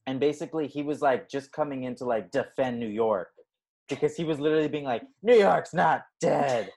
And 0.07 0.21
basically 0.21 0.69
he 0.69 0.83
was 0.83 1.01
like 1.01 1.29
just 1.29 1.51
coming 1.53 1.85
in 1.85 1.95
to 1.97 2.05
like 2.05 2.31
defend 2.31 2.79
New 2.79 2.89
York 2.89 3.29
because 3.89 4.17
he 4.17 4.25
was 4.25 4.41
literally 4.41 4.69
being 4.69 4.85
like 4.85 5.03
New 5.23 5.37
York's 5.37 5.75
not 5.75 6.03
dead. 6.21 6.71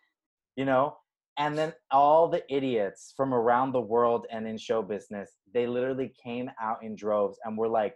You 0.56 0.66
know? 0.66 0.98
And 1.40 1.56
then 1.58 1.74
all 1.92 2.28
the 2.28 2.44
idiots 2.54 3.14
from 3.16 3.34
around 3.34 3.72
the 3.72 3.82
world 3.82 4.26
and 4.32 4.48
in 4.48 4.58
show 4.58 4.82
business, 4.82 5.34
they 5.54 5.68
literally 5.68 6.12
came 6.24 6.50
out 6.62 6.78
in 6.82 6.96
droves 6.96 7.38
and 7.44 7.58
were 7.58 7.68
like 7.70 7.94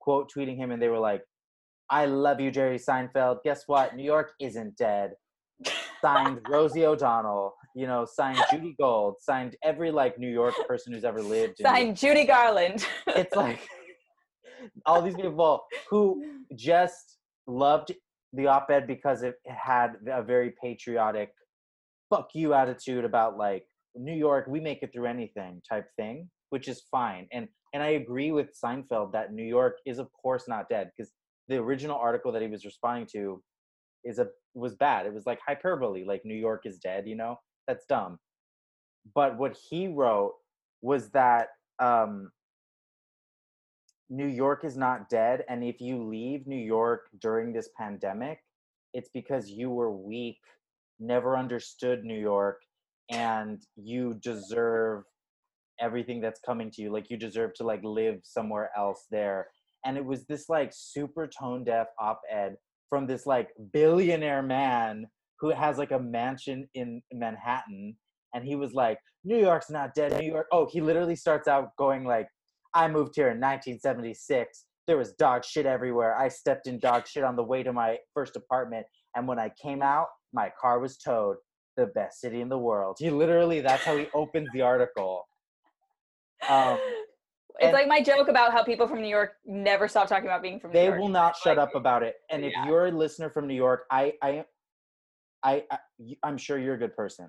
quote 0.00 0.30
tweeting 0.34 0.56
him 0.56 0.70
and 0.70 0.80
they 0.80 0.88
were 0.88 1.00
like 1.00 1.22
I 1.88 2.06
love 2.06 2.40
you, 2.40 2.50
Jerry 2.50 2.78
Seinfeld. 2.78 3.38
Guess 3.44 3.64
what? 3.66 3.94
New 3.94 4.02
York 4.02 4.32
isn't 4.40 4.76
dead. 4.76 5.12
Signed 6.00 6.40
Rosie 6.48 6.84
O'Donnell, 6.84 7.54
you 7.74 7.86
know, 7.86 8.04
signed 8.04 8.40
Judy 8.50 8.74
Gold, 8.78 9.16
signed 9.20 9.56
every 9.62 9.90
like 9.90 10.18
New 10.18 10.30
York 10.30 10.54
person 10.66 10.92
who's 10.92 11.04
ever 11.04 11.22
lived. 11.22 11.60
in 11.60 11.64
New 11.64 11.68
York. 11.68 11.78
Signed 11.78 11.96
Judy 11.96 12.24
Garland. 12.24 12.86
It's 13.08 13.34
like 13.36 13.60
all 14.86 15.00
these 15.00 15.14
people 15.14 15.64
who 15.88 16.22
just 16.56 17.18
loved 17.46 17.92
the 18.36 18.46
op 18.46 18.70
ed 18.70 18.86
because 18.86 19.22
it 19.22 19.36
had 19.46 19.96
a 20.10 20.22
very 20.22 20.54
patriotic, 20.62 21.30
fuck 22.10 22.28
you 22.34 22.54
attitude 22.54 23.04
about 23.04 23.36
like 23.36 23.64
New 23.94 24.14
York, 24.14 24.46
we 24.48 24.60
make 24.60 24.82
it 24.82 24.92
through 24.92 25.06
anything 25.06 25.62
type 25.68 25.86
thing, 25.96 26.28
which 26.50 26.68
is 26.68 26.82
fine. 26.90 27.26
And 27.32 27.48
and 27.74 27.82
I 27.82 27.88
agree 27.90 28.32
with 28.32 28.58
Seinfeld 28.62 29.12
that 29.12 29.32
New 29.32 29.44
York 29.44 29.78
is 29.86 29.98
of 29.98 30.08
course 30.12 30.44
not 30.48 30.68
dead 30.68 30.90
because 30.96 31.12
the 31.48 31.56
original 31.56 31.98
article 31.98 32.32
that 32.32 32.42
he 32.42 32.48
was 32.48 32.64
responding 32.64 33.06
to 33.12 33.42
is 34.04 34.18
a 34.18 34.28
was 34.54 34.74
bad. 34.74 35.06
It 35.06 35.14
was 35.14 35.26
like 35.26 35.40
hyperbole, 35.46 36.04
like 36.04 36.22
New 36.24 36.34
York 36.34 36.62
is 36.64 36.78
dead, 36.78 37.06
you 37.06 37.16
know? 37.16 37.36
That's 37.66 37.84
dumb. 37.86 38.18
But 39.14 39.36
what 39.36 39.56
he 39.68 39.88
wrote 39.88 40.34
was 40.82 41.10
that 41.10 41.48
um 41.78 42.30
New 44.08 44.26
York 44.26 44.64
is 44.64 44.76
not 44.76 45.08
dead 45.08 45.44
and 45.48 45.64
if 45.64 45.80
you 45.80 46.04
leave 46.04 46.46
New 46.46 46.56
York 46.56 47.08
during 47.20 47.52
this 47.52 47.68
pandemic, 47.78 48.38
it's 48.94 49.10
because 49.12 49.50
you 49.50 49.70
were 49.70 49.90
weak, 49.90 50.38
never 51.00 51.36
understood 51.36 52.04
New 52.04 52.18
York 52.18 52.60
and 53.10 53.62
you 53.76 54.14
deserve 54.22 55.04
everything 55.80 56.20
that's 56.20 56.40
coming 56.40 56.70
to 56.70 56.82
you 56.82 56.90
like 56.92 57.10
you 57.10 57.16
deserve 57.16 57.52
to 57.54 57.64
like 57.64 57.80
live 57.84 58.20
somewhere 58.22 58.70
else 58.76 59.06
there. 59.10 59.48
And 59.84 59.96
it 59.96 60.04
was 60.04 60.24
this 60.24 60.48
like 60.48 60.72
super 60.72 61.28
tone 61.28 61.64
deaf 61.64 61.88
op-ed 62.00 62.56
from 62.88 63.06
this 63.06 63.26
like 63.26 63.50
billionaire 63.72 64.42
man 64.42 65.06
who 65.40 65.50
has 65.50 65.78
like 65.78 65.90
a 65.90 65.98
mansion 65.98 66.68
in 66.74 67.02
Manhattan 67.12 67.96
and 68.34 68.44
he 68.44 68.56
was 68.56 68.72
like 68.72 68.98
New 69.24 69.38
York's 69.38 69.70
not 69.70 69.94
dead 69.94 70.18
New 70.18 70.30
York 70.30 70.46
oh 70.52 70.68
he 70.70 70.80
literally 70.80 71.16
starts 71.16 71.48
out 71.48 71.70
going 71.76 72.04
like 72.04 72.28
I 72.76 72.86
moved 72.88 73.14
here 73.16 73.28
in 73.28 73.40
1976 73.40 74.66
there 74.86 74.96
was 74.96 75.12
dog 75.14 75.44
shit 75.44 75.66
everywhere. 75.66 76.16
I 76.16 76.28
stepped 76.28 76.68
in 76.68 76.78
dog 76.78 77.06
shit 77.08 77.24
on 77.24 77.34
the 77.34 77.42
way 77.42 77.62
to 77.62 77.72
my 77.72 77.98
first 78.14 78.36
apartment 78.36 78.86
and 79.16 79.26
when 79.26 79.38
I 79.38 79.50
came 79.60 79.82
out 79.82 80.06
my 80.32 80.50
car 80.60 80.78
was 80.78 80.96
towed. 80.96 81.36
The 81.76 81.86
best 81.86 82.20
city 82.20 82.40
in 82.40 82.48
the 82.48 82.58
world. 82.58 82.96
He 82.98 83.10
literally 83.10 83.60
that's 83.60 83.84
how 83.84 83.98
he 83.98 84.06
opens 84.14 84.48
the 84.54 84.62
article. 84.62 85.24
Um 86.48 86.78
it's 87.58 87.74
like 87.74 87.86
my 87.86 88.02
joke 88.02 88.28
about 88.28 88.52
how 88.52 88.64
people 88.64 88.86
from 88.86 89.02
New 89.02 89.08
York 89.08 89.32
never 89.44 89.86
stop 89.86 90.08
talking 90.08 90.24
about 90.24 90.40
being 90.40 90.58
from 90.58 90.70
New 90.70 90.78
they 90.78 90.86
York. 90.86 91.00
will 91.00 91.08
not 91.08 91.36
shut 91.36 91.58
up 91.58 91.74
about 91.74 92.02
it. 92.02 92.14
And 92.30 92.44
if 92.44 92.52
you're 92.64 92.86
a 92.86 92.90
listener 92.90 93.28
from 93.28 93.46
new 93.46 93.54
york 93.54 93.84
I, 93.90 94.14
I, 94.22 94.44
I, 95.42 95.62
I'm 96.22 96.38
sure 96.38 96.58
you're 96.58 96.74
a 96.74 96.78
good 96.78 96.96
person 96.96 97.28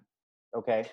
okay 0.55 0.85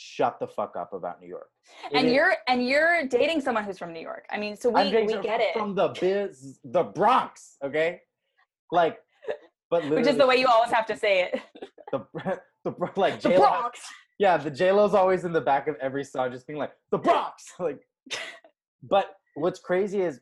shut 0.00 0.38
the 0.38 0.46
fuck 0.46 0.76
up 0.76 0.92
about 0.92 1.20
new 1.20 1.26
york 1.28 1.48
It 1.90 1.96
And 1.96 2.06
is- 2.06 2.12
you're 2.12 2.34
and 2.46 2.64
you're 2.66 3.06
dating 3.08 3.40
someone 3.40 3.64
who's 3.64 3.78
from 3.78 3.92
New 3.92 4.00
York. 4.00 4.24
I 4.30 4.38
mean, 4.38 4.56
so 4.56 4.70
we 4.70 4.84
we 5.06 5.18
get 5.30 5.40
it. 5.40 5.52
from 5.54 5.74
the 5.74 5.88
biz 6.00 6.60
the 6.64 6.84
bronx 6.84 7.56
okay 7.64 8.00
like 8.70 8.98
but 9.70 9.80
Which 9.90 10.06
is 10.06 10.16
the 10.16 10.26
way 10.26 10.36
you 10.36 10.46
always 10.46 10.70
have 10.72 10.86
to 10.86 10.96
say 10.96 11.14
it. 11.24 11.42
the, 11.92 12.00
the 12.64 12.72
like 12.96 13.20
The 13.20 13.30
J-Lo, 13.30 13.40
Bronx. 13.40 13.80
yeah 14.18 14.36
the 14.36 14.50
j-lo's 14.50 14.94
always 14.94 15.24
in 15.24 15.32
the 15.32 15.40
back 15.40 15.66
of 15.68 15.74
every 15.88 16.04
song 16.04 16.30
just 16.30 16.46
being 16.46 16.58
like 16.64 16.72
the 16.94 16.98
bronx 16.98 17.36
like 17.58 17.80
but 18.94 19.06
what's 19.34 19.58
crazy 19.58 20.00
is 20.00 20.20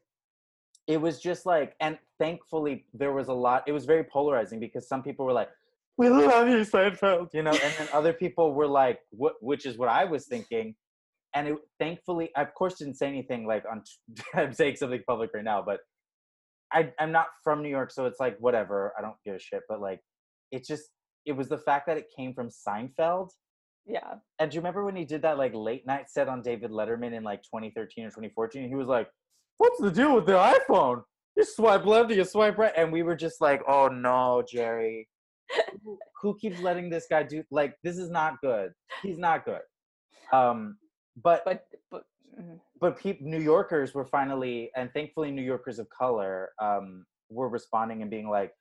it 0.88 0.98
was 1.06 1.20
just 1.20 1.44
like 1.46 1.74
and 1.80 1.98
thankfully 2.18 2.86
there 2.94 3.12
was 3.12 3.28
a 3.28 3.32
lot 3.46 3.62
it 3.66 3.72
was 3.72 3.84
very 3.84 4.04
polarizing 4.04 4.58
because 4.58 4.88
some 4.88 5.02
people 5.02 5.24
were 5.26 5.32
like 5.42 5.50
we 5.98 6.08
love 6.08 6.48
you 6.48 6.56
seinfeld 6.58 7.28
you 7.32 7.42
know 7.42 7.52
and 7.52 7.72
then 7.78 7.88
other 7.92 8.12
people 8.12 8.52
were 8.54 8.66
like 8.66 9.00
what 9.10 9.34
which 9.40 9.64
is 9.66 9.78
what 9.78 9.88
i 9.88 10.04
was 10.04 10.26
thinking 10.26 10.74
and 11.34 11.48
it 11.48 11.54
thankfully 11.78 12.30
i 12.36 12.42
of 12.42 12.52
course 12.54 12.74
didn't 12.78 12.94
say 12.96 13.06
anything 13.06 13.46
like 13.46 13.64
on 13.70 13.82
i'm 14.34 14.52
saying 14.52 14.76
something 14.76 15.02
public 15.06 15.30
right 15.34 15.44
now 15.44 15.62
but 15.64 15.80
I, 16.72 16.92
i'm 16.98 17.12
not 17.12 17.26
from 17.44 17.62
new 17.62 17.68
york 17.68 17.90
so 17.90 18.06
it's 18.06 18.20
like 18.20 18.36
whatever 18.40 18.92
i 18.98 19.02
don't 19.02 19.16
give 19.24 19.34
a 19.34 19.38
shit 19.38 19.62
but 19.68 19.80
like 19.80 20.00
it 20.52 20.66
just 20.66 20.84
it 21.24 21.32
was 21.32 21.48
the 21.48 21.58
fact 21.58 21.86
that 21.86 21.96
it 21.96 22.06
came 22.16 22.34
from 22.34 22.48
seinfeld 22.48 23.30
Yeah. 23.86 24.14
and 24.38 24.50
do 24.50 24.54
you 24.56 24.60
remember 24.60 24.84
when 24.84 24.96
he 24.96 25.04
did 25.04 25.22
that 25.22 25.38
like 25.38 25.52
late 25.54 25.86
night 25.86 26.10
set 26.10 26.28
on 26.28 26.42
David 26.42 26.70
Letterman 26.70 27.12
in 27.14 27.22
like 27.24 27.42
2013 27.42 28.04
or 28.04 28.08
2014? 28.10 28.68
He 28.68 28.74
was 28.74 28.88
like, 28.88 29.08
"What's 29.58 29.80
the 29.80 29.90
deal 29.90 30.14
with 30.14 30.26
the 30.26 30.32
iPhone? 30.32 31.02
You 31.36 31.44
swipe 31.44 31.84
left 31.86 32.10
you 32.12 32.24
swipe 32.24 32.58
right?" 32.58 32.72
And 32.76 32.92
we 32.92 33.02
were 33.02 33.16
just 33.16 33.40
like, 33.40 33.60
"Oh 33.68 33.86
no, 33.88 34.42
Jerry, 34.48 35.08
who, 35.84 35.98
who 36.20 36.36
keeps 36.38 36.60
letting 36.60 36.90
this 36.90 37.06
guy 37.08 37.22
do? 37.22 37.42
Like, 37.50 37.76
this 37.82 37.98
is 37.98 38.10
not 38.10 38.40
good. 38.40 38.72
He's 39.02 39.18
not 39.18 39.44
good." 39.44 39.62
Um, 40.32 40.78
but 41.22 41.42
But 41.44 41.66
but 41.90 42.04
mm, 42.38 42.58
but 42.80 42.98
peop 42.98 43.20
New 43.20 43.40
Yorkers 43.40 43.94
were 43.94 44.04
finally, 44.04 44.70
and 44.76 44.92
thankfully, 44.92 45.30
New 45.30 45.42
Yorkers 45.42 45.78
of 45.78 45.88
color 45.90 46.50
um, 46.60 47.06
were 47.30 47.48
responding 47.48 48.02
and 48.02 48.10
being 48.10 48.28
like, 48.28 48.52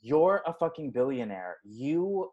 "You're 0.00 0.42
a 0.46 0.52
fucking 0.52 0.92
billionaire. 0.92 1.56
You 1.64 2.30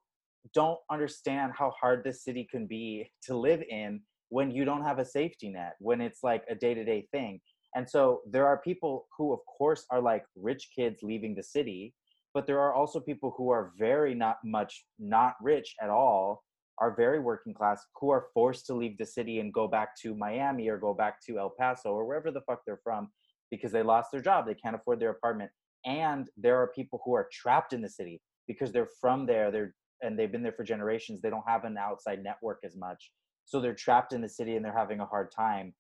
don't 0.54 0.80
understand 0.92 1.54
how 1.58 1.72
hard 1.82 2.04
this 2.04 2.24
city 2.24 2.48
can 2.50 2.68
be 2.68 3.12
to 3.24 3.36
live 3.36 3.64
in 3.70 4.02
when 4.30 4.52
you 4.52 4.66
don't 4.66 4.84
have 4.84 5.00
a 5.00 5.06
safety 5.06 5.50
net, 5.50 5.74
when 5.80 6.02
it's 6.02 6.22
like 6.24 6.44
a 6.50 6.56
day 6.56 6.74
to 6.74 6.84
day 6.84 7.08
thing." 7.12 7.42
And 7.76 7.90
so 7.90 8.22
there 8.30 8.48
are 8.48 8.62
people 8.62 9.08
who, 9.18 9.34
of 9.34 9.40
course, 9.58 9.86
are 9.90 10.02
like 10.02 10.24
rich 10.36 10.70
kids 10.74 11.02
leaving 11.04 11.36
the 11.36 11.44
city, 11.44 11.94
but 12.36 12.46
there 12.46 12.60
are 12.60 12.74
also 12.74 13.00
people 13.00 13.34
who 13.38 13.50
are 13.50 13.72
very 13.80 14.14
not 14.14 14.38
much 14.44 14.86
not 15.00 15.36
rich 15.42 15.74
at 15.82 15.90
all 15.90 16.44
are 16.80 16.94
very 16.94 17.20
working 17.20 17.54
class 17.54 17.82
who 17.96 18.10
are 18.10 18.26
forced 18.34 18.66
to 18.66 18.74
leave 18.74 18.98
the 18.98 19.06
city 19.06 19.40
and 19.40 19.54
go 19.54 19.66
back 19.70 19.96
to 20.02 20.14
Miami 20.14 20.68
or 20.68 20.78
go 20.78 20.94
back 20.94 21.26
to 21.26 21.40
El 21.40 21.54
Paso 21.58 21.92
or 21.92 22.06
wherever 22.06 22.32
the 22.32 22.42
fuck 22.42 22.60
they're 22.66 22.82
from 22.84 23.10
because 23.50 23.72
they 23.72 23.82
lost 23.82 24.12
their 24.12 24.20
job, 24.22 24.46
they 24.46 24.54
can't 24.54 24.76
afford 24.76 25.00
their 25.00 25.12
apartment. 25.12 25.50
And 25.86 26.28
there 26.36 26.58
are 26.62 26.68
people 26.68 27.02
who 27.06 27.14
are 27.14 27.30
trapped 27.32 27.72
in 27.72 27.82
the 27.82 27.90
city 27.90 28.22
because 28.50 28.74
they're 28.74 28.90
from 29.00 29.26
there, 29.26 29.50
they're 29.50 29.74
and 30.04 30.20
they've 30.20 30.32
been 30.32 30.44
there 30.44 30.52
for 30.52 30.66
generations. 30.66 31.22
They 31.22 31.30
don't 31.30 31.48
have 31.48 31.64
an 31.64 31.78
outside 31.78 32.22
network 32.22 32.60
as 32.66 32.76
much. 32.76 33.12
So 33.46 33.62
they're 33.62 33.74
trapped 33.74 34.12
in 34.12 34.20
the 34.20 34.28
city 34.28 34.58
and 34.58 34.66
they're 34.66 34.78
having 34.78 35.00
a 35.00 35.06
hard 35.06 35.32
time. 35.32 35.74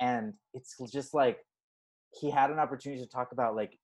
and 0.00 0.34
it's 0.52 0.76
just 0.92 1.14
like 1.14 1.38
he 2.20 2.30
had 2.30 2.50
an 2.50 2.58
opportunity 2.58 3.00
to 3.02 3.08
talk 3.08 3.32
about 3.32 3.56
like 3.56 3.78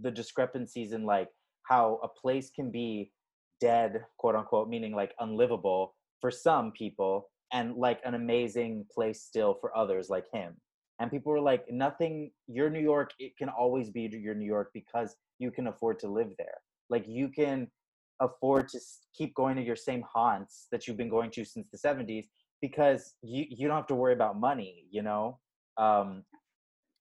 the 0.00 0.10
discrepancies 0.10 0.92
in 0.92 1.04
like 1.04 1.28
how 1.68 2.00
a 2.02 2.08
place 2.08 2.50
can 2.50 2.70
be 2.70 3.12
dead 3.60 4.04
quote 4.18 4.34
unquote 4.34 4.68
meaning 4.68 4.94
like 4.94 5.14
unlivable 5.20 5.94
for 6.20 6.30
some 6.30 6.72
people 6.72 7.28
and 7.52 7.76
like 7.76 8.00
an 8.04 8.14
amazing 8.14 8.86
place 8.92 9.22
still 9.22 9.56
for 9.60 9.76
others 9.76 10.08
like 10.08 10.24
him. 10.32 10.54
And 10.98 11.10
people 11.10 11.32
were 11.32 11.40
like 11.40 11.64
nothing 11.70 12.30
your 12.46 12.70
new 12.70 12.80
york 12.80 13.10
it 13.18 13.36
can 13.36 13.48
always 13.48 13.90
be 13.90 14.02
your 14.12 14.34
new 14.34 14.46
york 14.46 14.70
because 14.72 15.16
you 15.38 15.50
can 15.50 15.66
afford 15.66 15.98
to 16.00 16.08
live 16.08 16.30
there. 16.38 16.58
Like 16.88 17.04
you 17.06 17.28
can 17.28 17.68
afford 18.20 18.68
to 18.68 18.80
keep 19.16 19.34
going 19.34 19.56
to 19.56 19.62
your 19.62 19.76
same 19.76 20.02
haunts 20.02 20.68
that 20.70 20.86
you've 20.86 20.96
been 20.96 21.08
going 21.08 21.30
to 21.32 21.44
since 21.44 21.66
the 21.70 21.78
70s 21.78 22.26
because 22.60 23.14
you 23.22 23.44
you 23.48 23.66
don't 23.68 23.76
have 23.76 23.86
to 23.88 23.94
worry 23.94 24.14
about 24.14 24.38
money 24.38 24.86
you 24.90 25.02
know? 25.02 25.38
Um 25.76 26.24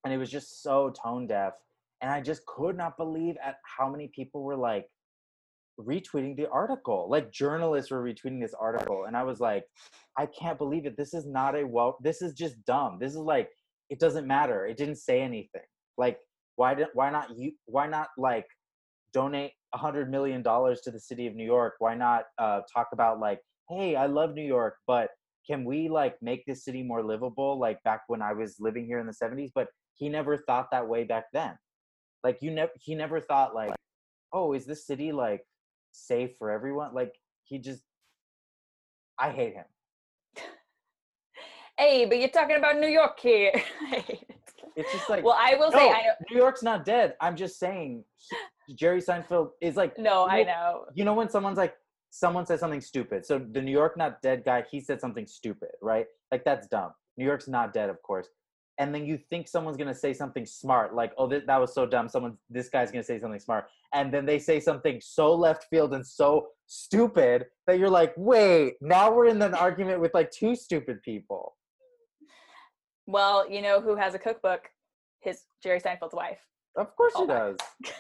and 0.04 0.14
it 0.14 0.18
was 0.18 0.32
just 0.32 0.64
so 0.64 0.90
tone 0.90 1.28
deaf 1.28 1.54
and 2.02 2.12
i 2.12 2.22
just 2.22 2.46
could 2.46 2.78
not 2.78 2.98
believe 2.98 3.36
at 3.44 3.56
how 3.78 3.90
many 3.90 4.10
people 4.14 4.44
were 4.44 4.58
like 4.58 4.86
retweeting 5.80 6.36
the 6.36 6.48
article 6.50 7.08
like 7.10 7.32
journalists 7.32 7.92
were 7.92 8.04
retweeting 8.04 8.42
this 8.42 8.54
article 8.60 9.06
and 9.06 9.18
i 9.18 9.24
was 9.24 9.40
like 9.40 9.64
i 10.18 10.26
can't 10.26 10.58
believe 10.58 10.86
it. 10.86 10.98
This 10.98 11.14
is 11.14 11.26
not 11.26 11.56
a 11.56 11.66
well 11.66 11.98
this 12.02 12.22
is 12.22 12.34
just 12.34 12.64
dumb. 12.66 12.98
This 13.00 13.12
is 13.12 13.18
like 13.18 13.50
it 13.90 14.00
doesn't 14.00 14.28
matter. 14.28 14.66
It 14.66 14.78
didn't 14.78 14.96
say 14.96 15.22
anything. 15.22 15.62
Like 15.98 16.18
why 16.56 16.74
did 16.74 16.88
why 16.94 17.10
not 17.10 17.38
you 17.38 17.54
why 17.66 17.88
not 17.88 18.10
like 18.18 18.46
donate 19.14 19.52
a 19.74 19.78
hundred 19.78 20.10
million 20.10 20.42
dollars 20.42 20.82
to 20.82 20.92
the 20.92 21.00
city 21.00 21.28
of 21.28 21.36
new 21.36 21.46
york? 21.46 21.76
Why 21.80 21.96
not 21.96 22.26
uh 22.38 22.62
talk 22.74 22.88
about 22.94 23.20
like 23.20 23.40
hey 23.70 23.96
i 23.96 24.06
love 24.06 24.34
new 24.34 24.46
york 24.46 24.76
but 24.86 25.10
can 25.48 25.64
we 25.64 25.88
like 25.88 26.16
make 26.22 26.44
this 26.46 26.66
city 26.66 26.84
more 26.84 27.04
livable 27.04 27.58
like 27.58 27.82
back 27.84 28.02
when 28.08 28.22
i 28.22 28.34
was 28.34 28.58
living 28.60 28.86
here 28.86 29.00
in 29.00 29.08
the 29.08 29.14
70s 29.14 29.50
but 29.56 29.68
he 29.96 30.10
never 30.10 30.38
thought 30.38 30.68
that 30.72 30.86
way 30.88 31.06
back 31.06 31.26
then 31.32 31.56
like 32.24 32.42
you 32.42 32.52
never 32.52 32.72
he 32.80 32.96
never 32.96 33.20
thought 33.20 33.56
like 33.56 33.74
oh 34.34 34.54
is 34.54 34.66
this 34.66 34.86
city 34.86 35.12
like 35.12 35.46
safe 35.92 36.32
for 36.38 36.52
everyone? 36.52 36.94
Like 36.94 37.16
he 37.44 37.58
just 37.58 37.82
i 39.20 39.30
hate 39.30 39.54
him. 39.54 39.66
Hey, 41.78 42.06
but 42.06 42.20
you're 42.20 42.30
talking 42.30 42.58
about 42.58 42.78
New 42.78 42.88
York 42.88 43.20
here. 43.20 43.52
It's 44.76 44.92
just 44.94 45.10
like 45.10 45.24
well, 45.24 45.38
I 45.38 45.56
will 45.56 45.72
say, 45.72 45.90
I 45.90 46.02
know, 46.04 46.14
new 46.32 46.38
york's 46.38 46.64
not 46.64 46.86
dead. 46.86 47.16
I'm 47.20 47.36
just 47.36 47.60
saying 47.60 48.04
he- 48.68 48.76
jerry 48.76 49.02
seinfeld 49.02 49.50
is 49.60 49.76
like 49.76 49.98
no, 50.00 50.28
I 50.28 50.44
know. 50.44 50.86
you 50.94 51.04
know 51.04 51.14
when 51.14 51.30
someone's 51.30 51.58
like 51.58 51.76
someone 52.10 52.46
says 52.46 52.60
something 52.62 52.80
stupid 52.82 53.26
so 53.26 53.38
the 53.40 53.62
new 53.62 53.72
york 53.72 53.98
not 53.98 54.22
dead 54.22 54.44
guy 54.46 54.64
he 54.72 54.80
said 54.80 55.02
something 55.02 55.28
stupid 55.28 55.72
right? 55.82 56.06
Like 56.32 56.46
that's 56.46 56.68
dumb. 56.68 56.92
New 57.18 57.26
york's 57.26 57.48
not 57.50 57.74
dead 57.74 57.90
of 57.90 58.02
course 58.02 58.28
and 58.80 58.94
then 58.96 59.06
you 59.06 59.18
think 59.30 59.48
someone's 59.48 59.78
gonna 59.78 59.94
say 59.94 60.14
something 60.14 60.46
smart 60.46 60.96
like 60.96 61.12
oh 61.18 61.30
th- 61.30 61.44
that 61.46 61.60
was 61.60 61.74
so 61.74 61.86
dumb 61.86 62.08
someone 62.10 62.38
this 62.50 62.70
guy's 62.70 62.92
gonna 62.92 63.04
say 63.04 63.20
something 63.20 63.40
smart 63.40 63.66
and 63.94 64.14
then 64.14 64.26
they 64.26 64.40
say 64.40 64.60
something 64.60 65.00
so 65.02 65.34
left 65.36 65.66
field 65.70 65.94
and 65.94 66.06
so 66.06 66.48
stupid 66.68 67.46
that 67.68 67.78
you're 67.80 67.90
like 67.90 68.14
wait 68.18 68.76
now 68.82 69.12
we're 69.14 69.28
in 69.28 69.42
an 69.42 69.54
argument 69.54 70.00
with 70.00 70.14
like 70.14 70.32
two 70.32 70.56
stupid 70.56 71.02
people 71.04 71.56
Well, 73.08 73.50
you 73.50 73.62
know 73.62 73.82
who 73.82 73.96
has 73.98 74.14
a 74.16 74.20
cookbook? 74.20 74.70
His 75.20 75.44
Jerry 75.62 75.80
Seinfeld's 75.82 76.14
wife. 76.14 76.40
of 76.78 76.96
course 76.96 77.14
he 77.16 77.24
Callback. 77.24 77.58
does 77.58 77.58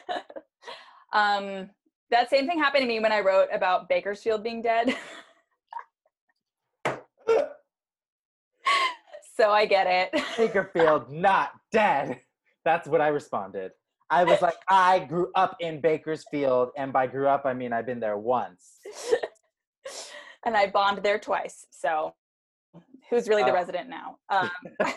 um, 1.13 1.69
that 2.11 2.29
same 2.29 2.47
thing 2.47 2.59
happened 2.59 2.83
to 2.83 2.87
me 2.87 2.99
when 2.99 3.11
I 3.11 3.19
wrote 3.19 3.49
about 3.51 3.89
Bakersfield 3.89 4.41
being 4.43 4.61
dead. 4.61 4.95
so 9.41 9.51
I 9.51 9.65
get 9.65 9.87
it. 9.87 10.23
bakerfield 10.37 11.09
not 11.27 11.51
dead 11.71 12.19
that's 12.63 12.87
what 12.87 13.01
i 13.01 13.07
responded 13.07 13.71
i 14.09 14.23
was 14.23 14.41
like 14.41 14.55
i 14.69 14.99
grew 14.99 15.31
up 15.35 15.55
in 15.59 15.81
bakersfield 15.81 16.69
and 16.77 16.93
by 16.93 17.07
grew 17.07 17.27
up 17.27 17.43
i 17.45 17.53
mean 17.53 17.73
i've 17.73 17.85
been 17.85 17.99
there 17.99 18.17
once 18.17 18.77
and 20.45 20.55
I 20.57 20.67
bombed 20.71 21.03
there 21.03 21.19
twice. 21.19 21.65
So 21.69 22.13
who's 23.09 23.27
really 23.29 23.43
the 23.43 23.51
Uh, 23.51 23.53
resident 23.61 23.89
now? 23.89 24.17
Um, 24.29 24.49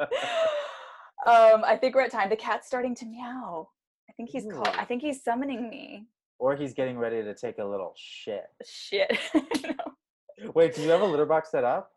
um, 0.00 1.64
I 1.64 1.76
think 1.80 1.94
we're 1.94 2.02
at 2.02 2.12
time. 2.12 2.28
The 2.30 2.36
cat's 2.36 2.66
starting 2.66 2.94
to 2.96 3.06
meow. 3.06 3.68
I 4.08 4.12
think 4.12 4.30
he's 4.30 4.44
call- 4.44 4.66
Ooh. 4.68 4.78
I 4.78 4.84
think 4.84 5.02
he's 5.02 5.22
summoning 5.24 5.68
me. 5.68 6.06
or 6.38 6.54
he's 6.56 6.72
getting 6.74 6.98
ready 6.98 7.22
to 7.22 7.34
take 7.34 7.58
a 7.58 7.64
little 7.64 7.94
shit. 7.96 8.44
Shit. 8.64 9.10
No. 9.34 10.50
Wait, 10.54 10.74
do 10.74 10.82
you 10.82 10.90
have 10.90 11.00
a 11.00 11.04
litter 11.04 11.26
box 11.26 11.50
set 11.50 11.64
up? 11.64 11.90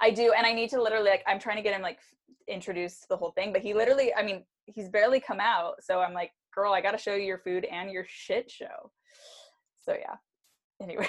I 0.00 0.10
do, 0.10 0.32
and 0.36 0.46
I 0.46 0.52
need 0.52 0.70
to 0.70 0.82
literally 0.82 1.10
like 1.10 1.22
I'm 1.26 1.38
trying 1.38 1.56
to 1.56 1.62
get 1.62 1.74
him 1.74 1.82
like 1.82 1.96
f- 1.96 2.14
introduced 2.48 3.02
to 3.02 3.08
the 3.08 3.16
whole 3.16 3.32
thing, 3.32 3.52
but 3.52 3.62
he 3.62 3.74
literally, 3.74 4.14
I 4.14 4.22
mean, 4.22 4.44
he's 4.66 4.88
barely 4.88 5.20
come 5.20 5.40
out. 5.40 5.82
So 5.82 6.00
I'm 6.00 6.14
like, 6.14 6.32
girl, 6.54 6.72
I 6.72 6.80
got 6.80 6.92
to 6.92 6.98
show 6.98 7.14
you 7.14 7.24
your 7.24 7.38
food 7.38 7.64
and 7.64 7.90
your 7.90 8.04
shit 8.08 8.50
show. 8.50 8.90
So 9.84 9.94
yeah. 9.98 10.16
Anyway. 10.82 11.08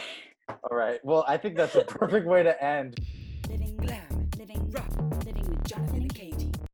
All 0.49 0.77
right. 0.77 0.99
Well, 1.03 1.23
I 1.27 1.37
think 1.37 1.55
that's 1.55 1.75
a 1.75 1.81
perfect 1.81 2.27
way 2.27 2.43
to 2.43 2.63
end. 2.63 2.99
Living 3.49 3.77
glam, 3.77 4.29
living 4.37 4.69
rock, 4.71 5.00